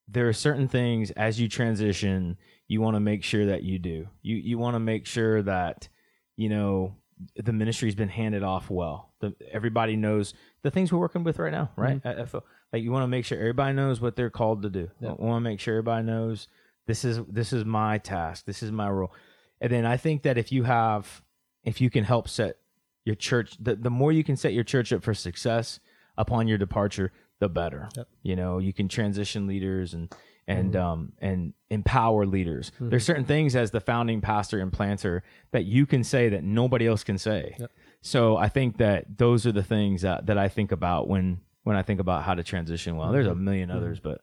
there 0.08 0.28
are 0.28 0.32
certain 0.32 0.68
things 0.68 1.10
as 1.12 1.38
you 1.38 1.48
transition 1.48 2.38
you 2.66 2.80
want 2.80 2.96
to 2.96 3.00
make 3.00 3.22
sure 3.22 3.46
that 3.46 3.62
you 3.62 3.78
do. 3.78 4.08
You 4.22 4.36
you 4.36 4.58
want 4.58 4.74
to 4.74 4.80
make 4.80 5.06
sure 5.06 5.42
that 5.42 5.88
you 6.36 6.48
know 6.48 6.96
the 7.36 7.52
ministry's 7.52 7.94
been 7.94 8.08
handed 8.08 8.42
off 8.42 8.70
well. 8.70 9.12
The, 9.20 9.34
everybody 9.50 9.96
knows 9.96 10.34
the 10.62 10.70
things 10.70 10.92
we're 10.92 10.98
working 10.98 11.24
with 11.24 11.38
right 11.38 11.52
now, 11.52 11.70
right? 11.76 12.02
Mm-hmm. 12.02 12.24
FO. 12.24 12.44
Like 12.72 12.82
you 12.82 12.92
want 12.92 13.04
to 13.04 13.08
make 13.08 13.24
sure 13.24 13.38
everybody 13.38 13.74
knows 13.74 14.00
what 14.00 14.16
they're 14.16 14.30
called 14.30 14.62
to 14.62 14.70
do. 14.70 14.90
Yeah. 15.00 15.10
I 15.10 15.12
want 15.12 15.44
to 15.44 15.50
make 15.50 15.60
sure 15.60 15.74
everybody 15.74 16.04
knows 16.06 16.48
this 16.86 17.04
is 17.04 17.20
this 17.28 17.52
is 17.52 17.64
my 17.64 17.98
task. 17.98 18.44
This 18.44 18.62
is 18.62 18.70
my 18.70 18.88
role. 18.90 19.12
And 19.60 19.72
then 19.72 19.84
I 19.84 19.96
think 19.96 20.22
that 20.22 20.38
if 20.38 20.52
you 20.52 20.64
have 20.64 21.22
if 21.64 21.80
you 21.80 21.90
can 21.90 22.04
help 22.04 22.28
set 22.28 22.56
your 23.04 23.14
church 23.14 23.56
the, 23.58 23.76
the 23.76 23.90
more 23.90 24.12
you 24.12 24.22
can 24.22 24.36
set 24.36 24.52
your 24.52 24.64
church 24.64 24.92
up 24.92 25.02
for 25.02 25.14
success 25.14 25.80
upon 26.16 26.48
your 26.48 26.58
departure, 26.58 27.12
the 27.38 27.48
better. 27.48 27.88
Yep. 27.96 28.08
You 28.22 28.36
know, 28.36 28.58
you 28.58 28.72
can 28.72 28.88
transition 28.88 29.46
leaders 29.46 29.94
and 29.94 30.12
and 30.46 30.72
mm-hmm. 30.72 30.82
um 30.84 31.12
and 31.20 31.52
empower 31.70 32.26
leaders. 32.26 32.70
Mm-hmm. 32.76 32.90
There's 32.90 33.04
certain 33.04 33.24
things 33.24 33.54
as 33.54 33.70
the 33.70 33.80
founding 33.80 34.20
pastor 34.20 34.60
and 34.60 34.72
planter 34.72 35.22
that 35.52 35.64
you 35.64 35.86
can 35.86 36.02
say 36.04 36.28
that 36.30 36.42
nobody 36.42 36.86
else 36.86 37.04
can 37.04 37.18
say. 37.18 37.56
Yep. 37.58 37.70
So 38.00 38.36
I 38.36 38.48
think 38.48 38.78
that 38.78 39.18
those 39.18 39.46
are 39.46 39.52
the 39.52 39.62
things 39.62 40.02
that, 40.02 40.26
that 40.26 40.38
I 40.38 40.48
think 40.48 40.72
about 40.72 41.08
when 41.08 41.40
when 41.64 41.76
I 41.76 41.82
think 41.82 42.00
about 42.00 42.22
how 42.22 42.34
to 42.34 42.42
transition 42.42 42.96
well. 42.96 43.12
There's 43.12 43.26
a 43.26 43.30
mm-hmm. 43.30 43.48
1000000 43.48 43.74
others, 43.74 44.00
but 44.00 44.20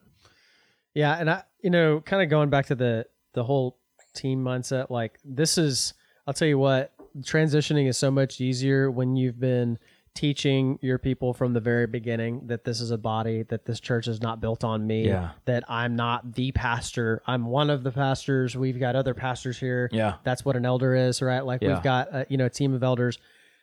Yeah, 0.93 1.15
and 1.15 1.29
I, 1.29 1.43
you 1.61 1.69
know, 1.69 2.01
kind 2.01 2.23
of 2.23 2.29
going 2.29 2.49
back 2.49 2.67
to 2.67 2.75
the 2.75 3.05
the 3.33 3.43
whole 3.43 3.77
team 4.15 4.43
mindset, 4.43 4.89
like 4.89 5.19
this 5.23 5.57
is, 5.57 5.93
I'll 6.25 6.33
tell 6.33 6.47
you 6.47 6.57
what, 6.57 6.91
transitioning 7.19 7.87
is 7.87 7.97
so 7.97 8.09
much 8.09 8.41
easier 8.41 8.89
when 8.89 9.15
you've 9.15 9.39
been 9.39 9.77
teaching 10.15 10.79
your 10.81 10.97
people 10.97 11.33
from 11.33 11.53
the 11.53 11.59
very 11.59 11.85
beginning 11.85 12.47
that 12.47 12.63
this 12.63 12.79
is 12.81 12.89
a 12.89 12.97
body, 12.97 13.43
that 13.43 13.65
this 13.65 13.79
church 13.79 14.07
is 14.07 14.21
not 14.21 14.39
built 14.41 14.63
on 14.63 14.87
me, 14.87 15.07
Yeah. 15.07 15.31
that 15.43 15.63
I'm 15.69 15.95
not 15.95 16.33
the 16.33 16.51
pastor, 16.53 17.21
I'm 17.27 17.45
one 17.45 17.69
of 17.69 17.83
the 17.83 17.91
pastors. 17.91 18.55
We've 18.55 18.79
got 18.79 18.95
other 18.95 19.13
pastors 19.13 19.59
here. 19.59 19.89
Yeah. 19.91 20.15
that's 20.23 20.43
what 20.45 20.55
an 20.55 20.65
elder 20.65 20.95
is, 20.95 21.21
right? 21.21 21.45
Like 21.45 21.61
Yeah. 21.61 21.73
we've 21.75 21.83
got, 21.83 22.07
a, 22.13 22.25
you 22.29 22.37
know, 22.37 22.45
a 22.45 22.49
team 22.49 22.73
of 22.73 22.81
elders. 22.81 23.19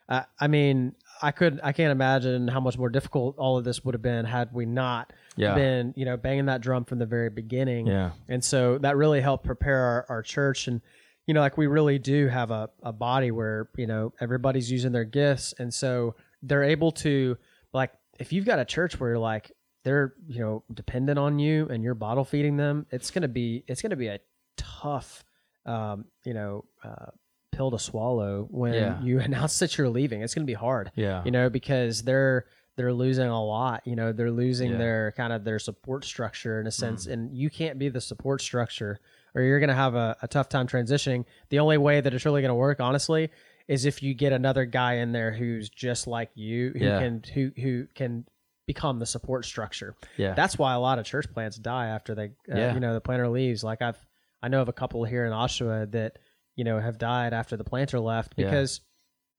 Uh, 0.09 0.23
I 0.38 0.47
mean, 0.47 0.95
I 1.23 1.31
could, 1.31 1.59
I 1.62 1.73
can't 1.73 1.91
imagine 1.91 2.49
how 2.49 2.61
much 2.61 2.77
more 2.77 2.91
difficult 2.91 3.38
all 3.38 3.57
of 3.57 3.65
this 3.65 3.83
would 3.85 3.95
have 3.95 4.03
been 4.03 4.25
had 4.27 4.53
we 4.53 4.67
not 4.67 5.12
Yeah. 5.37 5.55
been, 5.55 5.95
you 5.97 6.05
know, 6.05 6.19
banging 6.19 6.47
that 6.47 6.61
drum 6.61 6.85
from 6.85 6.99
the 6.99 7.07
very 7.07 7.31
beginning. 7.31 7.87
Yeah. 7.87 8.11
And 8.29 8.45
so 8.45 8.77
that 8.79 8.97
really 8.97 9.23
helped 9.23 9.45
prepare 9.45 9.79
our, 9.79 10.07
our 10.11 10.23
church. 10.23 10.69
And, 10.69 10.83
you 11.27 11.33
know, 11.33 11.41
like 11.41 11.57
we 11.57 11.67
really 11.67 11.99
do 11.99 12.29
have 12.29 12.51
a, 12.51 12.69
a 12.83 12.93
body 12.93 13.31
where, 13.31 13.71
you 13.77 13.87
know, 13.87 14.12
everybody's 14.21 14.71
using 14.71 14.93
their 14.93 15.05
gifts. 15.05 15.55
And 15.59 15.73
so 15.73 16.15
they're 16.42 16.64
able 16.64 16.92
to, 16.92 17.37
like, 17.72 17.92
if 18.18 18.33
you've 18.33 18.44
got 18.44 18.59
a 18.59 18.64
church 18.64 18.98
where 19.00 19.11
you're 19.11 19.18
like, 19.18 19.52
they're, 19.85 20.14
you 20.26 20.40
know, 20.40 20.64
dependent 20.72 21.18
on 21.18 21.38
you 21.38 21.66
and 21.68 21.83
you're 21.83 21.94
bottle 21.94 22.24
feeding 22.24 22.57
them, 22.57 22.87
it's 22.90 23.11
going 23.11 23.22
to 23.22 23.28
be, 23.28 23.64
it's 23.66 23.83
going 23.83 23.90
to 23.90 23.96
be 23.96 24.09
a 24.09 24.20
tough, 24.57 25.24
um, 25.66 26.05
you 26.24 26.35
know, 26.35 26.64
uh, 26.85 27.07
pill 27.52 27.70
to 27.70 27.78
swallow 27.78 28.47
when 28.51 28.74
Yeah. 28.74 29.01
you 29.03 29.20
announce 29.28 29.59
that 29.59 29.76
you're 29.76 29.88
leaving. 29.88 30.22
It's 30.22 30.34
going 30.34 30.47
to 30.47 30.51
be 30.51 30.55
hard 30.55 30.90
Yeah. 30.95 31.22
you 31.24 31.30
know, 31.30 31.51
because 31.51 32.03
they're 32.03 32.47
they're 32.74 32.93
losing 32.95 33.26
a 33.28 33.45
lot. 33.45 33.82
You 33.86 33.97
know, 33.97 34.12
they're 34.12 34.30
losing 34.30 34.70
Yeah. 34.70 34.76
Mm. 34.76 34.78
their 34.78 35.12
kind 35.14 35.32
of 35.34 35.45
their 35.45 35.59
support 35.59 36.07
structure 36.07 36.59
in 36.59 36.66
a 36.66 36.70
sense, 36.70 37.07
and 37.07 37.36
you 37.36 37.51
can't 37.51 37.78
be 37.78 37.90
the 37.90 38.01
support 38.01 38.40
structure, 38.40 38.99
or 39.34 39.43
you're 39.43 39.59
going 39.61 39.68
to 39.68 39.74
have 39.74 39.95
a, 39.95 40.16
a 40.22 40.26
tough 40.28 40.49
time 40.49 40.66
transitioning. 40.66 41.26
The 41.51 41.59
only 41.59 41.76
way 41.76 42.01
that 42.01 42.14
it's 42.14 42.24
really 42.24 42.40
going 42.40 42.49
to 42.49 42.55
work, 42.55 42.80
honestly, 42.80 43.28
is 43.69 43.85
if 43.85 44.03
you 44.03 44.15
get 44.15 44.33
another 44.33 44.65
guy 44.65 44.95
in 44.95 45.13
there 45.13 45.33
who's 45.33 45.69
just 45.69 46.07
like 46.07 46.31
you, 46.35 46.73
who 46.77 46.85
Yeah. 46.85 46.99
can 47.01 47.23
who 47.35 47.53
who 47.61 47.87
can 47.95 48.25
become 48.67 48.99
the 48.99 49.07
support 49.07 49.45
structure. 49.45 49.95
Yeah. 50.17 50.35
That's 50.35 50.57
why 50.59 50.73
a 50.75 50.79
lot 50.81 50.99
of 50.99 51.05
church 51.05 51.27
plants 51.33 51.57
die 51.59 51.87
after 51.89 52.15
they, 52.15 52.27
uh, 52.51 52.57
Yeah. 52.57 52.75
you 52.75 52.81
know, 52.81 52.95
the 52.95 53.01
planter 53.01 53.29
leaves. 53.29 53.65
Like 53.65 53.83
I've, 53.83 53.99
I 54.41 54.47
know 54.49 54.63
of 54.63 54.69
a 54.69 54.73
couple 54.73 55.03
here 55.05 55.27
in 55.27 55.33
Oshawa 55.33 55.91
that, 55.91 56.19
you 56.55 56.63
know, 56.65 56.79
have 56.79 56.97
died 56.97 57.33
after 57.33 57.57
the 57.57 57.65
planter 57.65 57.99
left 57.99 58.35
Yeah. 58.37 58.47
because 58.47 58.81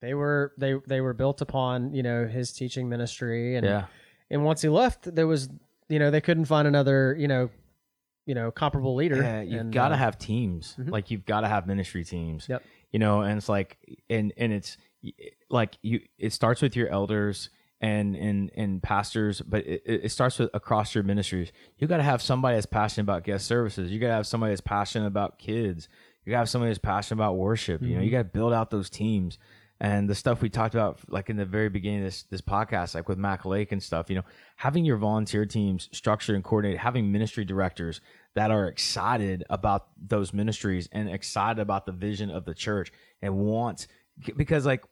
they 0.02 0.12
were 0.12 0.52
they 0.58 0.74
they 0.86 1.00
were 1.00 1.14
built 1.14 1.40
upon 1.40 1.94
you 1.94 2.02
know 2.02 2.26
his 2.26 2.52
teaching 2.52 2.88
ministry 2.90 3.56
and 3.56 3.64
yeah. 3.64 3.86
and 4.30 4.44
once 4.44 4.60
he 4.60 4.68
left 4.68 5.14
there 5.14 5.26
was 5.26 5.48
you 5.88 5.98
know 5.98 6.10
they 6.10 6.20
couldn't 6.20 6.44
find 6.44 6.68
another 6.68 7.16
you 7.18 7.26
know 7.26 7.48
you 8.26 8.34
know 8.34 8.50
comparable 8.50 8.94
leader. 8.94 9.16
Yeah, 9.16 9.40
you've 9.40 9.70
got 9.70 9.88
to 9.88 9.94
uh, 9.94 9.98
have 9.98 10.18
teams. 10.18 10.76
Mhm. 10.78 10.90
Like 10.90 11.10
you've 11.10 11.24
got 11.24 11.40
to 11.40 11.48
have 11.48 11.66
ministry 11.66 12.04
teams. 12.04 12.46
Yep. 12.48 12.62
You 12.94 13.00
know, 13.00 13.22
and 13.22 13.36
it's 13.38 13.48
like, 13.48 13.76
and 14.08 14.32
and 14.36 14.52
it's 14.52 14.76
like 15.50 15.76
you. 15.82 16.00
It 16.16 16.32
starts 16.32 16.62
with 16.62 16.76
your 16.76 16.88
elders 16.88 17.50
and 17.80 18.14
and 18.14 18.50
and 18.56 18.80
pastors, 18.82 19.40
but 19.40 19.66
it, 19.66 19.82
it 19.84 20.12
starts 20.12 20.38
with 20.38 20.50
across 20.54 20.94
your 20.94 21.02
ministries. 21.02 21.50
You 21.78 21.88
got 21.88 21.96
to 21.96 22.02
have 22.04 22.22
somebody 22.22 22.54
that's 22.56 22.66
passionate 22.66 23.02
about 23.02 23.24
guest 23.24 23.46
services. 23.46 23.90
You 23.90 23.98
got 23.98 24.08
to 24.08 24.14
have 24.14 24.26
somebody 24.28 24.52
that's 24.52 24.60
passionate 24.60 25.08
about 25.08 25.38
kids. 25.40 25.88
You 26.24 26.30
got 26.30 26.36
to 26.36 26.40
have 26.42 26.48
somebody 26.48 26.70
that's 26.70 26.78
passionate 26.78 27.16
about 27.22 27.36
worship. 27.36 27.82
You 27.82 27.88
know, 27.88 27.94
Mm-hmm. 27.96 28.04
you 28.04 28.10
got 28.12 28.18
to 28.18 28.24
build 28.38 28.52
out 28.52 28.70
those 28.70 28.88
teams. 28.88 29.38
And 29.80 30.08
the 30.08 30.14
stuff 30.14 30.40
we 30.40 30.48
talked 30.48 30.74
about, 30.74 31.00
like 31.08 31.28
in 31.30 31.36
the 31.36 31.44
very 31.44 31.68
beginning 31.68 32.00
of 32.00 32.04
this 32.04 32.22
this 32.24 32.40
podcast, 32.40 32.94
like 32.94 33.08
with 33.08 33.18
Mac 33.18 33.44
Lake 33.44 33.72
and 33.72 33.82
stuff, 33.82 34.08
you 34.08 34.16
know, 34.16 34.24
having 34.56 34.84
your 34.84 34.96
volunteer 34.96 35.44
teams 35.44 35.88
structured 35.92 36.36
and 36.36 36.44
coordinated, 36.44 36.80
having 36.80 37.10
ministry 37.10 37.44
directors 37.44 38.00
that 38.34 38.50
are 38.50 38.68
excited 38.68 39.44
about 39.50 39.88
those 40.00 40.32
ministries 40.32 40.88
and 40.92 41.08
excited 41.08 41.60
about 41.60 41.86
the 41.86 41.92
vision 41.92 42.30
of 42.30 42.44
the 42.44 42.54
church 42.54 42.92
and 43.20 43.36
want 43.36 43.86
because 44.36 44.64
like 44.64 44.84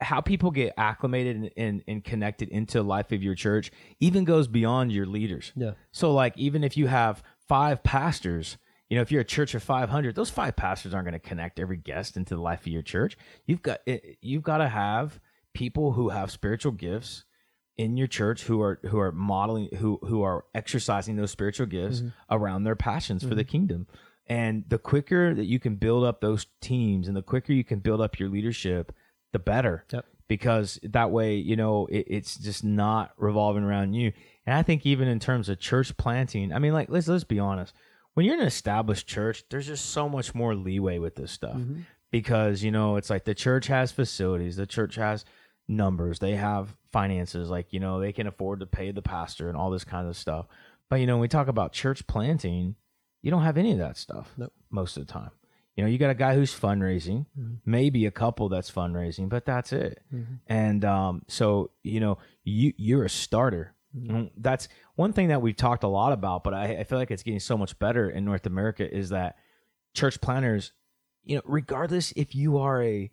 how 0.00 0.20
people 0.20 0.50
get 0.50 0.74
acclimated 0.76 1.36
and, 1.36 1.50
and, 1.56 1.82
and 1.88 2.04
connected 2.04 2.48
into 2.50 2.82
life 2.82 3.10
of 3.10 3.22
your 3.22 3.34
church 3.34 3.72
even 4.00 4.24
goes 4.24 4.46
beyond 4.46 4.92
your 4.92 5.06
leaders. 5.06 5.52
Yeah. 5.56 5.72
So 5.92 6.12
like 6.12 6.36
even 6.36 6.62
if 6.62 6.76
you 6.76 6.86
have 6.86 7.22
five 7.48 7.82
pastors, 7.82 8.58
you 8.88 8.96
know, 8.96 9.02
if 9.02 9.12
you're 9.12 9.20
a 9.20 9.24
church 9.24 9.54
of 9.54 9.62
500, 9.62 10.14
those 10.14 10.30
five 10.30 10.56
pastors 10.56 10.94
aren't 10.94 11.06
going 11.06 11.20
to 11.20 11.28
connect 11.28 11.60
every 11.60 11.76
guest 11.76 12.16
into 12.16 12.34
the 12.34 12.40
life 12.40 12.60
of 12.60 12.68
your 12.68 12.82
church. 12.82 13.18
You've 13.46 13.62
got 13.62 13.80
it, 13.86 14.18
you've 14.22 14.42
got 14.42 14.58
to 14.58 14.68
have 14.68 15.20
people 15.54 15.92
who 15.92 16.08
have 16.08 16.30
spiritual 16.30 16.72
gifts 16.72 17.24
in 17.76 17.96
your 17.96 18.06
church 18.06 18.44
who 18.44 18.60
are 18.60 18.80
who 18.86 18.98
are 18.98 19.12
modeling 19.12 19.68
who 19.76 19.98
who 20.02 20.22
are 20.22 20.44
exercising 20.54 21.16
those 21.16 21.30
spiritual 21.30 21.66
gifts 21.66 22.00
mm-hmm. 22.00 22.08
around 22.30 22.64
their 22.64 22.76
passions 22.76 23.22
for 23.22 23.34
the 23.34 23.42
mm-hmm. 23.42 23.50
kingdom. 23.50 23.86
And 24.26 24.64
the 24.68 24.78
quicker 24.78 25.34
that 25.34 25.46
you 25.46 25.58
can 25.58 25.76
build 25.76 26.04
up 26.04 26.20
those 26.20 26.46
teams 26.60 27.08
and 27.08 27.16
the 27.16 27.22
quicker 27.22 27.52
you 27.52 27.64
can 27.64 27.78
build 27.78 28.00
up 28.00 28.18
your 28.18 28.28
leadership, 28.28 28.92
the 29.32 29.38
better 29.38 29.84
Yep. 29.92 30.04
because 30.28 30.78
that 30.82 31.10
way 31.10 31.36
you 31.36 31.56
know 31.56 31.86
it, 31.86 32.06
it's 32.08 32.36
just 32.36 32.64
not 32.64 33.12
revolving 33.18 33.62
around 33.62 33.92
you 33.92 34.12
and 34.46 34.56
i 34.56 34.62
think 34.62 34.86
even 34.86 35.06
in 35.06 35.18
terms 35.18 35.50
of 35.50 35.60
church 35.60 35.94
planting 35.98 36.50
i 36.52 36.58
mean 36.58 36.72
like 36.72 36.88
let's 36.88 37.08
let's 37.08 37.24
be 37.24 37.38
honest 37.38 37.74
when 38.18 38.24
you're 38.26 38.34
in 38.34 38.40
an 38.40 38.46
established 38.48 39.06
church 39.06 39.44
there's 39.48 39.68
just 39.68 39.86
so 39.90 40.08
much 40.08 40.34
more 40.34 40.54
leeway 40.56 40.98
with 40.98 41.14
this 41.14 41.30
stuff 41.30 41.54
because 42.10 42.64
you 42.64 42.72
know 42.72 42.96
it's 42.96 43.10
like 43.10 43.24
the 43.24 43.34
church 43.34 43.68
has 43.68 43.92
facilities 43.92 44.56
the 44.56 44.66
church 44.66 44.96
has 44.96 45.24
numbers 45.68 46.18
they 46.18 46.34
have 46.34 46.74
finances 46.90 47.48
like 47.48 47.72
you 47.72 47.78
know 47.78 48.00
they 48.00 48.12
can 48.12 48.26
afford 48.26 48.58
to 48.60 48.66
pay 48.66 48.90
the 48.90 49.02
pastor 49.02 49.48
and 49.48 49.56
all 49.56 49.70
this 49.70 49.84
kind 49.84 50.08
of 50.08 50.16
stuff. 50.16 50.46
But 50.90 50.96
you 50.96 51.06
know 51.06 51.14
when 51.14 51.20
we 51.20 51.28
talk 51.28 51.46
about 51.48 51.72
church 51.72 52.06
planting 52.08 52.74
you 53.22 53.30
don't 53.30 53.42
have 53.42 53.56
any 53.58 53.72
of 53.72 53.78
that 53.78 53.96
stuff 53.96 54.32
Nope. 54.36 54.52
most 54.70 54.96
of 54.96 55.06
the 55.06 55.12
time. 55.12 55.30
You 55.76 55.84
know 55.84 55.90
you 55.90 55.98
got 55.98 56.10
a 56.10 56.14
guy 56.14 56.34
who's 56.34 56.52
fundraising 56.58 57.26
maybe 57.64 58.06
a 58.06 58.10
couple 58.10 58.48
that's 58.48 58.70
fundraising 58.70 59.28
but 59.28 59.44
that's 59.44 59.72
it. 59.72 60.02
And 60.46 60.84
um, 60.84 61.22
so 61.28 61.70
you 61.84 62.00
know 62.00 62.18
you 62.42 62.72
you're 62.76 63.04
a 63.04 63.10
starter. 63.10 63.74
Mm, 63.96 64.30
that's 64.36 64.68
one 64.98 65.12
thing 65.12 65.28
that 65.28 65.40
we've 65.40 65.56
talked 65.56 65.84
a 65.84 65.88
lot 65.88 66.12
about 66.12 66.42
but 66.42 66.54
I, 66.54 66.78
I 66.78 66.84
feel 66.84 66.98
like 66.98 67.10
it's 67.10 67.22
getting 67.22 67.40
so 67.40 67.56
much 67.56 67.78
better 67.78 68.10
in 68.10 68.24
north 68.24 68.46
america 68.46 68.90
is 68.90 69.10
that 69.10 69.36
church 69.94 70.20
planters 70.20 70.72
you 71.24 71.36
know 71.36 71.42
regardless 71.44 72.12
if 72.16 72.34
you 72.34 72.58
are 72.58 72.82
a 72.82 73.10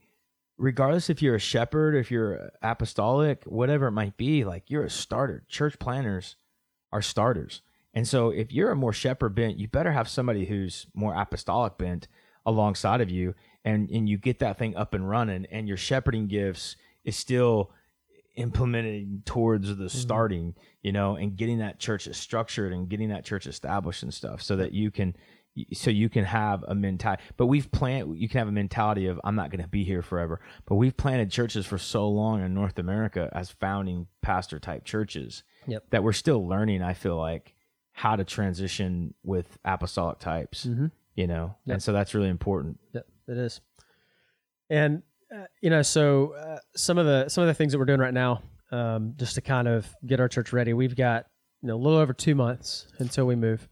regardless 0.57 1.09
if 1.09 1.21
you're 1.21 1.35
a 1.35 1.39
shepherd 1.39 1.95
if 1.95 2.09
you're 2.09 2.51
apostolic 2.61 3.43
whatever 3.43 3.87
it 3.87 3.91
might 3.91 4.17
be 4.17 4.43
like 4.43 4.63
you're 4.69 4.83
a 4.83 4.89
starter. 4.89 5.43
Church 5.47 5.77
planters 5.79 6.35
are 6.91 7.01
starters. 7.01 7.61
And 7.93 8.07
so 8.07 8.29
if 8.29 8.51
you're 8.51 8.71
a 8.71 8.75
more 8.75 8.93
shepherd 8.93 9.35
bent 9.35 9.57
you 9.57 9.67
better 9.67 9.91
have 9.91 10.07
somebody 10.07 10.45
who's 10.45 10.87
more 10.93 11.15
apostolic 11.15 11.77
bent 11.77 12.07
alongside 12.45 13.01
of 13.01 13.09
you 13.09 13.35
and 13.63 13.89
and 13.89 14.07
you 14.07 14.17
get 14.17 14.39
that 14.39 14.57
thing 14.57 14.75
up 14.75 14.93
and 14.93 15.09
running 15.09 15.45
and 15.51 15.67
your 15.67 15.77
shepherding 15.77 16.27
gifts 16.27 16.75
is 17.03 17.15
still 17.15 17.71
implementing 18.35 19.21
towards 19.25 19.75
the 19.77 19.89
starting 19.89 20.55
you 20.81 20.91
know 20.91 21.15
and 21.15 21.35
getting 21.37 21.59
that 21.59 21.79
church 21.79 22.07
structured 22.13 22.73
and 22.73 22.89
getting 22.89 23.09
that 23.09 23.23
church 23.23 23.47
established 23.47 24.03
and 24.03 24.13
stuff 24.13 24.41
so 24.41 24.55
that 24.57 24.71
you 24.73 24.91
can 24.91 25.15
so 25.73 25.89
you 25.89 26.09
can 26.09 26.25
have 26.25 26.63
a 26.67 26.75
mentality 26.75 27.23
but 27.37 27.45
we've 27.45 27.71
planted 27.71 28.13
you 28.17 28.27
can 28.27 28.39
have 28.39 28.47
a 28.49 28.51
mentality 28.51 29.07
of 29.07 29.19
i'm 29.23 29.35
not 29.35 29.49
going 29.51 29.61
to 29.61 29.69
be 29.69 29.85
here 29.85 30.01
forever 30.01 30.41
but 30.65 30.75
we've 30.75 30.97
planted 30.97 31.31
churches 31.31 31.65
for 31.65 31.77
so 31.77 32.09
long 32.09 32.43
in 32.43 32.53
north 32.53 32.77
america 32.77 33.29
as 33.31 33.51
founding 33.51 34.05
pastor 34.21 34.59
type 34.59 34.83
churches 34.83 35.43
Yep. 35.67 35.85
that 35.91 36.03
we're 36.03 36.11
still 36.13 36.45
learning 36.47 36.81
i 36.81 36.93
feel 36.93 37.15
like 37.17 37.53
how 37.93 38.17
to 38.17 38.25
transition 38.25 39.13
with 39.23 39.57
apostolic 39.63 40.19
types 40.19 40.65
Mhm. 40.65 40.91
you 41.15 41.25
know 41.27 41.55
Yep. 41.65 41.73
and 41.75 41.81
so 41.83 41.93
that's 41.93 42.13
really 42.13 42.29
important 42.29 42.79
Yep, 42.93 43.07
it 43.29 43.37
is. 43.37 43.61
And 44.69 45.03
you 45.61 45.69
know, 45.69 45.81
so 45.81 46.33
uh, 46.33 46.59
some 46.75 46.97
of 46.97 47.05
the 47.05 47.29
some 47.29 47.43
of 47.43 47.47
the 47.47 47.53
things 47.53 47.71
that 47.71 47.79
we're 47.79 47.85
doing 47.85 47.99
right 47.99 48.13
now, 48.13 48.41
um, 48.71 49.13
just 49.17 49.35
to 49.35 49.41
kind 49.41 49.67
of 49.67 49.87
get 50.05 50.19
our 50.19 50.27
church 50.27 50.53
ready, 50.53 50.73
we've 50.73 50.95
got 50.95 51.25
you 51.61 51.67
know 51.67 51.75
a 51.75 51.81
little 51.81 51.99
over 51.99 52.13
two 52.13 52.35
months 52.35 52.87
until 52.99 53.25
we 53.25 53.35
move, 53.35 53.67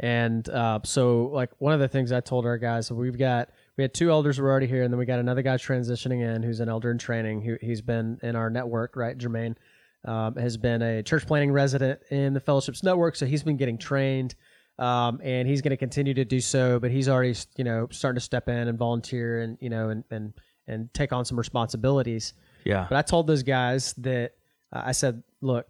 and 0.00 0.48
uh, 0.48 0.80
so 0.84 1.30
like 1.32 1.50
one 1.58 1.72
of 1.72 1.80
the 1.80 1.88
things 1.88 2.12
I 2.12 2.20
told 2.20 2.46
our 2.46 2.58
guys, 2.58 2.90
we've 2.90 3.18
got 3.18 3.50
we 3.76 3.84
had 3.84 3.94
two 3.94 4.10
elders 4.10 4.36
who 4.36 4.42
were 4.42 4.50
already 4.50 4.66
here, 4.66 4.82
and 4.82 4.92
then 4.92 4.98
we 4.98 5.06
got 5.06 5.18
another 5.18 5.42
guy 5.42 5.56
transitioning 5.56 6.22
in 6.22 6.42
who's 6.42 6.60
an 6.60 6.68
elder 6.68 6.90
in 6.90 6.98
training. 6.98 7.42
Who 7.42 7.56
he's 7.60 7.80
been 7.80 8.18
in 8.22 8.36
our 8.36 8.50
network, 8.50 8.96
right? 8.96 9.16
Jermaine 9.16 9.56
um, 10.04 10.36
has 10.36 10.56
been 10.56 10.82
a 10.82 11.02
church 11.02 11.26
planting 11.26 11.52
resident 11.52 12.00
in 12.10 12.34
the 12.34 12.40
Fellowships 12.40 12.82
Network, 12.82 13.16
so 13.16 13.26
he's 13.26 13.42
been 13.42 13.56
getting 13.56 13.78
trained 13.78 14.34
um, 14.78 15.20
and 15.22 15.48
he's 15.48 15.60
going 15.60 15.70
to 15.70 15.76
continue 15.76 16.14
to 16.14 16.24
do 16.24 16.40
so. 16.40 16.78
But 16.78 16.90
he's 16.90 17.08
already, 17.08 17.34
you 17.56 17.64
know, 17.64 17.88
starting 17.90 18.16
to 18.16 18.24
step 18.24 18.48
in 18.48 18.68
and 18.68 18.78
volunteer, 18.78 19.40
and 19.40 19.58
you 19.60 19.70
know, 19.70 19.90
and 19.90 20.04
and 20.10 20.32
and 20.68 20.92
take 20.94 21.12
on 21.12 21.24
some 21.24 21.38
responsibilities. 21.38 22.34
yeah 22.64 22.86
But 22.88 22.96
I 22.98 23.02
told 23.02 23.26
those 23.26 23.42
guys 23.42 23.94
that 23.98 24.32
uh, 24.72 24.82
I 24.86 24.92
said, 24.92 25.22
look, 25.40 25.66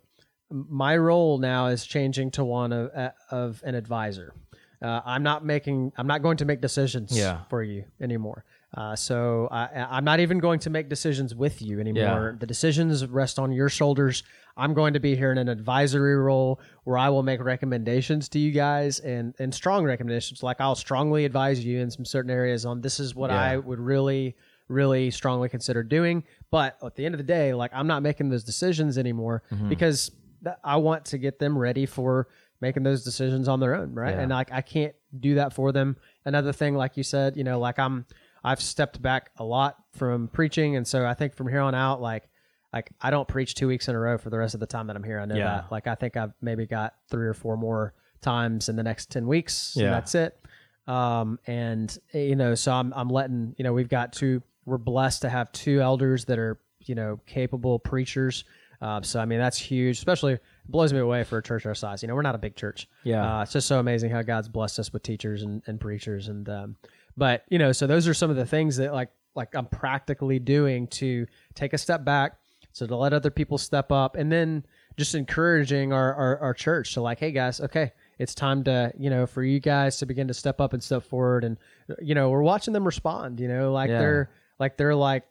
my 0.50 0.96
role 0.96 1.38
now 1.38 1.66
is 1.66 1.84
changing 1.86 2.30
to 2.32 2.44
one 2.44 2.72
of 2.72 2.90
uh, 2.94 3.10
of 3.30 3.62
an 3.64 3.74
advisor. 3.74 4.32
Uh, 4.80 5.00
I'm 5.04 5.24
not 5.24 5.44
making, 5.44 5.92
I'm 5.98 6.06
not 6.06 6.22
going 6.22 6.36
to 6.36 6.44
make 6.44 6.60
decisions 6.60 7.10
Yeah. 7.16 7.40
for 7.50 7.64
you 7.64 7.84
anymore. 8.00 8.44
Uh, 8.76 8.94
so 8.94 9.48
I, 9.50 9.86
I'm 9.90 10.04
not 10.04 10.20
even 10.20 10.38
going 10.38 10.60
to 10.60 10.70
make 10.70 10.88
decisions 10.88 11.34
with 11.34 11.60
you 11.60 11.80
anymore. 11.80 12.36
The 12.38 12.46
decisions 12.46 13.04
rest 13.06 13.38
on 13.40 13.50
your 13.50 13.68
shoulders. 13.70 14.22
I'm 14.56 14.74
going 14.74 14.92
to 14.94 15.00
be 15.00 15.16
here 15.16 15.32
in 15.32 15.38
an 15.38 15.48
advisory 15.48 16.16
role 16.16 16.60
where 16.84 16.96
I 16.98 17.08
will 17.08 17.22
make 17.24 17.40
recommendations 17.42 18.28
to 18.30 18.38
you 18.38 18.52
guys 18.52 19.00
and 19.00 19.34
and 19.38 19.52
strong 19.54 19.84
recommendations. 19.84 20.42
Like 20.42 20.60
I'll 20.60 20.74
strongly 20.76 21.24
advise 21.24 21.64
you 21.64 21.80
in 21.80 21.90
some 21.90 22.04
certain 22.04 22.30
areas 22.30 22.64
on 22.66 22.80
this 22.80 23.00
is 23.00 23.14
what 23.16 23.30
Yeah. 23.30 23.40
I 23.40 23.56
would 23.56 23.80
really 23.80 24.36
really 24.68 25.10
strongly 25.10 25.48
consider 25.48 25.82
doing. 25.82 26.24
But 26.50 26.76
at 26.82 26.94
the 26.94 27.04
end 27.04 27.14
of 27.14 27.18
the 27.18 27.24
day, 27.24 27.54
like 27.54 27.70
I'm 27.74 27.86
not 27.86 28.02
making 28.02 28.28
those 28.30 28.44
decisions 28.44 28.98
anymore 28.98 29.42
Mm-hmm. 29.50 29.68
because 29.68 30.10
th- 30.44 30.56
I 30.64 30.76
want 30.76 31.06
to 31.06 31.18
get 31.18 31.38
them 31.38 31.56
ready 31.58 31.86
for 31.86 32.28
making 32.60 32.82
those 32.82 33.04
decisions 33.04 33.48
on 33.48 33.60
their 33.60 33.74
own, 33.74 33.94
right? 33.94 34.14
Yeah. 34.14 34.20
And 34.22 34.30
like 34.30 34.52
I 34.52 34.60
can't 34.62 34.94
do 35.18 35.36
that 35.36 35.52
for 35.52 35.72
them. 35.72 35.96
Another 36.24 36.52
thing, 36.52 36.74
like 36.74 36.96
you 36.96 37.02
said, 37.02 37.36
you 37.36 37.44
know, 37.44 37.58
like 37.58 37.78
I'm 37.78 38.04
I've 38.44 38.60
stepped 38.60 39.00
back 39.02 39.30
a 39.36 39.44
lot 39.44 39.76
from 39.92 40.28
preaching, 40.28 40.76
and 40.76 40.86
so 40.86 41.04
I 41.04 41.14
think 41.14 41.34
from 41.34 41.48
here 41.48 41.60
on 41.60 41.74
out, 41.74 42.00
like 42.00 42.28
like 42.72 42.90
I 43.00 43.10
don't 43.10 43.26
preach 43.26 43.54
two 43.54 43.66
weeks 43.68 43.88
in 43.88 43.94
a 43.94 43.98
row 43.98 44.18
for 44.18 44.28
the 44.30 44.38
rest 44.38 44.54
of 44.54 44.60
the 44.60 44.66
time 44.66 44.86
that 44.88 44.96
I'm 44.96 45.02
here. 45.04 45.18
I 45.20 45.24
know 45.24 45.34
Yeah. 45.36 45.44
that. 45.44 45.72
Like 45.72 45.86
I 45.86 45.94
think 45.94 46.16
I've 46.16 46.32
maybe 46.42 46.66
got 46.66 46.94
three 47.10 47.26
or 47.26 47.34
four 47.34 47.56
more 47.56 47.94
times 48.20 48.68
in 48.68 48.76
the 48.76 48.82
next 48.82 49.10
ten 49.10 49.26
weeks. 49.26 49.74
and 49.76 49.84
Yeah. 49.84 49.90
that's 49.92 50.14
it. 50.14 50.38
Um, 50.86 51.38
and 51.46 51.96
eh, 52.14 52.24
you 52.24 52.36
know, 52.36 52.54
so 52.54 52.72
I'm 52.72 52.92
I'm 52.94 53.08
letting 53.08 53.54
you 53.58 53.62
know 53.64 53.72
we've 53.72 53.88
got 53.88 54.12
two. 54.12 54.42
We're 54.68 54.78
blessed 54.78 55.22
to 55.22 55.28
have 55.28 55.50
two 55.52 55.80
elders 55.80 56.26
that 56.26 56.38
are 56.38 56.58
you 56.80 56.94
know 56.94 57.20
capable 57.26 57.78
preachers. 57.78 58.44
Uh, 58.80 59.02
so 59.02 59.18
I 59.18 59.24
mean 59.24 59.38
that's 59.40 59.58
huge. 59.58 59.98
Especially 59.98 60.34
it 60.34 60.42
blows 60.68 60.92
me 60.92 61.00
away 61.00 61.24
for 61.24 61.38
a 61.38 61.42
church 61.42 61.66
our 61.66 61.74
size. 61.74 62.02
You 62.02 62.08
know, 62.08 62.14
we're 62.14 62.22
not 62.22 62.34
a 62.36 62.38
big 62.38 62.54
church. 62.54 62.88
Yeah. 63.02 63.38
uh, 63.38 63.42
it's 63.42 63.52
just 63.52 63.66
so 63.66 63.80
amazing 63.80 64.10
how 64.10 64.22
God's 64.22 64.48
blessed 64.48 64.78
us 64.78 64.92
with 64.92 65.02
teachers 65.02 65.42
and, 65.42 65.62
and 65.66 65.80
preachers. 65.80 66.28
And 66.28 66.48
um, 66.48 66.76
but 67.16 67.44
you 67.48 67.58
know, 67.58 67.72
so 67.72 67.86
those 67.88 68.06
are 68.06 68.14
some 68.14 68.30
of 68.30 68.36
the 68.36 68.46
things 68.46 68.76
that 68.76 68.92
like 68.92 69.10
like 69.34 69.54
I'm 69.54 69.66
practically 69.66 70.38
doing 70.38 70.86
to 70.88 71.26
take 71.54 71.72
a 71.72 71.78
step 71.78 72.04
back, 72.04 72.38
so 72.72 72.86
to 72.86 72.94
let 72.96 73.12
other 73.12 73.30
people 73.30 73.58
step 73.58 73.90
up, 73.90 74.14
and 74.16 74.30
then 74.30 74.64
just 74.96 75.14
encouraging 75.14 75.92
our, 75.92 76.12
our, 76.14 76.38
our 76.38 76.54
church 76.54 76.94
to 76.94 77.00
like, 77.00 77.20
hey 77.20 77.30
guys, 77.30 77.60
okay, 77.60 77.92
it's 78.18 78.34
time 78.34 78.64
to 78.64 78.92
you 78.98 79.10
know 79.10 79.26
for 79.26 79.42
you 79.42 79.58
guys 79.60 79.96
to 79.98 80.06
begin 80.06 80.28
to 80.28 80.34
step 80.34 80.60
up 80.60 80.72
and 80.72 80.82
step 80.82 81.02
forward, 81.02 81.42
and 81.44 81.56
you 82.00 82.14
know 82.14 82.30
we're 82.30 82.42
watching 82.42 82.72
them 82.74 82.84
respond. 82.84 83.40
You 83.40 83.48
know, 83.48 83.72
like 83.72 83.90
Yeah. 83.90 83.98
they're 83.98 84.30
like 84.58 84.76
they're 84.76 84.94
like 84.94 85.24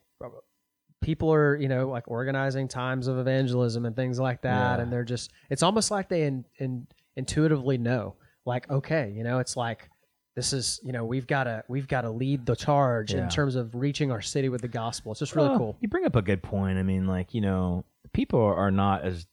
people 1.00 1.32
are 1.32 1.54
you 1.56 1.68
know 1.68 1.88
like 1.88 2.04
organizing 2.08 2.66
times 2.68 3.06
of 3.06 3.18
evangelism 3.18 3.86
and 3.86 3.94
things 3.94 4.18
like 4.18 4.42
that, 4.42 4.76
Yeah. 4.78 4.82
and 4.82 4.92
they're 4.92 5.04
just 5.04 5.30
it's 5.50 5.62
almost 5.62 5.90
like 5.90 6.08
they 6.08 6.22
in, 6.24 6.44
in, 6.58 6.86
intuitively 7.16 7.78
know 7.78 8.14
like 8.44 8.68
okay, 8.70 9.12
you 9.14 9.24
know, 9.24 9.38
it's 9.38 9.56
like 9.56 9.88
this 10.36 10.52
is 10.52 10.80
you 10.84 10.92
know 10.92 11.04
we've 11.04 11.26
got 11.26 11.44
to 11.44 11.62
we've 11.68 11.88
got 11.88 12.02
to 12.02 12.10
lead 12.10 12.46
the 12.46 12.56
charge 12.56 13.12
Yeah. 13.12 13.24
in 13.24 13.28
terms 13.28 13.54
of 13.56 13.74
reaching 13.74 14.10
our 14.10 14.22
city 14.22 14.48
with 14.48 14.60
the 14.62 14.68
gospel. 14.68 15.12
It's 15.12 15.18
just 15.20 15.34
really 15.36 15.48
Well, 15.50 15.58
cool. 15.58 15.76
You 15.80 15.88
bring 15.88 16.04
up 16.04 16.16
a 16.16 16.22
good 16.22 16.42
point. 16.42 16.78
I 16.78 16.82
mean, 16.82 17.06
like 17.06 17.34
you 17.34 17.40
know, 17.40 17.84
people 18.12 18.40
are 18.40 18.70
not 18.70 19.04
as 19.04 19.26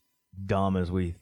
dumb 0.46 0.76
as 0.78 0.92
we 0.92 1.16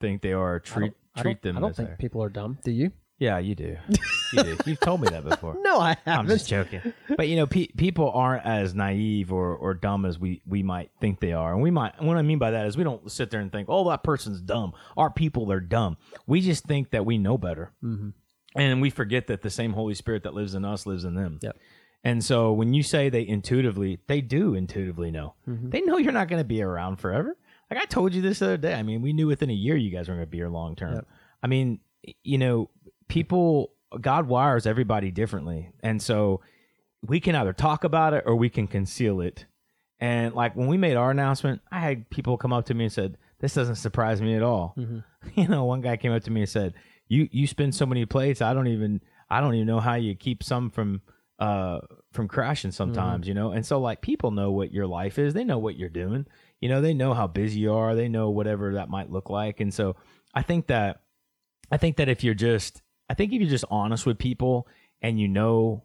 think 0.00 0.22
they 0.22 0.32
are. 0.32 0.56
I 0.56 0.58
Treat 0.60 0.80
don't- 0.86 0.96
I 1.14 1.22
treat 1.22 1.42
don't- 1.42 1.54
them. 1.54 1.56
I 1.58 1.60
don't 1.60 1.76
think 1.76 1.98
people 1.98 2.22
are 2.22 2.28
dumb. 2.30 2.58
Do 2.64 2.70
you? 2.70 2.92
Yeah, 3.18 3.38
you 3.38 3.54
do. 3.54 3.76
You. 4.32 4.56
You've 4.66 4.80
told 4.80 5.00
me 5.00 5.08
that 5.08 5.24
before. 5.24 5.56
No, 5.62 5.78
I 5.78 5.96
haven't. 6.04 6.20
I'm 6.20 6.26
just 6.26 6.48
joking. 6.48 6.80
But 7.16 7.28
you 7.28 7.36
know, 7.36 7.46
pe- 7.46 7.68
people 7.68 8.10
aren't 8.10 8.44
as 8.44 8.74
naive 8.74 9.32
or, 9.32 9.54
or 9.54 9.74
dumb 9.74 10.04
as 10.04 10.18
we, 10.18 10.42
we 10.46 10.62
might 10.62 10.90
think 11.00 11.20
they 11.20 11.32
are. 11.32 11.52
And 11.52 11.62
we 11.62 11.70
might 11.70 12.02
what 12.02 12.16
I 12.16 12.22
mean 12.22 12.38
by 12.38 12.50
that 12.50 12.66
is 12.66 12.76
we 12.76 12.84
don't 12.84 13.10
sit 13.10 13.30
there 13.30 13.40
and 13.40 13.52
think, 13.52 13.68
"Oh, 13.70 13.88
that 13.90 14.02
person's 14.02 14.40
dumb." 14.40 14.72
Our 14.96 15.10
people 15.10 15.50
are 15.52 15.60
dumb. 15.60 15.96
We 16.26 16.40
just 16.40 16.64
think 16.64 16.90
that 16.90 17.06
we 17.06 17.18
know 17.18 17.38
better. 17.38 17.72
Mm-hmm. 17.82 18.10
And 18.54 18.82
we 18.82 18.90
forget 18.90 19.28
that 19.28 19.42
the 19.42 19.50
same 19.50 19.72
Holy 19.72 19.94
Spirit 19.94 20.24
that 20.24 20.34
lives 20.34 20.54
in 20.54 20.64
us 20.64 20.84
lives 20.84 21.04
in 21.04 21.14
them. 21.14 21.38
Yep. 21.42 21.56
And 22.04 22.24
so 22.24 22.52
when 22.52 22.74
you 22.74 22.82
say 22.82 23.08
they 23.08 23.26
intuitively, 23.26 24.00
they 24.08 24.20
do 24.20 24.54
intuitively 24.54 25.10
know. 25.10 25.34
Mm-hmm. 25.48 25.70
They 25.70 25.80
know 25.82 25.98
you're 25.98 26.12
not 26.12 26.28
going 26.28 26.40
to 26.40 26.44
be 26.44 26.62
around 26.62 26.96
forever. 26.96 27.36
Like 27.70 27.80
I 27.80 27.84
told 27.86 28.12
you 28.12 28.20
this 28.20 28.40
the 28.40 28.46
other 28.46 28.56
day. 28.56 28.74
I 28.74 28.82
mean, 28.82 29.02
we 29.02 29.12
knew 29.12 29.26
within 29.26 29.50
a 29.50 29.54
year 29.54 29.76
you 29.76 29.90
guys 29.90 30.08
were 30.08 30.14
going 30.14 30.26
to 30.26 30.30
be 30.30 30.38
here 30.38 30.48
long 30.48 30.74
term. 30.76 30.94
Yep. 30.94 31.06
I 31.42 31.46
mean, 31.46 31.80
you 32.22 32.38
know, 32.38 32.70
people, 33.08 33.71
God 34.00 34.26
wires 34.28 34.66
everybody 34.66 35.10
differently. 35.10 35.70
And 35.82 36.00
so 36.00 36.40
we 37.06 37.20
can 37.20 37.34
either 37.34 37.52
talk 37.52 37.84
about 37.84 38.14
it 38.14 38.24
or 38.26 38.36
we 38.36 38.48
can 38.48 38.66
conceal 38.66 39.20
it. 39.20 39.46
And 40.00 40.34
like 40.34 40.56
when 40.56 40.66
we 40.66 40.76
made 40.76 40.96
our 40.96 41.10
announcement, 41.10 41.60
I 41.70 41.78
had 41.80 42.10
people 42.10 42.36
come 42.36 42.52
up 42.52 42.66
to 42.66 42.74
me 42.74 42.84
and 42.84 42.92
said, 42.92 43.18
"This 43.38 43.54
doesn't 43.54 43.76
surprise 43.76 44.20
me 44.20 44.34
at 44.34 44.42
all." 44.42 44.74
You 45.36 45.46
know, 45.46 45.64
one 45.64 45.80
guy 45.80 45.96
came 45.96 46.10
up 46.12 46.24
to 46.24 46.32
me 46.32 46.40
and 46.40 46.50
said, 46.50 46.74
"You 47.06 47.28
you 47.30 47.46
spin 47.46 47.70
so 47.70 47.86
many 47.86 48.04
plates, 48.06 48.42
I 48.42 48.54
don't 48.54 48.66
even 48.66 49.00
I 49.30 49.40
don't 49.40 49.54
even 49.54 49.68
know 49.68 49.78
how 49.78 49.94
you 49.94 50.16
keep 50.16 50.42
some 50.42 50.68
from 50.70 51.00
uh 51.38 51.78
from 52.10 52.26
crashing 52.26 52.72
sometimes, 52.72 53.28
you 53.28 53.34
know." 53.34 53.52
And 53.52 53.64
so 53.64 53.78
like 53.80 54.00
people 54.00 54.32
know 54.32 54.50
what 54.50 54.72
your 54.72 54.88
life 54.88 55.20
is. 55.20 55.32
They 55.34 55.44
know 55.44 55.58
what 55.58 55.76
you're 55.76 55.88
doing. 55.88 56.26
You 56.60 56.68
know, 56.68 56.80
they 56.80 56.94
know 56.94 57.14
how 57.14 57.28
busy 57.28 57.60
you 57.60 57.72
are. 57.72 57.94
They 57.94 58.08
know 58.08 58.30
whatever 58.30 58.74
that 58.74 58.88
might 58.88 59.10
look 59.12 59.30
like. 59.30 59.60
And 59.60 59.72
so 59.72 59.94
I 60.34 60.42
think 60.42 60.66
that 60.66 61.02
I 61.70 61.76
think 61.76 61.96
that 61.98 62.08
if 62.08 62.24
you're 62.24 62.34
just 62.34 62.82
I 63.12 63.14
think 63.14 63.30
if 63.34 63.42
you're 63.42 63.50
just 63.50 63.66
honest 63.70 64.06
with 64.06 64.16
people 64.16 64.66
and 65.02 65.20
you 65.20 65.28
know 65.28 65.82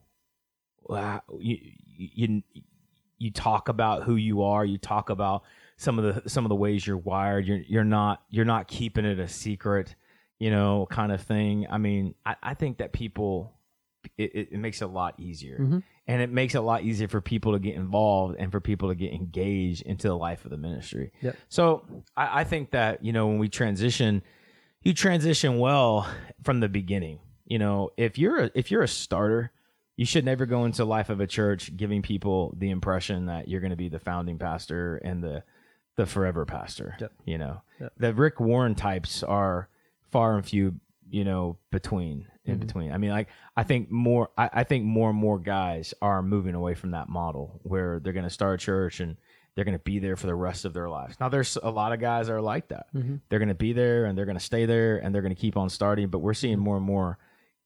uh, 0.89 1.19
you 1.37 1.57
you 1.97 2.41
you 3.17 3.31
talk 3.31 3.67
about 3.67 4.03
who 4.03 4.15
you 4.15 4.43
are, 4.43 4.63
you 4.63 4.77
talk 4.77 5.09
about 5.09 5.43
some 5.75 5.99
of 5.99 6.23
the 6.23 6.29
some 6.29 6.45
of 6.45 6.49
the 6.49 6.55
ways 6.55 6.87
you're 6.87 6.95
wired. 6.95 7.45
You're 7.45 7.57
you're 7.67 7.83
not 7.83 8.23
you're 8.29 8.45
not 8.45 8.69
keeping 8.69 9.03
it 9.03 9.19
a 9.19 9.27
secret, 9.27 9.93
you 10.39 10.51
know, 10.51 10.87
kind 10.89 11.11
of 11.11 11.19
thing. 11.19 11.67
I 11.69 11.77
mean, 11.77 12.15
I, 12.25 12.37
I 12.41 12.53
think 12.53 12.77
that 12.77 12.93
people 12.93 13.57
it, 14.17 14.31
it, 14.33 14.47
it 14.53 14.57
makes 14.59 14.81
it 14.81 14.85
a 14.85 14.87
lot 14.87 15.19
easier. 15.19 15.57
Mhm. 15.59 15.83
And 16.07 16.21
it 16.21 16.31
makes 16.31 16.55
it 16.55 16.59
a 16.59 16.61
lot 16.61 16.83
easier 16.83 17.09
for 17.09 17.19
people 17.19 17.51
to 17.51 17.59
get 17.59 17.75
involved 17.75 18.37
and 18.39 18.53
for 18.53 18.61
people 18.61 18.87
to 18.87 18.95
get 18.95 19.11
engaged 19.11 19.81
into 19.81 20.07
the 20.07 20.15
life 20.15 20.45
of 20.45 20.51
the 20.51 20.57
ministry. 20.57 21.11
Yep. 21.21 21.35
So 21.49 22.05
I, 22.15 22.39
I 22.39 22.43
think 22.45 22.71
that, 22.71 23.03
you 23.03 23.11
know, 23.11 23.27
when 23.27 23.37
we 23.39 23.49
transition, 23.49 24.21
you 24.83 24.93
transition 24.93 25.59
well 25.59 26.07
from 26.43 26.59
the 26.59 26.69
beginning. 26.69 27.19
You 27.45 27.59
know, 27.59 27.89
if 27.97 28.17
you're 28.17 28.45
a, 28.45 28.51
if 28.55 28.71
you're 28.71 28.83
a 28.83 28.87
starter, 28.87 29.51
you 29.95 30.05
should 30.05 30.25
never 30.25 30.45
go 30.45 30.65
into 30.65 30.85
life 30.85 31.09
of 31.09 31.19
a 31.19 31.27
church 31.27 31.75
giving 31.75 32.01
people 32.01 32.53
the 32.57 32.69
impression 32.69 33.25
that 33.27 33.47
you're 33.47 33.61
going 33.61 33.71
to 33.71 33.77
be 33.77 33.89
the 33.89 33.99
founding 33.99 34.37
pastor 34.37 34.97
and 34.97 35.23
the 35.23 35.43
the 35.95 36.05
forever 36.05 36.45
pastor. 36.45 36.95
Yep. 36.99 37.11
You 37.25 37.37
know, 37.39 37.61
Yep. 37.79 37.93
the 37.97 38.13
Rick 38.13 38.39
Warren 38.39 38.75
types 38.75 39.23
are 39.23 39.69
far 40.11 40.35
and 40.35 40.45
few. 40.45 40.75
You 41.09 41.23
know, 41.23 41.57
between 41.71 42.27
in 42.43 42.57
Mhm. 42.57 42.59
between. 42.59 42.91
I 42.91 42.97
mean, 42.97 43.11
like 43.11 43.29
I 43.55 43.63
think 43.63 43.89
more. 43.89 44.29
I, 44.37 44.49
I 44.51 44.63
think 44.65 44.83
more 44.83 45.09
and 45.09 45.17
more 45.17 45.39
guys 45.39 45.93
are 46.01 46.21
moving 46.21 46.53
away 46.53 46.73
from 46.75 46.91
that 46.91 47.07
model 47.07 47.61
where 47.63 48.01
they're 48.01 48.11
going 48.11 48.25
to 48.25 48.29
start 48.29 48.61
a 48.61 48.63
church 48.65 48.99
and 48.99 49.15
they're 49.57 49.65
going 49.65 49.77
to 49.77 49.83
be 49.83 49.97
there 49.97 50.15
for 50.15 50.27
the 50.27 50.35
rest 50.35 50.65
of 50.65 50.73
their 50.75 50.87
lives. 50.87 51.15
Now, 51.19 51.29
there's 51.29 51.57
a 51.63 51.71
lot 51.71 51.91
of 51.91 51.99
guys 51.99 52.27
that 52.27 52.33
are 52.33 52.41
like 52.41 52.67
that 52.67 52.85
Mhm. 52.93 53.21
they're 53.27 53.39
going 53.39 53.49
to 53.49 53.55
be 53.55 53.73
there 53.73 54.05
and 54.05 54.15
they're 54.15 54.25
going 54.27 54.37
to 54.37 54.43
stay 54.43 54.67
there 54.67 54.97
and 54.99 55.13
they're 55.15 55.23
going 55.23 55.33
to 55.33 55.41
keep 55.41 55.57
on 55.57 55.69
starting. 55.71 56.09
But 56.09 56.19
we're 56.19 56.35
seeing 56.35 56.59
more 56.59 56.77
and 56.77 56.85
more 56.85 57.17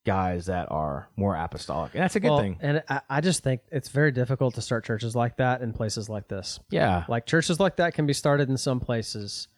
guys 0.05 0.45
that 0.45 0.71
are 0.71 1.09
more 1.17 1.35
apostolic, 1.35 1.93
and 1.93 2.01
that's 2.01 2.15
a 2.15 2.19
good 2.21 2.29
Well, 2.29 2.39
thing. 2.39 2.57
And 2.61 2.81
I, 2.89 3.01
I 3.09 3.19
just 3.21 3.43
think 3.43 3.61
it's 3.71 3.89
very 3.89 4.11
difficult 4.13 4.55
to 4.55 4.61
start 4.61 4.85
churches 4.85 5.15
like 5.17 5.35
that 5.37 5.61
in 5.61 5.73
places 5.73 6.07
like 6.07 6.29
this. 6.29 6.59
Yeah, 6.71 7.03
Like 7.09 7.25
churches 7.25 7.59
like 7.59 7.75
that 7.75 7.93
can 7.93 8.07
be 8.07 8.13
started 8.13 8.49
in 8.49 8.55
some 8.57 8.79
places. 8.79 9.49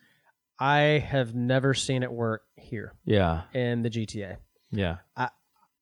I 0.60 0.80
have 1.08 1.34
never 1.36 1.74
seen 1.74 2.02
it 2.04 2.12
work 2.12 2.42
here 2.58 2.94
yeah, 3.06 3.44
in 3.54 3.84
the 3.84 3.90
GTA. 3.90 4.38
yeah, 4.72 4.98
I, 5.16 5.30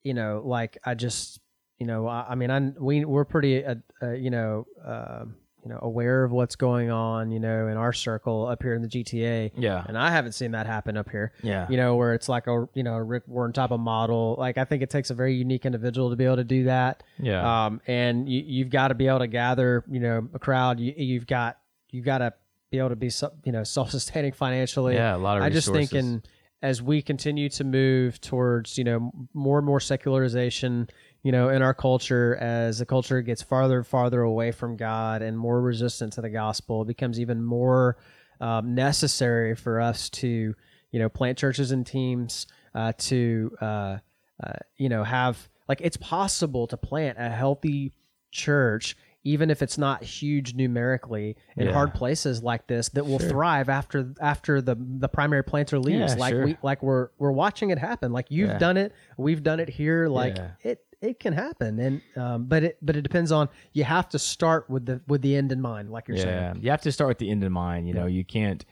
You 0.03 0.13
know, 0.13 0.41
like 0.45 0.77
I 0.85 0.93
just, 0.95 1.39
you 1.79 1.87
know, 1.87 2.07
I, 2.07 2.27
I 2.29 2.35
mean, 2.35 2.51
I 2.51 2.59
we 2.79 3.03
we're 3.05 3.25
pretty, 3.25 3.65
uh, 3.65 3.75
uh, 4.03 4.11
you 4.11 4.29
know, 4.29 4.65
uh, 4.85 5.25
you 5.63 5.69
know, 5.69 5.79
aware 5.81 6.23
of 6.23 6.31
what's 6.31 6.55
going 6.55 6.89
on, 6.89 7.31
you 7.31 7.39
know, 7.39 7.67
in 7.67 7.77
our 7.77 7.93
circle 7.93 8.47
up 8.47 8.63
here 8.63 8.73
in 8.73 8.81
the 8.81 8.87
GTA, 8.87 9.51
yeah, 9.55 9.83
and 9.87 9.97
I 9.97 10.09
haven't 10.11 10.31
seen 10.33 10.51
that 10.51 10.65
happen 10.65 10.97
up 10.97 11.09
here. 11.09 11.33
yeah, 11.43 11.67
you 11.69 11.77
know, 11.77 11.95
where 11.95 12.13
it's 12.13 12.27
like 12.29 12.47
a 12.47 12.67
you 12.73 12.83
know 12.83 12.97
Rick 12.97 13.23
Warren 13.27 13.53
type 13.53 13.71
of 13.71 13.79
model. 13.79 14.35
Like 14.37 14.57
I 14.57 14.65
think 14.65 14.81
it 14.81 14.89
takes 14.89 15.09
a 15.09 15.13
very 15.13 15.33
unique 15.35 15.65
individual 15.65 16.09
to 16.09 16.15
be 16.15 16.25
able 16.25 16.37
to 16.37 16.43
do 16.43 16.63
that. 16.65 17.03
yeah, 17.19 17.65
Um, 17.65 17.81
and 17.87 18.27
you, 18.27 18.43
you've 18.45 18.69
got 18.69 18.89
to 18.89 18.95
be 18.95 19.07
able 19.07 19.19
to 19.19 19.27
gather, 19.27 19.83
you 19.89 19.99
know, 19.99 20.27
a 20.33 20.39
crowd. 20.39 20.79
You, 20.79 20.93
you've 20.97 21.27
got 21.27 21.57
you've 21.89 22.05
got 22.05 22.19
to 22.19 22.33
be 22.71 22.77
able 22.79 22.89
to 22.89 22.95
be, 22.95 23.11
you 23.43 23.51
know, 23.51 23.63
self-sustaining 23.77 24.31
financially. 24.31 24.95
yeah. 24.95 25.15
A 25.15 25.17
lot 25.17 25.37
of 25.37 25.43
I 25.43 25.49
just 25.49 25.67
resources. 25.67 25.89
think 25.91 25.99
in 26.03 26.23
as 26.63 26.79
we 26.81 27.01
continue 27.01 27.49
to 27.49 27.63
move 27.63 28.21
towards, 28.21 28.77
you 28.77 28.83
know, 28.83 29.11
more 29.33 29.57
and 29.57 29.65
more 29.65 29.79
secularization, 29.79 30.87
you 31.23 31.31
know, 31.31 31.49
in 31.49 31.61
our 31.61 31.73
culture, 31.73 32.35
as 32.37 32.79
the 32.79 32.85
culture 32.85 33.21
gets 33.21 33.41
farther 33.41 33.77
and 33.77 33.87
farther 33.87 34.21
away 34.21 34.51
from 34.51 34.75
God 34.77 35.21
and 35.21 35.37
more 35.37 35.61
resistant 35.61 36.13
to 36.13 36.21
the 36.21 36.29
gospel, 36.29 36.81
it 36.81 36.87
becomes 36.87 37.19
even 37.19 37.43
more 37.43 37.97
um, 38.39 38.73
necessary 38.73 39.55
for 39.55 39.79
us 39.79 40.09
to, 40.09 40.55
you 40.91 40.99
know, 40.99 41.09
plant 41.09 41.37
churches 41.37 41.71
and 41.71 41.85
teams 41.85 42.47
uh, 42.73 42.93
to, 42.97 43.55
uh, 43.61 43.97
uh, 44.43 44.53
you 44.77 44.89
know, 44.89 45.03
have 45.03 45.47
like 45.69 45.79
it's 45.81 45.97
possible 45.97 46.65
to 46.67 46.75
plant 46.77 47.17
a 47.19 47.29
healthy 47.29 47.93
church 48.31 48.95
even 49.23 49.51
if 49.51 49.61
it's 49.61 49.77
not 49.77 50.03
huge 50.03 50.55
numerically 50.55 51.35
in 51.55 51.67
Yeah. 51.67 51.73
hard 51.73 51.93
places 51.93 52.41
like 52.41 52.65
this 52.65 52.89
that 52.89 53.05
will 53.05 53.19
Sure. 53.19 53.29
thrive 53.29 53.69
after 53.69 54.13
after 54.19 54.61
the 54.61 54.75
the 54.79 55.07
primary 55.07 55.43
planter 55.43 55.77
leaves 55.79 56.13
Yeah, 56.13 56.19
like 56.19 56.33
sure. 56.33 56.45
we 56.45 56.57
like 56.63 56.81
we're 56.81 57.09
we're 57.19 57.31
watching 57.31 57.69
it 57.69 57.77
happen 57.77 58.11
like 58.11 58.31
you've 58.31 58.49
Yeah. 58.49 58.57
done 58.57 58.77
it 58.77 58.93
we've 59.17 59.43
done 59.43 59.59
it 59.59 59.69
here 59.69 60.07
like 60.07 60.39
it 60.61 60.83
it 61.01 61.19
can 61.19 61.33
happen 61.33 61.79
and 61.79 62.01
um 62.15 62.45
but 62.45 62.63
it 62.63 62.77
but 62.81 62.95
it 62.95 63.01
depends 63.01 63.31
on 63.31 63.49
you 63.73 63.83
have 63.83 64.07
to 64.07 64.19
start 64.19 64.69
with 64.69 64.85
the 64.85 65.01
with 65.07 65.21
the 65.21 65.35
end 65.35 65.51
in 65.51 65.59
mind 65.59 65.89
like 65.89 66.07
you're 66.07 66.17
saying. 66.17 66.27
yeah, 66.27 66.53
you 66.59 66.69
have 66.69 66.81
to 66.81 66.91
start 66.91 67.07
with 67.07 67.17
the 67.17 67.29
end 67.29 67.43
in 67.43 67.51
mind. 67.51 67.87
You 67.87 67.93
know, 67.93 68.05
you 68.05 68.23
can't. 68.23 68.63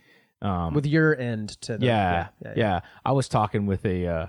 Um, 0.41 0.73
with 0.73 0.85
your 0.85 1.17
end 1.17 1.59
to 1.61 1.77
the 1.77 1.85
yeah, 1.85 2.29
yeah, 2.41 2.53
yeah, 2.55 2.79
I 3.03 3.11
was 3.11 3.27
talking 3.27 3.65
with 3.65 3.85
a 3.85 4.07
uh, 4.07 4.25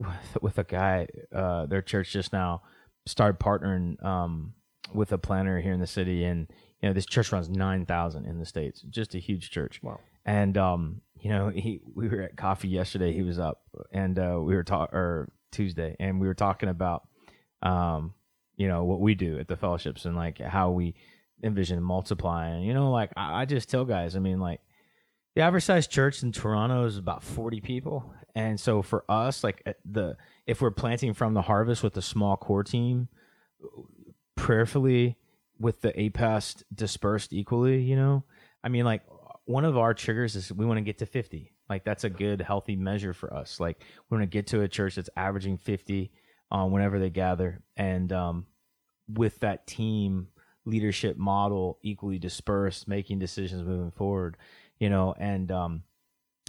with, 0.00 0.42
with 0.42 0.58
a 0.58 0.64
guy. 0.64 1.06
Uh, 1.32 1.66
their 1.66 1.82
church 1.82 2.12
just 2.12 2.32
now 2.32 2.62
started 3.06 3.38
partnering 3.38 4.02
um, 4.04 4.54
with 4.92 5.12
a 5.12 5.18
planter 5.18 5.60
here 5.60 5.72
in 5.72 5.78
the 5.78 5.86
city, 5.86 6.24
and 6.24 6.48
you 6.80 6.88
know 6.88 6.92
this 6.92 7.06
church 7.06 7.30
runs 7.30 7.48
nine 7.48 7.86
thousand 7.86 8.26
in 8.26 8.40
the 8.40 8.46
states. 8.46 8.80
Just 8.90 9.14
a 9.14 9.18
huge 9.18 9.50
church. 9.50 9.80
Wow. 9.84 10.00
And 10.24 10.58
um, 10.58 11.00
you 11.20 11.30
know, 11.30 11.50
he 11.50 11.80
we 11.94 12.08
were 12.08 12.22
at 12.22 12.36
coffee 12.36 12.68
yesterday. 12.68 13.12
He 13.12 13.22
was 13.22 13.38
up, 13.38 13.62
and 13.92 14.18
uh, 14.18 14.38
we 14.40 14.56
were 14.56 14.64
talking 14.64 14.96
or 14.96 15.30
Tuesday, 15.52 15.94
and 16.00 16.20
we 16.20 16.26
were 16.26 16.34
talking 16.34 16.68
about 16.68 17.06
um, 17.62 18.14
you 18.56 18.68
know, 18.68 18.84
what 18.84 19.00
we 19.00 19.14
do 19.14 19.38
at 19.38 19.48
the 19.48 19.56
fellowships 19.56 20.04
and 20.04 20.16
like 20.16 20.38
how 20.38 20.70
we 20.70 20.94
envision 21.42 21.82
multiplying. 21.82 22.64
You 22.64 22.74
know, 22.74 22.90
like 22.90 23.10
I, 23.16 23.42
I 23.42 23.44
just 23.44 23.70
tell 23.70 23.84
guys, 23.84 24.16
I 24.16 24.18
mean, 24.18 24.40
like 24.40 24.60
the 25.34 25.42
average 25.42 25.64
size 25.64 25.86
church 25.86 26.22
in 26.22 26.32
Toronto 26.32 26.84
is 26.84 26.98
about 26.98 27.22
40 27.22 27.60
people. 27.60 28.12
And 28.34 28.58
so 28.58 28.82
for 28.82 29.04
us, 29.08 29.44
like 29.44 29.62
the 29.84 30.16
if 30.46 30.60
we're 30.60 30.70
planting 30.70 31.14
from 31.14 31.34
the 31.34 31.42
harvest 31.42 31.82
with 31.82 31.96
a 31.96 32.02
small 32.02 32.36
core 32.36 32.64
team, 32.64 33.08
prayerfully 34.36 35.16
with 35.58 35.80
the 35.80 35.92
APEST 35.92 36.64
dispersed 36.74 37.32
equally, 37.32 37.80
you 37.80 37.96
know, 37.96 38.24
I 38.64 38.68
mean, 38.68 38.84
like 38.84 39.02
one 39.44 39.64
of 39.64 39.76
our 39.76 39.94
triggers 39.94 40.36
is 40.36 40.52
we 40.52 40.66
want 40.66 40.78
to 40.78 40.82
get 40.82 40.98
to 40.98 41.06
50. 41.06 41.52
Like 41.68 41.84
that's 41.84 42.04
a 42.04 42.10
good, 42.10 42.40
healthy 42.40 42.76
measure 42.76 43.12
for 43.12 43.32
us. 43.32 43.60
Like 43.60 43.82
we 44.08 44.16
want 44.16 44.30
to 44.30 44.32
get 44.32 44.46
to 44.48 44.62
a 44.62 44.68
church 44.68 44.96
that's 44.96 45.10
averaging 45.16 45.58
50 45.58 46.10
um, 46.52 46.70
whenever 46.70 46.98
they 46.98 47.10
gather, 47.10 47.62
and 47.76 48.12
um, 48.12 48.46
with 49.08 49.40
that 49.40 49.66
team 49.66 50.28
leadership 50.66 51.16
model 51.16 51.78
equally 51.82 52.18
dispersed, 52.18 52.86
making 52.86 53.18
decisions 53.18 53.64
moving 53.64 53.90
forward, 53.90 54.36
you 54.78 54.90
know. 54.90 55.14
And 55.18 55.50
um, 55.50 55.82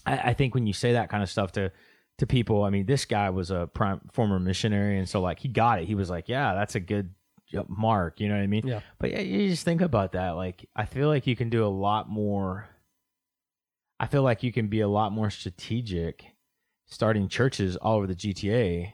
I, 0.06 0.18
I 0.18 0.34
think 0.34 0.54
when 0.54 0.68
you 0.68 0.74
say 0.74 0.94
that 0.94 1.10
kind 1.10 1.24
of 1.24 1.30
stuff 1.30 1.54
to 1.54 1.72
to 2.20 2.28
people, 2.28 2.64
I 2.64 2.70
mean, 2.70 2.86
this 2.86 3.06
guy 3.06 3.30
was 3.30 3.50
a 3.50 3.70
prime, 3.74 4.02
former 4.12 4.40
missionary, 4.40 5.00
and 5.00 5.08
so 5.08 5.22
like 5.22 5.40
he 5.40 5.48
got 5.48 5.80
it. 5.80 5.86
He 5.86 5.96
was 5.96 6.10
like, 6.10 6.28
"Yeah, 6.28 6.54
that's 6.54 6.76
a 6.76 6.82
good 6.82 7.12
mark," 7.70 8.20
you 8.20 8.28
know 8.28 8.36
what 8.36 8.44
I 8.44 8.48
mean? 8.48 8.68
Yeah. 8.68 8.82
But 9.00 9.12
yeah, 9.12 9.22
you 9.22 9.50
just 9.50 9.64
think 9.64 9.80
about 9.80 10.12
that. 10.12 10.32
Like, 10.32 10.68
I 10.76 10.84
feel 10.84 11.08
like 11.08 11.28
you 11.28 11.38
can 11.38 11.50
do 11.50 11.66
a 11.66 11.68
lot 11.68 12.10
more. 12.10 12.68
I 14.02 14.08
feel 14.08 14.22
like 14.22 14.44
you 14.44 14.52
can 14.52 14.68
be 14.68 14.82
a 14.82 14.88
lot 14.90 15.14
more 15.14 15.30
strategic 15.30 16.26
starting 16.88 17.30
churches 17.30 17.78
all 17.78 17.96
over 17.96 18.06
the 18.06 18.16
GTA 18.16 18.92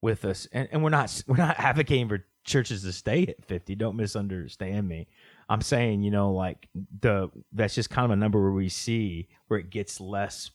with 0.00 0.24
us. 0.24 0.46
And, 0.52 0.68
and 0.72 0.82
we're 0.82 0.90
not 0.90 1.22
we're 1.26 1.36
not 1.36 1.56
advocating 1.58 2.08
for 2.08 2.24
churches 2.44 2.82
to 2.82 2.92
stay 2.92 3.24
at 3.26 3.44
50. 3.44 3.74
Don't 3.74 3.96
misunderstand 3.96 4.88
me. 4.88 5.06
I'm 5.48 5.60
saying, 5.60 6.02
you 6.02 6.10
know, 6.10 6.32
like 6.32 6.68
the 7.00 7.30
that's 7.52 7.74
just 7.74 7.90
kind 7.90 8.04
of 8.04 8.10
a 8.10 8.16
number 8.16 8.40
where 8.40 8.52
we 8.52 8.68
see 8.68 9.28
where 9.48 9.58
it 9.58 9.70
gets 9.70 10.00
less 10.00 10.50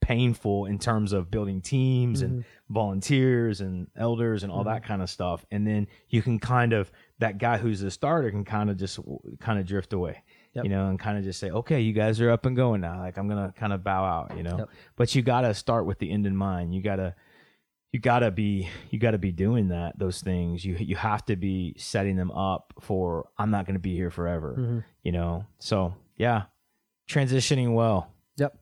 painful 0.00 0.64
in 0.66 0.78
terms 0.78 1.12
of 1.12 1.30
building 1.30 1.60
teams 1.60 2.22
and 2.22 2.40
Mm-hmm. 2.40 2.74
volunteers 2.74 3.60
and 3.60 3.88
elders 3.96 4.42
and 4.42 4.52
all 4.52 4.64
that 4.64 4.84
kind 4.84 5.02
of 5.02 5.10
stuff. 5.10 5.44
And 5.50 5.66
then 5.66 5.86
you 6.08 6.22
can 6.22 6.38
kind 6.38 6.72
of 6.72 6.90
that 7.18 7.38
guy 7.38 7.58
who's 7.58 7.80
the 7.80 7.90
starter 7.90 8.30
can 8.30 8.44
kind 8.44 8.70
of 8.70 8.76
just 8.76 8.98
kind 9.40 9.58
of 9.58 9.66
drift 9.66 9.92
away. 9.92 10.22
Yep. 10.54 10.64
You 10.64 10.70
know, 10.70 10.88
and 10.88 10.98
kind 10.98 11.18
of 11.18 11.24
just 11.24 11.40
say, 11.40 11.50
okay, 11.50 11.80
you 11.80 11.92
guys 11.92 12.20
are 12.20 12.30
up 12.30 12.46
and 12.46 12.56
going 12.56 12.80
now. 12.80 12.98
Like 13.00 13.18
I'm 13.18 13.28
gonna 13.28 13.52
kind 13.56 13.72
of 13.72 13.84
bow 13.84 14.04
out, 14.04 14.36
you 14.36 14.42
know. 14.42 14.58
Yep. 14.58 14.68
But 14.96 15.14
you 15.14 15.22
gotta 15.22 15.52
start 15.52 15.84
with 15.84 15.98
the 15.98 16.10
end 16.10 16.26
in 16.26 16.36
mind. 16.36 16.74
You 16.74 16.80
gotta 16.82 17.14
you 17.92 17.98
gotta 18.00 18.30
be 18.30 18.68
you 18.90 18.98
gotta 18.98 19.18
be 19.18 19.32
doing 19.32 19.68
that 19.68 19.98
those 19.98 20.20
things 20.20 20.64
you 20.64 20.74
you 20.78 20.94
have 20.96 21.24
to 21.24 21.36
be 21.36 21.74
setting 21.78 22.16
them 22.16 22.30
up 22.32 22.74
for 22.80 23.28
i'm 23.38 23.50
not 23.50 23.66
gonna 23.66 23.78
be 23.78 23.94
here 23.94 24.10
forever 24.10 24.56
Mhm. 24.58 24.84
you 25.02 25.12
know 25.12 25.44
so 25.58 25.94
yeah 26.16 26.42
transitioning 27.08 27.74
well 27.74 28.12
Yep. 28.36 28.56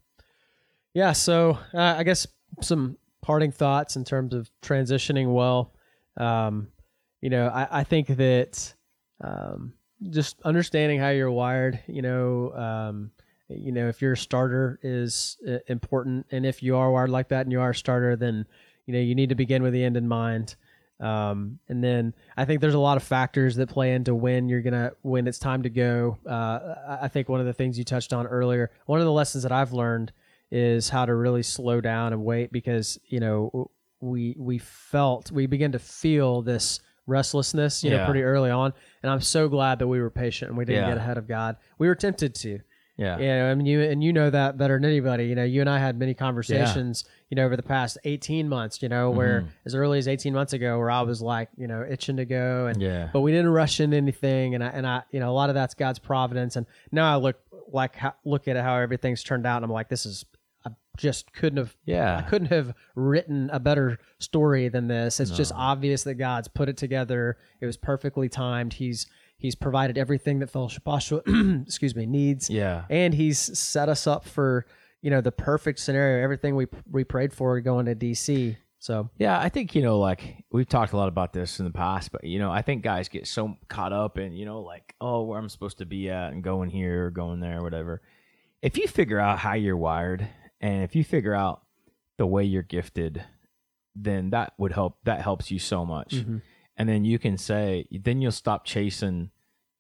Yeah. 0.94 1.12
So 1.12 1.58
uh, 1.74 1.96
I 1.98 2.02
guess 2.02 2.26
some 2.62 2.96
parting 3.20 3.52
thoughts 3.52 3.96
in 3.96 4.04
terms 4.04 4.32
of 4.32 4.48
transitioning 4.62 5.34
well. 5.34 5.74
Um, 6.16 6.68
you 7.20 7.28
know, 7.28 7.48
I, 7.48 7.80
I 7.80 7.84
think 7.84 8.06
that 8.16 8.72
um, 9.20 9.74
just 10.08 10.40
understanding 10.42 10.98
how 10.98 11.10
you're 11.10 11.30
wired. 11.30 11.80
You 11.88 12.00
know, 12.00 12.52
um, 12.54 13.10
you 13.48 13.70
know 13.72 13.88
if 13.88 14.00
your 14.00 14.16
starter 14.16 14.78
is 14.82 15.36
uh, 15.46 15.58
important, 15.66 16.26
and 16.30 16.46
if 16.46 16.62
you 16.62 16.76
are 16.76 16.90
wired 16.90 17.10
like 17.10 17.28
that, 17.28 17.42
and 17.44 17.52
you 17.52 17.60
are 17.60 17.70
a 17.70 17.74
starter, 17.74 18.16
then 18.16 18.46
you 18.86 18.92
know 18.94 19.00
you 19.00 19.14
need 19.14 19.28
to 19.30 19.34
begin 19.34 19.62
with 19.62 19.72
the 19.72 19.84
end 19.84 19.96
in 19.96 20.08
mind. 20.08 20.56
Um, 20.98 21.58
and 21.68 21.84
then 21.84 22.14
I 22.38 22.46
think 22.46 22.62
there's 22.62 22.72
a 22.72 22.78
lot 22.78 22.96
of 22.96 23.02
factors 23.02 23.56
that 23.56 23.68
play 23.68 23.92
into 23.92 24.14
when 24.14 24.48
you're 24.48 24.62
gonna 24.62 24.92
when 25.02 25.26
it's 25.28 25.38
time 25.38 25.62
to 25.64 25.68
go. 25.70 26.16
Uh, 26.26 26.96
I- 27.02 27.08
think 27.08 27.28
one 27.28 27.38
of 27.40 27.44
the 27.46 27.52
things 27.52 27.76
you 27.78 27.84
touched 27.84 28.14
on 28.14 28.26
earlier, 28.26 28.70
one 28.86 28.98
of 28.98 29.04
the 29.04 29.12
lessons 29.12 29.42
that 29.42 29.52
I've 29.52 29.74
learned 29.74 30.12
is 30.50 30.88
how 30.88 31.04
to 31.04 31.14
really 31.14 31.42
slow 31.42 31.80
down 31.82 32.14
and 32.14 32.24
wait 32.24 32.50
because 32.52 32.98
you 33.08 33.20
know 33.20 33.70
we 34.00 34.34
we 34.38 34.56
felt 34.58 35.30
we 35.30 35.44
began 35.46 35.72
to 35.72 35.78
feel 35.78 36.40
this 36.40 36.80
restlessness 37.08 37.82
you 37.84 37.90
know 37.90 38.04
pretty 38.04 38.22
early 38.22 38.50
on 38.50 38.72
and 39.02 39.10
i'm 39.10 39.20
so 39.20 39.48
glad 39.48 39.78
that 39.78 39.86
we 39.86 40.00
were 40.00 40.10
patient 40.10 40.48
and 40.48 40.58
we 40.58 40.64
didn't 40.64 40.82
Yeah. 40.82 40.88
get 40.90 40.98
ahead 40.98 41.18
of 41.18 41.26
god 41.28 41.56
we 41.78 41.86
were 41.88 41.94
tempted 41.94 42.34
to 42.36 42.58
yeah 42.96 43.18
yeah, 43.18 43.50
I 43.50 43.54
mean, 43.54 43.66
you 43.66 43.82
and 43.82 44.02
you 44.02 44.12
know 44.12 44.30
that 44.30 44.56
better 44.56 44.76
than 44.76 44.84
anybody. 44.84 45.26
You 45.26 45.34
know, 45.34 45.44
you 45.44 45.60
and 45.60 45.68
I 45.68 45.78
had 45.78 45.98
many 45.98 46.14
conversations, 46.14 47.04
you 47.30 47.34
know, 47.36 47.44
over 47.44 47.56
the 47.56 47.62
past 47.62 47.98
eighteen 48.04 48.48
months. 48.48 48.82
You 48.82 48.88
know, 48.88 49.10
where 49.10 49.40
Mm-hmm. 49.42 49.48
as 49.66 49.74
early 49.74 49.98
as 49.98 50.08
eighteen 50.08 50.32
months 50.32 50.52
ago, 50.52 50.78
where 50.78 50.90
I 50.90 51.02
was 51.02 51.20
like, 51.20 51.48
you 51.56 51.66
know, 51.66 51.84
itching 51.88 52.16
to 52.16 52.24
go, 52.24 52.66
and 52.66 52.80
Yeah. 52.80 53.10
but 53.12 53.20
we 53.20 53.32
didn't 53.32 53.50
rush 53.50 53.80
into 53.80 53.96
anything, 53.96 54.54
and 54.54 54.64
I 54.64 54.68
and 54.68 54.86
I, 54.86 55.02
you 55.10 55.20
know, 55.20 55.30
a 55.30 55.34
lot 55.34 55.50
of 55.50 55.54
that's 55.54 55.74
God's 55.74 55.98
providence, 55.98 56.56
and 56.56 56.66
now 56.90 57.12
I 57.12 57.16
look 57.16 57.36
like 57.72 57.96
how, 57.96 58.14
look 58.24 58.48
at 58.48 58.56
how 58.56 58.76
everything's 58.76 59.22
turned 59.22 59.46
out, 59.46 59.56
and 59.56 59.64
I'm 59.64 59.72
like, 59.72 59.88
this 59.88 60.06
is, 60.06 60.24
I 60.64 60.70
just 60.96 61.32
couldn't 61.32 61.56
have, 61.58 61.76
yeah, 61.84 62.16
I 62.16 62.22
couldn't 62.22 62.48
have 62.48 62.74
written 62.94 63.50
a 63.52 63.58
better 63.58 63.98
story 64.20 64.68
than 64.68 64.86
this. 64.88 65.18
It's 65.20 65.32
just 65.32 65.52
obvious 65.54 66.04
that 66.04 66.14
God's 66.14 66.48
put 66.48 66.68
it 66.68 66.76
together. 66.76 67.36
It 67.60 67.66
was 67.66 67.76
perfectly 67.76 68.28
timed. 68.28 68.72
He's 68.74 69.06
He's 69.38 69.54
provided 69.54 69.98
everything 69.98 70.38
that 70.40 70.50
Fellowship 70.50 70.84
Oshawa, 70.84 71.62
excuse 71.66 71.94
me, 71.94 72.06
needs 72.06 72.48
yeah 72.50 72.84
and 72.90 73.14
he's 73.14 73.38
set 73.38 73.88
us 73.88 74.06
up 74.06 74.24
for 74.24 74.66
you 75.02 75.10
know 75.10 75.20
the 75.20 75.32
perfect 75.32 75.78
scenario 75.78 76.22
everything 76.22 76.56
we 76.56 76.66
we 76.90 77.04
prayed 77.04 77.32
for 77.32 77.60
going 77.60 77.86
to 77.86 77.94
dc 77.94 78.56
so 78.78 79.10
Yeah, 79.18 79.40
I 79.40 79.48
think 79.48 79.74
you 79.74 79.82
know, 79.82 79.98
like 79.98 80.44
we've 80.52 80.68
talked 80.68 80.92
a 80.92 80.96
lot 80.96 81.08
about 81.08 81.32
this 81.32 81.58
in 81.58 81.64
the 81.64 81.72
past, 81.72 82.12
but 82.12 82.22
you 82.22 82.38
know, 82.38 82.52
I 82.52 82.62
think 82.62 82.84
guys 82.84 83.08
get 83.08 83.26
so 83.26 83.56
caught 83.68 83.92
up 83.92 84.16
in 84.18 84.32
you 84.32 84.44
know, 84.44 84.60
like 84.60 84.94
oh, 85.00 85.22
where 85.24 85.38
I'm 85.38 85.48
supposed 85.48 85.78
to 85.78 85.86
be 85.86 86.08
at 86.08 86.32
and 86.32 86.42
going 86.42 86.70
here 86.70 87.06
or 87.06 87.10
going 87.10 87.40
there, 87.40 87.58
or 87.58 87.62
whatever. 87.62 88.02
If 88.62 88.78
you 88.78 88.86
figure 88.86 89.18
out 89.18 89.38
how 89.40 89.54
you're 89.54 89.76
wired, 89.76 90.28
and 90.60 90.84
if 90.84 90.94
you 90.94 91.02
figure 91.04 91.34
out 91.34 91.62
the 92.16 92.26
way 92.26 92.44
you're 92.44 92.62
gifted, 92.62 93.24
then 93.96 94.30
that 94.30 94.52
would 94.58 94.72
help. 94.72 94.98
That 95.04 95.20
helps 95.20 95.50
you 95.50 95.58
so 95.58 95.84
much, 95.84 96.14
Mm-hmm. 96.14 96.38
And 96.76 96.88
then 96.88 97.04
you 97.04 97.18
can 97.18 97.38
say, 97.38 97.86
then 97.90 98.20
you'll 98.20 98.32
stop 98.32 98.64
chasing, 98.64 99.30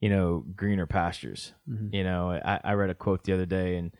you 0.00 0.08
know, 0.08 0.44
greener 0.54 0.86
pastures. 0.86 1.52
Mm-hmm. 1.68 1.94
You 1.94 2.04
know, 2.04 2.30
I, 2.30 2.60
I 2.62 2.72
read 2.72 2.90
a 2.90 2.94
quote 2.94 3.24
the 3.24 3.32
other 3.32 3.46
day, 3.46 3.76
and 3.76 3.92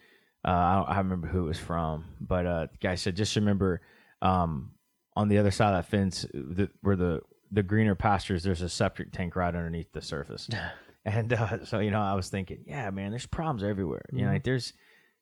uh, 0.47 0.51
I 0.51 0.75
don't 0.77 0.89
I 0.89 0.99
remember 0.99 1.29
who 1.29 1.45
it 1.45 1.49
was 1.49 1.59
from, 1.59 2.05
but 2.21 2.47
uh, 2.47 2.67
the 2.73 2.79
guy 2.81 2.95
said, 2.95 3.17
just 3.17 3.37
remember, 3.37 3.81
um, 4.23 4.73
on 5.15 5.29
the 5.29 5.39
other 5.39 5.51
side 5.51 5.75
of 5.75 5.85
that 5.85 5.91
fence, 5.91 6.27
the, 6.33 6.69
where 6.83 6.97
the 6.97 7.21
the 7.51 7.63
greener 7.63 7.95
pastures, 7.95 8.43
there's 8.43 8.63
a 8.63 8.69
septic 8.69 9.13
tank 9.13 9.37
right 9.37 9.55
underneath 9.55 9.93
the 9.93 10.03
surface. 10.03 10.49
and 11.05 11.33
uh, 11.33 11.65
so, 11.65 11.79
you 11.79 11.91
know, 11.91 12.01
I 12.01 12.15
was 12.15 12.29
thinking, 12.29 12.65
yeah, 12.67 12.91
man, 12.91 13.11
there's 13.11 13.27
problems 13.27 13.63
everywhere. 13.63 14.05
You 14.13 14.27
know, 14.27 14.33
like 14.33 14.45
there's, 14.45 14.73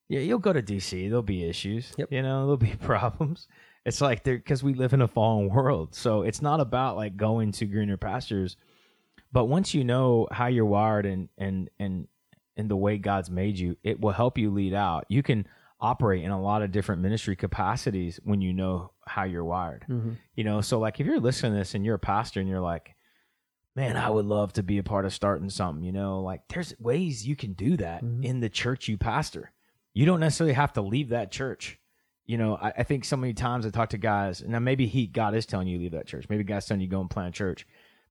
yeah, 0.09 0.21
you'll 0.21 0.39
go 0.39 0.53
to 0.53 0.63
DC, 0.63 1.09
there'll 1.09 1.23
be 1.23 1.49
issues. 1.49 1.93
Yep. 1.97 2.13
You 2.13 2.23
know, 2.23 2.41
there'll 2.41 2.57
be 2.57 2.75
problems. 2.83 3.47
It's 3.85 4.01
like 4.01 4.25
there 4.25 4.37
because 4.37 4.63
we 4.63 4.75
live 4.75 4.93
in 4.93 5.03
a 5.03 5.09
fallen 5.09 5.49
world, 5.49 5.95
so 5.95 6.23
it's 6.23 6.43
not 6.43 6.61
about 6.61 6.97
like 6.97 7.17
going 7.17 7.53
to 7.53 7.67
greener 7.67 7.97
pastures. 7.97 8.57
But 9.33 9.47
once 9.47 9.75
you 9.75 9.85
know 9.85 10.29
how 10.31 10.47
you're 10.47 10.65
wired 10.65 11.07
and 11.07 11.29
and 11.37 11.69
and 11.79 12.09
and 12.57 12.71
the 12.71 12.77
way 12.77 12.99
God's 12.99 13.31
made 13.31 13.59
you, 13.59 13.77
it 13.83 14.01
will 14.01 14.13
help 14.13 14.39
you 14.39 14.51
lead 14.51 14.75
out. 14.75 15.05
You 15.09 15.23
can 15.23 15.47
operate 15.81 16.25
in 16.25 16.31
a 16.31 16.41
lot 16.41 16.63
of 16.63 16.73
different 16.73 17.03
ministry 17.03 17.37
capacities 17.37 18.19
when 18.25 18.41
you 18.41 18.53
know 18.53 18.93
how 19.07 19.25
you're 19.25 19.45
wired. 19.45 19.85
Mm-hmm. 19.89 20.13
You 20.35 20.45
know, 20.45 20.61
so 20.61 20.79
like 20.79 20.99
if 21.01 21.07
you're 21.07 21.21
listening 21.21 21.53
to 21.53 21.59
this 21.59 21.75
and 21.75 21.85
you're 21.85 21.97
a 21.97 21.99
pastor 21.99 22.41
and 22.41 22.49
you're 22.49 22.61
like, 22.61 22.95
man, 23.77 23.97
I 23.97 24.09
would 24.09 24.25
love 24.25 24.53
to 24.55 24.63
be 24.63 24.79
a 24.79 24.83
part 24.83 25.05
of 25.05 25.13
starting 25.13 25.51
something, 25.51 25.85
you 25.85 25.93
know, 25.93 26.23
like 26.23 26.43
there's 26.49 26.75
ways 26.79 27.27
you 27.27 27.37
can 27.37 27.53
do 27.53 27.77
that 27.77 28.03
mm-hmm. 28.03 28.23
in 28.23 28.41
the 28.41 28.49
church 28.49 28.89
you 28.89 28.97
pastor. 28.97 29.53
You 29.93 30.07
don't 30.07 30.21
necessarily 30.21 30.55
have 30.55 30.73
to 30.75 30.83
leave 30.83 31.11
that 31.11 31.31
church. 31.31 31.79
You 32.27 32.39
know, 32.39 32.57
I, 32.57 32.73
I 32.79 32.83
think 32.83 33.05
so 33.05 33.17
many 33.17 33.35
times 33.35 33.67
I 33.67 33.71
talk 33.71 33.91
to 33.91 33.99
guys, 33.99 34.41
and 34.41 34.51
now 34.53 34.59
maybe 34.59 34.87
he 34.87 35.07
God 35.07 35.35
is 35.35 35.47
telling 35.47 35.67
you 35.67 35.79
to 35.79 35.83
leave 35.83 35.93
that 35.93 36.07
church. 36.07 36.27
Maybe 36.29 36.45
God's 36.45 36.67
telling 36.67 36.81
you 36.81 36.87
to 36.87 36.91
go 36.91 37.01
and 37.01 37.11
plant 37.11 37.29
a 37.29 37.33
church. 37.33 37.67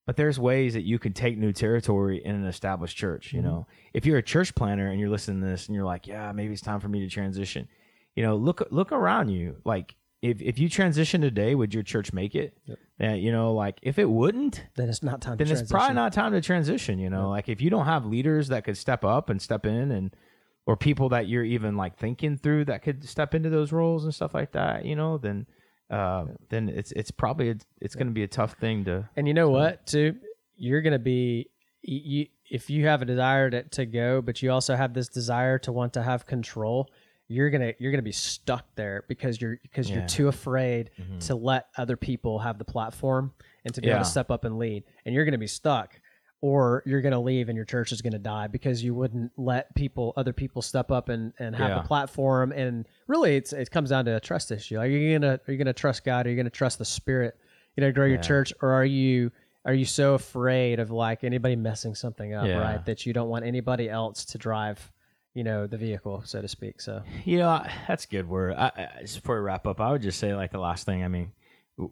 But 0.06 0.18
there's 0.18 0.38
ways 0.38 0.74
that 0.74 0.82
you 0.82 1.00
can 1.00 1.14
take 1.14 1.38
new 1.38 1.54
territory 1.54 2.24
in 2.24 2.36
an 2.36 2.46
established 2.46 2.98
church. 2.98 3.32
You 3.32 3.40
mm-hmm. 3.40 3.48
know, 3.48 3.68
if 3.94 4.06
you're 4.06 4.18
a 4.18 4.24
church 4.24 4.54
planter 4.54 4.88
and 4.88 5.00
you're 5.00 5.10
listening 5.10 5.42
to 5.42 5.48
this 5.48 5.68
and 5.68 5.76
you're 5.76 5.86
like, 5.86 6.08
yeah, 6.08 6.32
maybe 6.34 6.54
it's 6.54 6.62
time 6.62 6.82
for 6.82 6.90
me 6.90 7.00
to 7.00 7.10
transition. 7.10 7.70
You 8.16 8.24
know, 8.24 8.36
look 8.36 8.68
look 8.70 8.92
around 8.92 9.30
you. 9.30 9.58
Like 9.64 9.96
if 10.22 10.42
if 10.42 10.60
you 10.60 10.70
transition 10.70 11.22
today, 11.22 11.56
would 11.56 11.74
your 11.74 11.84
church 11.84 12.14
make 12.14 12.36
it? 12.36 12.58
Yeah, 13.00 13.14
you 13.14 13.32
know, 13.32 13.54
like 13.54 13.80
if 13.82 13.98
it 13.98 14.10
wouldn't, 14.10 14.64
then 14.76 14.90
it's 14.90 15.04
not 15.04 15.22
time 15.22 15.38
to 15.38 15.44
then 15.44 15.56
it's 15.56 15.72
probably 15.72 15.96
not 15.96 16.14
time 16.14 16.34
to 16.34 16.42
transition. 16.42 17.00
You 17.00 17.10
know, 17.10 17.30
like 17.30 17.50
if 17.50 17.62
you 17.62 17.70
don't 17.70 17.86
have 17.86 18.06
leaders 18.06 18.50
that 18.50 18.66
could 18.66 18.78
step 18.78 19.04
up 19.04 19.30
and 19.30 19.42
step 19.42 19.66
in 19.66 19.92
and 19.92 20.16
or 20.66 20.78
people 20.78 21.10
that 21.10 21.28
you're 21.28 21.44
even 21.44 21.76
like 21.76 21.98
thinking 21.98 22.38
through 22.38 22.66
that 22.66 22.82
could 22.84 23.08
step 23.08 23.34
into 23.36 23.50
those 23.50 23.72
roles 23.72 24.06
and 24.06 24.14
stuff 24.14 24.34
like 24.34 24.52
that, 24.54 24.86
you 24.86 24.96
know, 24.96 25.18
then 25.18 25.46
uh, 25.90 26.26
then 26.50 26.70
it's 26.70 26.92
it's 26.94 27.12
probably 27.12 27.50
it's, 27.50 27.66
it's 27.82 27.96
going 27.96 28.08
to 28.08 28.14
be 28.14 28.24
a 28.24 28.28
tough 28.28 28.54
thing 28.54 28.86
to. 28.86 29.08
and 29.16 29.28
you 29.28 29.34
know 29.34 29.50
what 29.50 29.86
too? 29.86 30.16
You're 30.56 30.82
gonna 30.82 31.00
be 31.00 31.50
you, 31.82 32.28
if 32.50 32.70
you 32.70 32.86
have 32.88 33.02
a 33.02 33.06
desire 33.06 33.50
to, 33.50 33.64
to 33.64 33.86
go 33.86 34.22
but 34.22 34.42
you 34.42 34.52
also 34.52 34.76
have 34.76 34.94
this 34.94 35.10
desire 35.10 35.58
to 35.60 35.72
want 35.74 35.92
to 35.94 36.02
have 36.04 36.26
control 36.26 36.90
you're 37.28 37.50
gonna 37.50 37.74
you're 37.80 37.92
gonna 37.92 38.02
be 38.02 38.12
stuck 38.14 38.66
there 38.76 39.04
because 39.10 39.42
you're 39.42 39.58
because 39.64 39.90
Yeah. 39.90 39.98
you're 39.98 40.08
too 40.08 40.28
afraid 40.30 40.92
to 41.22 41.36
let 41.36 41.68
other 41.78 41.98
people 41.98 42.40
have 42.40 42.58
the 42.58 42.64
platform 42.66 43.34
and 43.66 43.74
to 43.74 43.82
be 43.82 43.90
able 43.90 44.00
to 44.06 44.10
step 44.10 44.32
up 44.32 44.46
and 44.46 44.58
lead 44.58 44.84
and 45.06 45.14
you're 45.14 45.26
gonna 45.26 45.38
be 45.38 45.48
stuck 45.48 46.00
or 46.44 46.84
you're 46.86 47.00
gonna 47.00 47.22
leave 47.22 47.48
and 47.48 47.56
your 47.56 47.64
church 47.64 47.94
is 47.94 48.02
gonna 48.02 48.20
die 48.20 48.48
because 48.48 48.84
you 48.84 48.94
wouldn't 48.94 49.32
let 49.38 49.74
people 49.76 50.12
other 50.18 50.34
people 50.34 50.62
step 50.62 50.92
up 50.92 51.08
and, 51.08 51.32
and 51.40 51.56
have 51.56 51.70
Yeah. 51.70 51.80
a 51.80 51.84
platform 51.88 52.52
and 52.52 52.86
really 53.08 53.38
it's 53.38 53.54
it 53.54 53.72
comes 53.72 53.92
down 53.92 54.04
to 54.06 54.18
a 54.18 54.20
trust 54.20 54.52
issue 54.52 54.78
are 54.78 54.86
you 54.86 55.18
gonna 55.18 55.40
are 55.48 55.52
you 55.54 55.58
gonna 55.58 55.72
trust 55.72 56.04
god 56.04 56.28
are 56.28 56.30
you 56.30 56.36
gonna 56.36 56.50
trust 56.50 56.80
the 56.80 56.86
spirit 56.86 57.38
you 57.78 57.82
know 57.82 57.94
grow 57.94 58.06
your 58.06 58.18
church 58.18 58.52
or 58.62 58.74
are 58.74 58.84
you 58.84 59.32
are 59.64 59.74
you 59.74 59.86
so 59.86 60.16
afraid 60.16 60.82
of 60.82 60.92
like 60.92 61.24
anybody 61.24 61.56
messing 61.56 61.96
something 61.96 62.34
up 62.34 62.46
Yeah. 62.46 62.58
right 62.58 62.86
that 62.88 63.06
you 63.06 63.14
don't 63.14 63.30
want 63.30 63.46
anybody 63.46 63.90
else 63.90 64.26
to 64.26 64.38
drive 64.38 64.92
you 65.34 65.46
know 65.46 65.66
the 65.66 65.78
vehicle 65.78 66.24
so 66.26 66.42
to 66.42 66.48
speak 66.50 66.82
so 66.82 67.04
You 67.24 67.38
know, 67.38 67.66
that's 67.88 68.04
a 68.04 68.08
good 68.10 68.28
word. 68.28 68.56
I, 68.58 68.66
I, 68.76 69.02
just 69.04 69.22
before 69.22 69.38
we 69.38 69.44
wrap 69.44 69.66
up, 69.66 69.80
I 69.80 69.92
would 69.92 70.02
just 70.02 70.20
say 70.20 70.36
like 70.36 70.52
the 70.52 70.60
last 70.60 70.86
thing. 70.86 71.04
I 71.04 71.08
mean, 71.08 71.32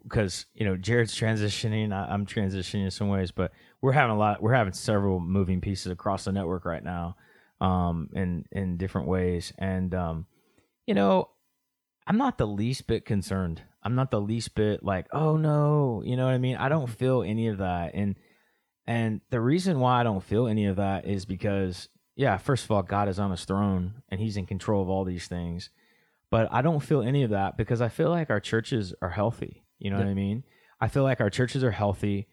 because 0.04 0.46
you 0.54 0.64
know 0.64 0.76
Jared's 0.76 1.14
transitioning, 1.18 1.92
I, 1.92 2.12
I'm 2.12 2.24
transitioning 2.26 2.84
in 2.84 2.90
some 2.92 3.08
ways, 3.08 3.32
but 3.32 3.50
we're 3.82 3.92
having 3.92 4.14
a 4.14 4.18
lot. 4.18 4.42
We're 4.42 4.54
having 4.54 4.72
several 4.72 5.20
moving 5.20 5.60
pieces 5.60 5.92
across 5.92 6.24
the 6.24 6.32
network 6.32 6.64
right 6.64 6.82
now, 6.82 7.16
um, 7.60 8.08
in 8.14 8.46
in 8.50 8.78
different 8.78 9.08
ways, 9.08 9.52
and 9.58 9.94
um, 9.94 10.26
you 10.86 10.94
know, 10.94 11.28
I'm 12.06 12.16
not 12.16 12.38
the 12.38 12.46
least 12.46 12.86
bit 12.86 13.04
concerned. 13.04 13.62
I'm 13.82 13.96
not 13.96 14.12
the 14.12 14.20
least 14.20 14.54
bit 14.54 14.84
like, 14.84 15.06
oh 15.12 15.36
no, 15.36 16.02
you 16.04 16.16
know 16.16 16.24
what 16.26 16.34
I 16.34 16.38
mean? 16.38 16.56
I 16.56 16.68
don't 16.68 16.88
feel 16.88 17.22
any 17.22 17.48
of 17.48 17.58
that, 17.58 17.90
and 17.94 18.14
and 18.86 19.20
the 19.30 19.40
reason 19.40 19.80
why 19.80 20.00
I 20.00 20.04
don't 20.04 20.22
feel 20.22 20.46
any 20.46 20.66
of 20.66 20.76
that 20.76 21.06
is 21.06 21.24
because, 21.24 21.88
yeah, 22.16 22.36
first 22.36 22.64
of 22.64 22.70
all, 22.70 22.82
God 22.82 23.08
is 23.08 23.18
on 23.18 23.30
his 23.30 23.44
throne 23.44 24.02
and 24.08 24.20
he's 24.20 24.36
in 24.36 24.46
control 24.46 24.82
of 24.82 24.88
all 24.88 25.04
these 25.04 25.28
things. 25.28 25.70
But 26.30 26.48
I 26.50 26.62
don't 26.62 26.80
feel 26.80 27.02
any 27.02 27.22
of 27.24 27.30
that 27.30 27.56
because 27.56 27.80
I 27.80 27.88
feel 27.88 28.10
like 28.10 28.30
our 28.30 28.40
churches 28.40 28.94
are 29.02 29.10
healthy. 29.10 29.64
You 29.78 29.90
know 29.90 29.98
what 29.98 30.06
I 30.06 30.14
mean? 30.14 30.44
I 30.80 30.88
feel 30.88 31.02
like 31.02 31.20
our 31.20 31.30
churches 31.30 31.62
are 31.62 31.70
healthy. 31.70 32.28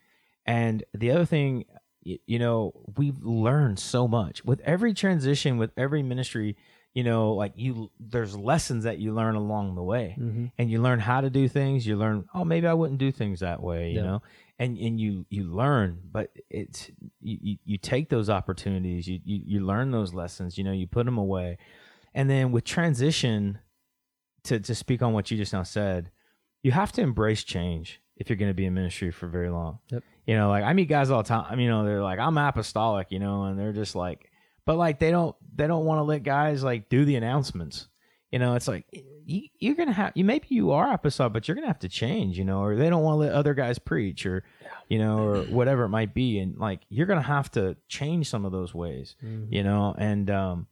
And 0.46 0.84
the 0.94 1.12
other 1.12 1.26
thing, 1.26 1.66
you 2.04 2.40
know, 2.40 2.74
we've 2.98 3.22
learned 3.22 3.80
so 3.80 4.08
much 4.08 4.44
with 4.44 4.62
every 4.62 4.94
transition, 4.94 5.58
with 5.58 5.72
every 5.78 6.02
ministry, 6.02 6.56
you 6.94 7.04
know, 7.04 7.34
like 7.34 7.54
you 7.56 7.92
there's 8.00 8.36
lessons 8.36 8.84
that 8.86 8.98
you 8.98 9.14
learn 9.14 9.36
along 9.36 9.76
the 9.76 9.84
way. 9.84 10.16
Mm-hmm. 10.20 10.46
And 10.58 10.72
you 10.72 10.82
learn 10.82 11.00
how 11.00 11.22
to 11.22 11.30
do 11.30 11.48
things, 11.48 11.86
you 11.86 11.96
learn, 11.98 12.26
oh, 12.34 12.44
maybe 12.44 12.66
I 12.68 12.74
wouldn't 12.74 13.00
do 13.00 13.12
things 13.12 13.42
that 13.42 13.62
way, 13.62 13.92
you 13.92 13.98
Yeah. 14.00 14.04
know. 14.06 14.22
And 14.58 14.78
and 14.78 15.00
you 15.00 15.26
you 15.30 15.44
learn, 15.44 16.00
but 16.12 16.32
it's 16.50 16.90
you, 17.22 17.38
you, 17.42 17.58
you 17.64 17.78
take 17.78 18.10
those 18.10 18.30
opportunities, 18.30 19.08
you, 19.08 19.20
you 19.24 19.42
you 19.46 19.60
learn 19.66 19.92
those 19.92 20.14
lessons, 20.14 20.58
you 20.58 20.64
know, 20.64 20.72
you 20.74 20.88
put 20.88 21.06
them 21.06 21.18
away. 21.18 21.58
And 22.14 22.30
then 22.30 22.52
with 22.52 22.64
transition 22.66 23.60
to 24.46 24.60
to 24.60 24.74
speak 24.76 25.02
on 25.02 25.14
what 25.14 25.30
you 25.32 25.38
just 25.38 25.54
now 25.54 25.64
said, 25.64 26.12
you 26.64 26.72
have 26.72 26.92
to 26.94 27.02
embrace 27.02 27.44
change 27.44 28.02
if 28.18 28.30
you're 28.30 28.36
going 28.38 28.50
to 28.52 28.56
be 28.56 28.66
in 28.66 28.74
ministry 28.74 29.12
for 29.12 29.28
very 29.28 29.50
long. 29.50 29.80
Yep. 29.92 30.04
You 30.30 30.36
know, 30.36 30.50
like 30.50 30.64
I 30.64 30.74
meet 30.74 30.88
guys 30.88 31.10
all 31.10 31.24
the 31.24 31.28
time. 31.28 31.60
You 31.60 31.68
know, 31.68 31.84
they're 31.84 32.04
like, 32.04 32.20
I'm 32.20 32.38
apostolic, 32.38 33.08
you 33.10 33.18
know, 33.18 33.46
and 33.46 33.58
they're 33.58 33.74
just 33.74 33.96
like, 33.96 34.30
but 34.64 34.78
like 34.78 35.00
they 35.00 35.10
don't 35.10 35.36
they 35.56 35.66
don't 35.66 35.86
want 35.86 35.98
to 35.98 36.04
let 36.04 36.22
guys 36.22 36.64
like 36.64 36.88
do 36.88 37.04
the 37.04 37.16
announcements. 37.16 37.88
You 38.32 38.38
know, 38.38 38.54
it's 38.54 38.68
like 38.68 38.86
you, 39.26 39.48
you're 39.58 39.74
gonna 39.74 39.92
have 39.92 40.12
you 40.14 40.24
maybe 40.24 40.46
you 40.52 40.70
are 40.70 40.94
apostolic, 40.94 41.34
but 41.34 41.48
you're 41.48 41.56
gonna 41.56 41.66
have 41.66 41.80
to 41.80 41.90
change. 41.90 42.38
You 42.38 42.46
know, 42.46 42.62
or 42.62 42.76
they 42.76 42.92
don't 42.92 43.02
want 43.02 43.16
to 43.16 43.20
let 43.22 43.32
other 43.32 43.56
guys 43.56 43.80
preach, 43.80 44.28
or 44.28 44.44
you 44.88 45.00
know, 45.00 45.18
or 45.18 45.42
whatever 45.46 45.86
it 45.86 45.90
might 45.90 46.14
be, 46.14 46.38
and 46.38 46.60
like 46.60 46.82
you're 46.90 47.08
gonna 47.08 47.24
have 47.24 47.50
to 47.54 47.76
change 47.88 48.30
some 48.30 48.46
of 48.46 48.52
those 48.52 48.72
ways. 48.72 49.16
Mm-hmm. 49.26 49.52
You 49.52 49.64
know, 49.64 49.96
and 49.98 50.30
um, 50.30 50.68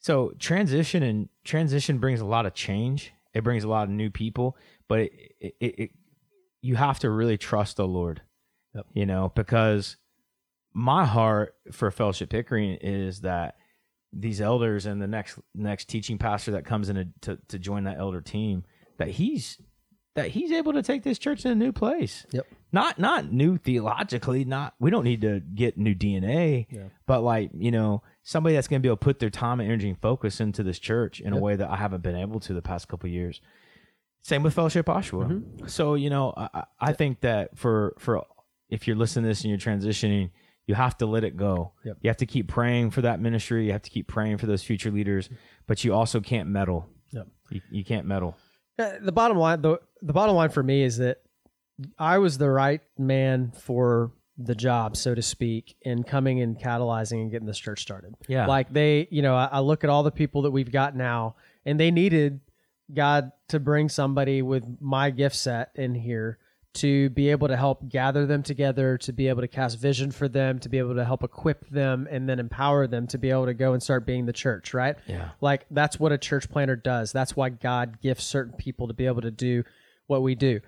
so 0.00 0.34
transition 0.38 1.02
and 1.02 1.30
transition 1.42 2.00
brings 2.00 2.20
a 2.20 2.26
lot 2.26 2.44
of 2.44 2.52
change. 2.52 3.14
It 3.32 3.44
brings 3.44 3.64
a 3.64 3.68
lot 3.68 3.84
of 3.84 3.88
new 3.88 4.10
people, 4.10 4.58
but 4.88 5.00
it, 5.00 5.12
it, 5.40 5.54
it 5.58 5.90
you 6.60 6.76
have 6.76 6.98
to 6.98 7.08
really 7.08 7.38
trust 7.38 7.78
the 7.78 7.88
Lord. 7.88 8.20
Yep. 8.74 8.86
You 8.94 9.06
know, 9.06 9.32
because 9.34 9.96
my 10.72 11.04
heart 11.04 11.54
for 11.72 11.90
Fellowship 11.90 12.30
Pickering 12.30 12.78
is 12.80 13.22
that 13.22 13.56
these 14.12 14.40
elders 14.40 14.86
and 14.86 15.00
the 15.00 15.06
next 15.06 15.38
next 15.54 15.88
teaching 15.88 16.18
pastor 16.18 16.52
that 16.52 16.64
comes 16.64 16.88
in 16.88 16.96
to, 16.96 17.08
to, 17.22 17.38
to 17.48 17.58
join 17.58 17.84
that 17.84 17.98
elder 17.98 18.20
team 18.20 18.64
that 18.98 19.08
he's 19.08 19.60
that 20.16 20.28
he's 20.28 20.50
able 20.50 20.72
to 20.72 20.82
take 20.82 21.04
this 21.04 21.18
church 21.18 21.44
in 21.44 21.52
a 21.52 21.54
new 21.54 21.72
place. 21.72 22.26
Yep. 22.32 22.46
Not 22.72 22.98
not 22.98 23.32
new 23.32 23.56
theologically, 23.56 24.44
not 24.44 24.74
we 24.80 24.90
don't 24.90 25.04
need 25.04 25.20
to 25.22 25.40
get 25.40 25.76
new 25.78 25.94
DNA, 25.94 26.66
Yeah. 26.70 26.84
but 27.06 27.22
like, 27.22 27.50
you 27.54 27.70
know, 27.70 28.02
somebody 28.22 28.54
that's 28.54 28.68
going 28.68 28.80
to 28.80 28.82
be 28.82 28.88
able 28.88 28.96
to 28.98 29.04
put 29.04 29.18
their 29.20 29.30
time, 29.30 29.58
and 29.60 29.68
energy, 29.68 29.88
and 29.88 30.00
focus 30.00 30.40
into 30.40 30.62
this 30.62 30.78
church 30.78 31.20
in 31.20 31.32
a 31.32 31.38
way 31.38 31.56
that 31.56 31.68
I 31.70 31.76
haven't 31.76 32.02
been 32.02 32.16
able 32.16 32.38
to 32.40 32.52
the 32.54 32.62
past 32.62 32.86
couple 32.88 33.08
of 33.08 33.12
years. 33.12 33.40
Same 34.22 34.42
with 34.42 34.54
Fellowship 34.54 34.86
Oshawa. 34.86 35.28
Mm-hmm. 35.30 35.66
So, 35.68 35.94
you 35.94 36.10
know, 36.10 36.32
I, 36.36 36.48
I- 36.54 36.64
I 36.80 36.92
think 36.92 37.20
that 37.22 37.56
for 37.58 37.94
for 37.98 38.24
if 38.70 38.86
you're 38.86 38.96
listening 38.96 39.24
to 39.24 39.28
this 39.28 39.42
and 39.42 39.50
you're 39.50 39.58
transitioning, 39.58 40.30
you 40.66 40.74
have 40.74 40.96
to 40.98 41.06
let 41.06 41.24
it 41.24 41.36
go. 41.36 41.72
Yep. 41.84 41.98
You 42.00 42.10
have 42.10 42.16
to 42.18 42.26
keep 42.26 42.48
praying 42.48 42.90
for 42.90 43.02
that 43.02 43.20
ministry. 43.20 43.66
You 43.66 43.72
have 43.72 43.82
to 43.82 43.90
keep 43.90 44.06
praying 44.06 44.38
for 44.38 44.46
those 44.46 44.62
future 44.62 44.90
leaders, 44.90 45.28
but 45.66 45.84
you 45.84 45.92
also 45.92 46.20
can't 46.20 46.48
meddle. 46.48 46.88
Yep. 47.10 47.26
You, 47.50 47.60
you 47.70 47.84
can't 47.84 48.06
meddle. 48.06 48.36
Uh, 48.78 48.92
the 49.02 49.12
bottom 49.12 49.36
line 49.36 49.60
the 49.60 49.78
the 50.00 50.12
bottom 50.12 50.34
line 50.36 50.50
for 50.50 50.62
me 50.62 50.82
is 50.82 50.98
that 50.98 51.18
I 51.98 52.18
was 52.18 52.38
the 52.38 52.48
right 52.48 52.80
man 52.98 53.52
for 53.52 54.12
the 54.38 54.54
job, 54.54 54.96
so 54.96 55.14
to 55.14 55.22
speak, 55.22 55.76
in 55.82 56.02
coming 56.02 56.40
and 56.40 56.58
catalyzing 56.58 57.20
and 57.20 57.30
getting 57.30 57.46
this 57.46 57.58
church 57.58 57.82
started. 57.82 58.14
Yeah. 58.26 58.46
Like 58.46 58.72
they, 58.72 59.06
you 59.10 59.22
know, 59.22 59.34
I, 59.34 59.46
I 59.52 59.60
look 59.60 59.84
at 59.84 59.90
all 59.90 60.02
the 60.02 60.10
people 60.10 60.42
that 60.42 60.50
we've 60.50 60.70
got 60.70 60.96
now, 60.96 61.36
and 61.66 61.78
they 61.78 61.90
needed 61.90 62.40
God 62.92 63.32
to 63.48 63.60
bring 63.60 63.88
somebody 63.88 64.40
with 64.40 64.64
my 64.80 65.10
gift 65.10 65.36
set 65.36 65.72
in 65.74 65.94
here 65.94 66.38
to 66.72 67.10
be 67.10 67.30
able 67.30 67.48
to 67.48 67.56
help 67.56 67.88
gather 67.88 68.26
them 68.26 68.42
together, 68.42 68.96
to 68.98 69.12
be 69.12 69.28
able 69.28 69.40
to 69.40 69.48
cast 69.48 69.78
vision 69.78 70.10
for 70.10 70.28
them, 70.28 70.58
to 70.60 70.68
be 70.68 70.78
able 70.78 70.94
to 70.94 71.04
help 71.04 71.24
equip 71.24 71.68
them, 71.68 72.06
and 72.10 72.28
then 72.28 72.38
empower 72.38 72.86
them 72.86 73.06
to 73.08 73.18
be 73.18 73.30
able 73.30 73.46
to 73.46 73.54
go 73.54 73.72
and 73.72 73.82
start 73.82 74.06
being 74.06 74.26
the 74.26 74.32
church, 74.32 74.72
right? 74.72 74.96
Yeah. 75.06 75.30
Like 75.40 75.66
that's 75.70 75.98
what 75.98 76.12
a 76.12 76.18
church 76.18 76.48
planter 76.48 76.76
does. 76.76 77.10
That's 77.12 77.34
why 77.34 77.48
God 77.48 78.00
gifts 78.00 78.24
certain 78.24 78.54
people 78.54 78.88
to 78.88 78.94
be 78.94 79.06
able 79.06 79.22
to 79.22 79.32
do 79.32 79.64
what 80.06 80.22
we 80.22 80.34
do. 80.34 80.60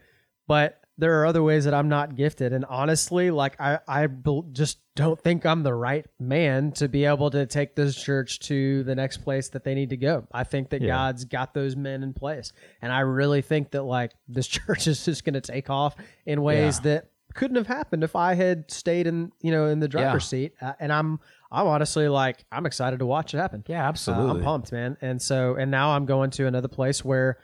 But 0.48 0.81
there 1.02 1.20
are 1.20 1.26
other 1.26 1.42
ways 1.42 1.64
that 1.64 1.74
I'm 1.74 1.88
not 1.88 2.14
gifted, 2.14 2.52
and 2.52 2.64
honestly, 2.64 3.32
like 3.32 3.60
I, 3.60 3.80
I 3.88 4.06
just 4.52 4.78
don't 4.94 5.20
think 5.20 5.44
I'm 5.44 5.64
the 5.64 5.74
right 5.74 6.06
man 6.20 6.70
to 6.72 6.88
be 6.88 7.04
able 7.06 7.28
to 7.30 7.44
take 7.44 7.74
this 7.74 8.00
church 8.00 8.38
to 8.40 8.84
the 8.84 8.94
next 8.94 9.18
place 9.18 9.48
that 9.48 9.64
they 9.64 9.74
need 9.74 9.90
to 9.90 9.96
go. 9.96 10.26
I 10.32 10.44
think 10.44 10.70
that 10.70 10.80
Yeah. 10.80 10.88
God's 10.94 11.24
got 11.24 11.54
those 11.54 11.74
men 11.74 12.04
in 12.04 12.12
place, 12.14 12.52
and 12.80 12.92
I 12.92 13.00
really 13.00 13.42
think 13.42 13.72
that 13.72 13.82
like 13.82 14.12
this 14.28 14.46
church 14.58 14.86
is 14.86 15.04
just 15.04 15.24
going 15.24 15.34
to 15.34 15.40
take 15.40 15.68
off 15.70 15.96
in 16.24 16.40
ways 16.40 16.78
Yeah. 16.84 16.94
that 16.94 17.08
couldn't 17.34 17.56
have 17.56 17.66
happened 17.66 18.04
if 18.04 18.14
I 18.14 18.34
had 18.34 18.70
stayed 18.70 19.06
in 19.08 19.32
you 19.40 19.50
know 19.50 19.66
in 19.66 19.80
the 19.80 19.88
driver's 19.88 20.26
seat. 20.28 20.52
Uh, 20.60 20.74
and 20.78 20.92
I'm 20.92 21.18
I'm 21.50 21.66
honestly 21.66 22.06
like 22.08 22.44
I'm 22.52 22.64
excited 22.64 23.00
to 23.00 23.06
watch 23.06 23.34
it 23.34 23.38
happen. 23.38 23.64
Yeah, 23.66 23.84
Uh, 23.84 23.88
absolutely. 23.88 24.38
I'm 24.38 24.44
pumped, 24.44 24.70
man. 24.70 24.96
And 25.00 25.20
so, 25.20 25.56
and 25.56 25.70
now 25.70 25.90
I'm 25.96 26.06
going 26.06 26.30
to 26.32 26.46
another 26.46 26.68
place 26.68 27.04
where 27.04 27.38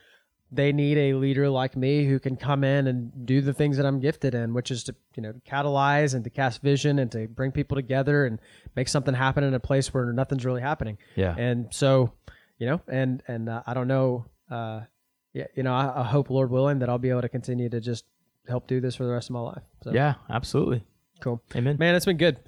they 0.50 0.72
need 0.72 0.96
a 0.96 1.14
leader 1.14 1.48
like 1.50 1.76
me 1.76 2.06
who 2.06 2.18
can 2.18 2.36
come 2.36 2.64
in 2.64 2.86
and 2.86 3.26
do 3.26 3.40
the 3.42 3.52
things 3.52 3.76
that 3.76 3.84
I'm 3.84 4.00
gifted 4.00 4.34
in, 4.34 4.54
which 4.54 4.70
is 4.70 4.84
to, 4.84 4.94
you 5.14 5.22
know, 5.22 5.32
to 5.32 5.40
catalyze 5.40 6.14
and 6.14 6.24
to 6.24 6.30
cast 6.30 6.62
vision 6.62 6.98
and 6.98 7.12
to 7.12 7.28
bring 7.28 7.52
people 7.52 7.76
together 7.76 8.24
and 8.24 8.40
make 8.74 8.88
something 8.88 9.12
happen 9.12 9.44
in 9.44 9.52
a 9.52 9.60
place 9.60 9.92
where 9.92 10.10
nothing's 10.12 10.46
really 10.46 10.62
happening. 10.62 10.96
Yeah. 11.16 11.34
And 11.36 11.66
so, 11.70 12.12
you 12.58 12.66
know, 12.66 12.80
and, 12.88 13.22
and 13.28 13.48
uh, 13.50 13.62
I 13.66 13.74
don't 13.74 13.88
know, 13.88 14.24
uh, 14.50 14.80
yeah, 15.34 15.48
you 15.54 15.62
know, 15.62 15.74
I, 15.74 16.00
I 16.00 16.04
hope, 16.04 16.30
Lord 16.30 16.50
willing, 16.50 16.78
that 16.78 16.88
I'll 16.88 16.98
be 16.98 17.10
able 17.10 17.20
to 17.22 17.28
continue 17.28 17.68
to 17.68 17.80
just 17.80 18.06
help 18.48 18.66
do 18.66 18.80
this 18.80 18.96
for 18.96 19.04
the 19.04 19.12
rest 19.12 19.28
of 19.28 19.34
my 19.34 19.40
life. 19.40 19.62
So, 19.84 19.92
yeah, 19.92 20.14
absolutely. 20.30 20.82
cool. 21.20 21.42
Amen. 21.54 21.76
Man, 21.78 21.94
it's 21.94 22.06
been 22.06 22.16
good. 22.16 22.38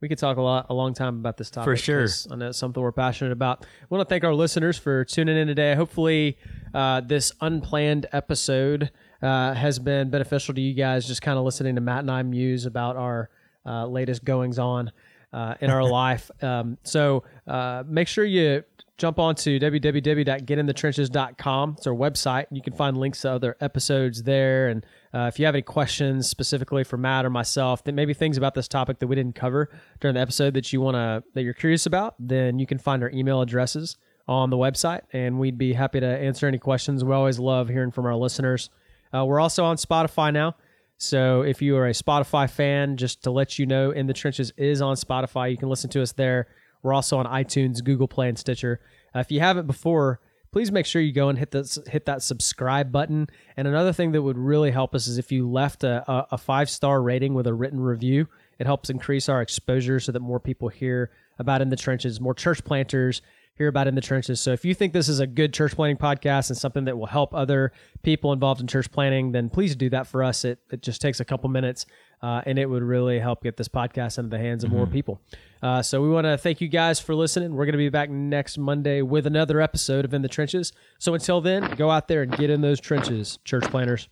We 0.00 0.08
could 0.08 0.18
talk 0.18 0.36
a 0.36 0.42
lot, 0.42 0.66
a 0.68 0.74
long 0.74 0.92
time 0.92 1.16
about 1.16 1.36
this 1.38 1.50
topic. 1.50 1.78
sure. 1.78 2.00
'cause 2.02 2.28
I 2.30 2.36
know 2.36 2.48
it's 2.48 2.58
something 2.58 2.82
we're 2.82 2.92
passionate 2.92 3.32
about. 3.32 3.64
I 3.64 3.86
want 3.88 4.06
to 4.06 4.08
thank 4.12 4.24
our 4.24 4.34
listeners 4.34 4.76
for 4.76 5.04
tuning 5.04 5.36
in 5.38 5.46
today. 5.46 5.74
Hopefully, 5.74 6.36
uh, 6.74 7.00
this 7.00 7.32
unplanned 7.40 8.06
episode 8.12 8.90
uh, 9.22 9.54
has 9.54 9.78
been 9.78 10.10
beneficial 10.10 10.54
to 10.54 10.60
you 10.60 10.74
guys. 10.74 11.06
Just 11.06 11.22
kind 11.22 11.38
of 11.38 11.44
listening 11.44 11.74
to 11.76 11.80
Matt 11.80 12.00
and 12.00 12.10
I 12.10 12.22
muse 12.22 12.66
about 12.66 12.96
our 12.96 13.30
uh, 13.64 13.86
latest 13.86 14.24
goings 14.24 14.58
on 14.58 14.92
uh, 15.32 15.54
in 15.60 15.70
our 15.70 15.82
life. 15.88 16.30
Um, 16.42 16.76
so 16.82 17.24
uh, 17.46 17.82
make 17.86 18.06
sure 18.08 18.24
you 18.24 18.62
jump 18.98 19.18
on 19.18 19.34
to 19.36 19.58
www.getinthetrenches.com. 19.60 21.74
It's 21.78 21.86
our 21.86 21.94
website. 21.94 22.46
You 22.50 22.62
can 22.62 22.72
find 22.72 22.96
links 22.96 23.20
to 23.22 23.32
other 23.32 23.56
episodes 23.60 24.22
there. 24.22 24.68
And 24.68 24.86
uh, 25.12 25.30
if 25.32 25.38
you 25.38 25.44
have 25.46 25.54
any 25.54 25.62
questions 25.62 26.28
specifically 26.28 26.84
for 26.84 26.96
Matt 26.96 27.26
or 27.26 27.30
myself, 27.30 27.84
that 27.84 27.92
maybe 27.92 28.14
things 28.14 28.36
about 28.36 28.54
this 28.54 28.68
topic 28.68 28.98
that 29.00 29.06
we 29.06 29.16
didn't 29.16 29.34
cover 29.34 29.70
during 30.00 30.14
the 30.14 30.20
episode 30.20 30.54
that 30.54 30.72
you 30.72 30.80
want 30.80 30.94
to 30.94 31.22
that 31.34 31.42
you're 31.42 31.54
curious 31.54 31.86
about, 31.86 32.14
then 32.18 32.58
you 32.58 32.66
can 32.66 32.78
find 32.78 33.02
our 33.02 33.10
email 33.10 33.42
addresses 33.42 33.96
on 34.28 34.50
the 34.50 34.56
website, 34.56 35.02
and 35.12 35.38
we'd 35.38 35.56
be 35.56 35.72
happy 35.72 36.00
to 36.00 36.06
answer 36.06 36.48
any 36.48 36.58
questions. 36.58 37.04
We 37.04 37.14
always 37.14 37.38
love 37.38 37.68
hearing 37.68 37.92
from 37.92 38.06
our 38.06 38.16
listeners. 38.16 38.70
Uh, 39.14 39.24
we're 39.24 39.38
also 39.38 39.64
on 39.64 39.76
Spotify 39.76 40.32
now. 40.32 40.56
So 40.98 41.42
if 41.42 41.62
you 41.62 41.76
are 41.76 41.86
a 41.86 41.92
Spotify 41.92 42.50
fan, 42.50 42.96
just 42.96 43.22
to 43.24 43.30
let 43.30 43.58
you 43.58 43.66
know, 43.66 43.90
In 43.90 44.06
the 44.06 44.14
Trenches 44.14 44.52
is 44.56 44.80
on 44.80 44.96
Spotify. 44.96 45.50
You 45.50 45.58
can 45.58 45.68
listen 45.68 45.90
to 45.90 46.02
us 46.02 46.12
there. 46.12 46.48
We're 46.82 46.94
also 46.94 47.18
on 47.18 47.26
iTunes, 47.26 47.82
Google 47.82 48.08
Play, 48.08 48.28
and 48.28 48.38
Stitcher. 48.38 48.80
Uh, 49.14 49.20
if 49.20 49.30
you 49.30 49.40
haven't 49.40 49.66
before, 49.66 50.20
please 50.52 50.72
make 50.72 50.86
sure 50.86 51.02
you 51.02 51.12
go 51.12 51.28
and 51.28 51.38
hit 51.38 51.50
that 51.50 51.76
hit 51.88 52.06
that 52.06 52.22
subscribe 52.22 52.90
button. 52.92 53.28
And 53.56 53.68
another 53.68 53.92
thing 53.92 54.12
that 54.12 54.22
would 54.22 54.38
really 54.38 54.70
help 54.70 54.94
us 54.94 55.06
is 55.06 55.18
if 55.18 55.30
you 55.30 55.48
left 55.48 55.84
a, 55.84 56.10
a, 56.10 56.28
a 56.32 56.38
five 56.38 56.70
star 56.70 57.02
rating 57.02 57.34
with 57.34 57.46
a 57.46 57.54
written 57.54 57.80
review. 57.80 58.28
It 58.58 58.66
helps 58.66 58.88
increase 58.88 59.28
our 59.28 59.42
exposure 59.42 60.00
so 60.00 60.12
that 60.12 60.20
more 60.20 60.40
people 60.40 60.68
hear 60.68 61.10
about 61.38 61.60
In 61.60 61.68
the 61.68 61.76
Trenches, 61.76 62.20
more 62.22 62.32
church 62.32 62.64
planters 62.64 63.20
hear 63.56 63.68
about 63.68 63.88
in 63.88 63.94
the 63.94 64.00
trenches. 64.00 64.40
So 64.40 64.52
if 64.52 64.64
you 64.64 64.74
think 64.74 64.92
this 64.92 65.08
is 65.08 65.18
a 65.18 65.26
good 65.26 65.54
church 65.54 65.74
planting 65.74 65.96
podcast 65.96 66.50
and 66.50 66.58
something 66.58 66.84
that 66.84 66.96
will 66.98 67.06
help 67.06 67.34
other 67.34 67.72
people 68.02 68.32
involved 68.32 68.60
in 68.60 68.66
church 68.66 68.90
planting, 68.90 69.32
then 69.32 69.48
please 69.48 69.74
do 69.74 69.88
that 69.90 70.06
for 70.06 70.22
us. 70.22 70.44
It, 70.44 70.58
it 70.70 70.82
just 70.82 71.00
takes 71.00 71.20
a 71.20 71.24
couple 71.24 71.48
minutes 71.48 71.86
uh, 72.22 72.42
and 72.46 72.58
it 72.58 72.66
would 72.66 72.82
really 72.82 73.18
help 73.18 73.42
get 73.42 73.56
this 73.56 73.68
podcast 73.68 74.18
into 74.18 74.30
the 74.30 74.38
hands 74.38 74.62
of 74.62 74.70
more 74.70 74.86
people. 74.86 75.20
Uh, 75.62 75.82
so 75.82 76.02
we 76.02 76.08
want 76.08 76.26
to 76.26 76.36
thank 76.36 76.60
you 76.60 76.68
guys 76.68 77.00
for 77.00 77.14
listening. 77.14 77.54
We're 77.54 77.64
going 77.64 77.72
to 77.72 77.78
be 77.78 77.88
back 77.88 78.10
next 78.10 78.58
Monday 78.58 79.00
with 79.02 79.26
another 79.26 79.60
episode 79.60 80.04
of 80.04 80.12
In 80.12 80.22
the 80.22 80.28
Trenches. 80.28 80.72
So 80.98 81.14
until 81.14 81.40
then, 81.40 81.74
go 81.76 81.90
out 81.90 82.08
there 82.08 82.22
and 82.22 82.36
get 82.36 82.50
in 82.50 82.60
those 82.60 82.80
trenches, 82.80 83.38
church 83.44 83.64
planters. 83.64 84.08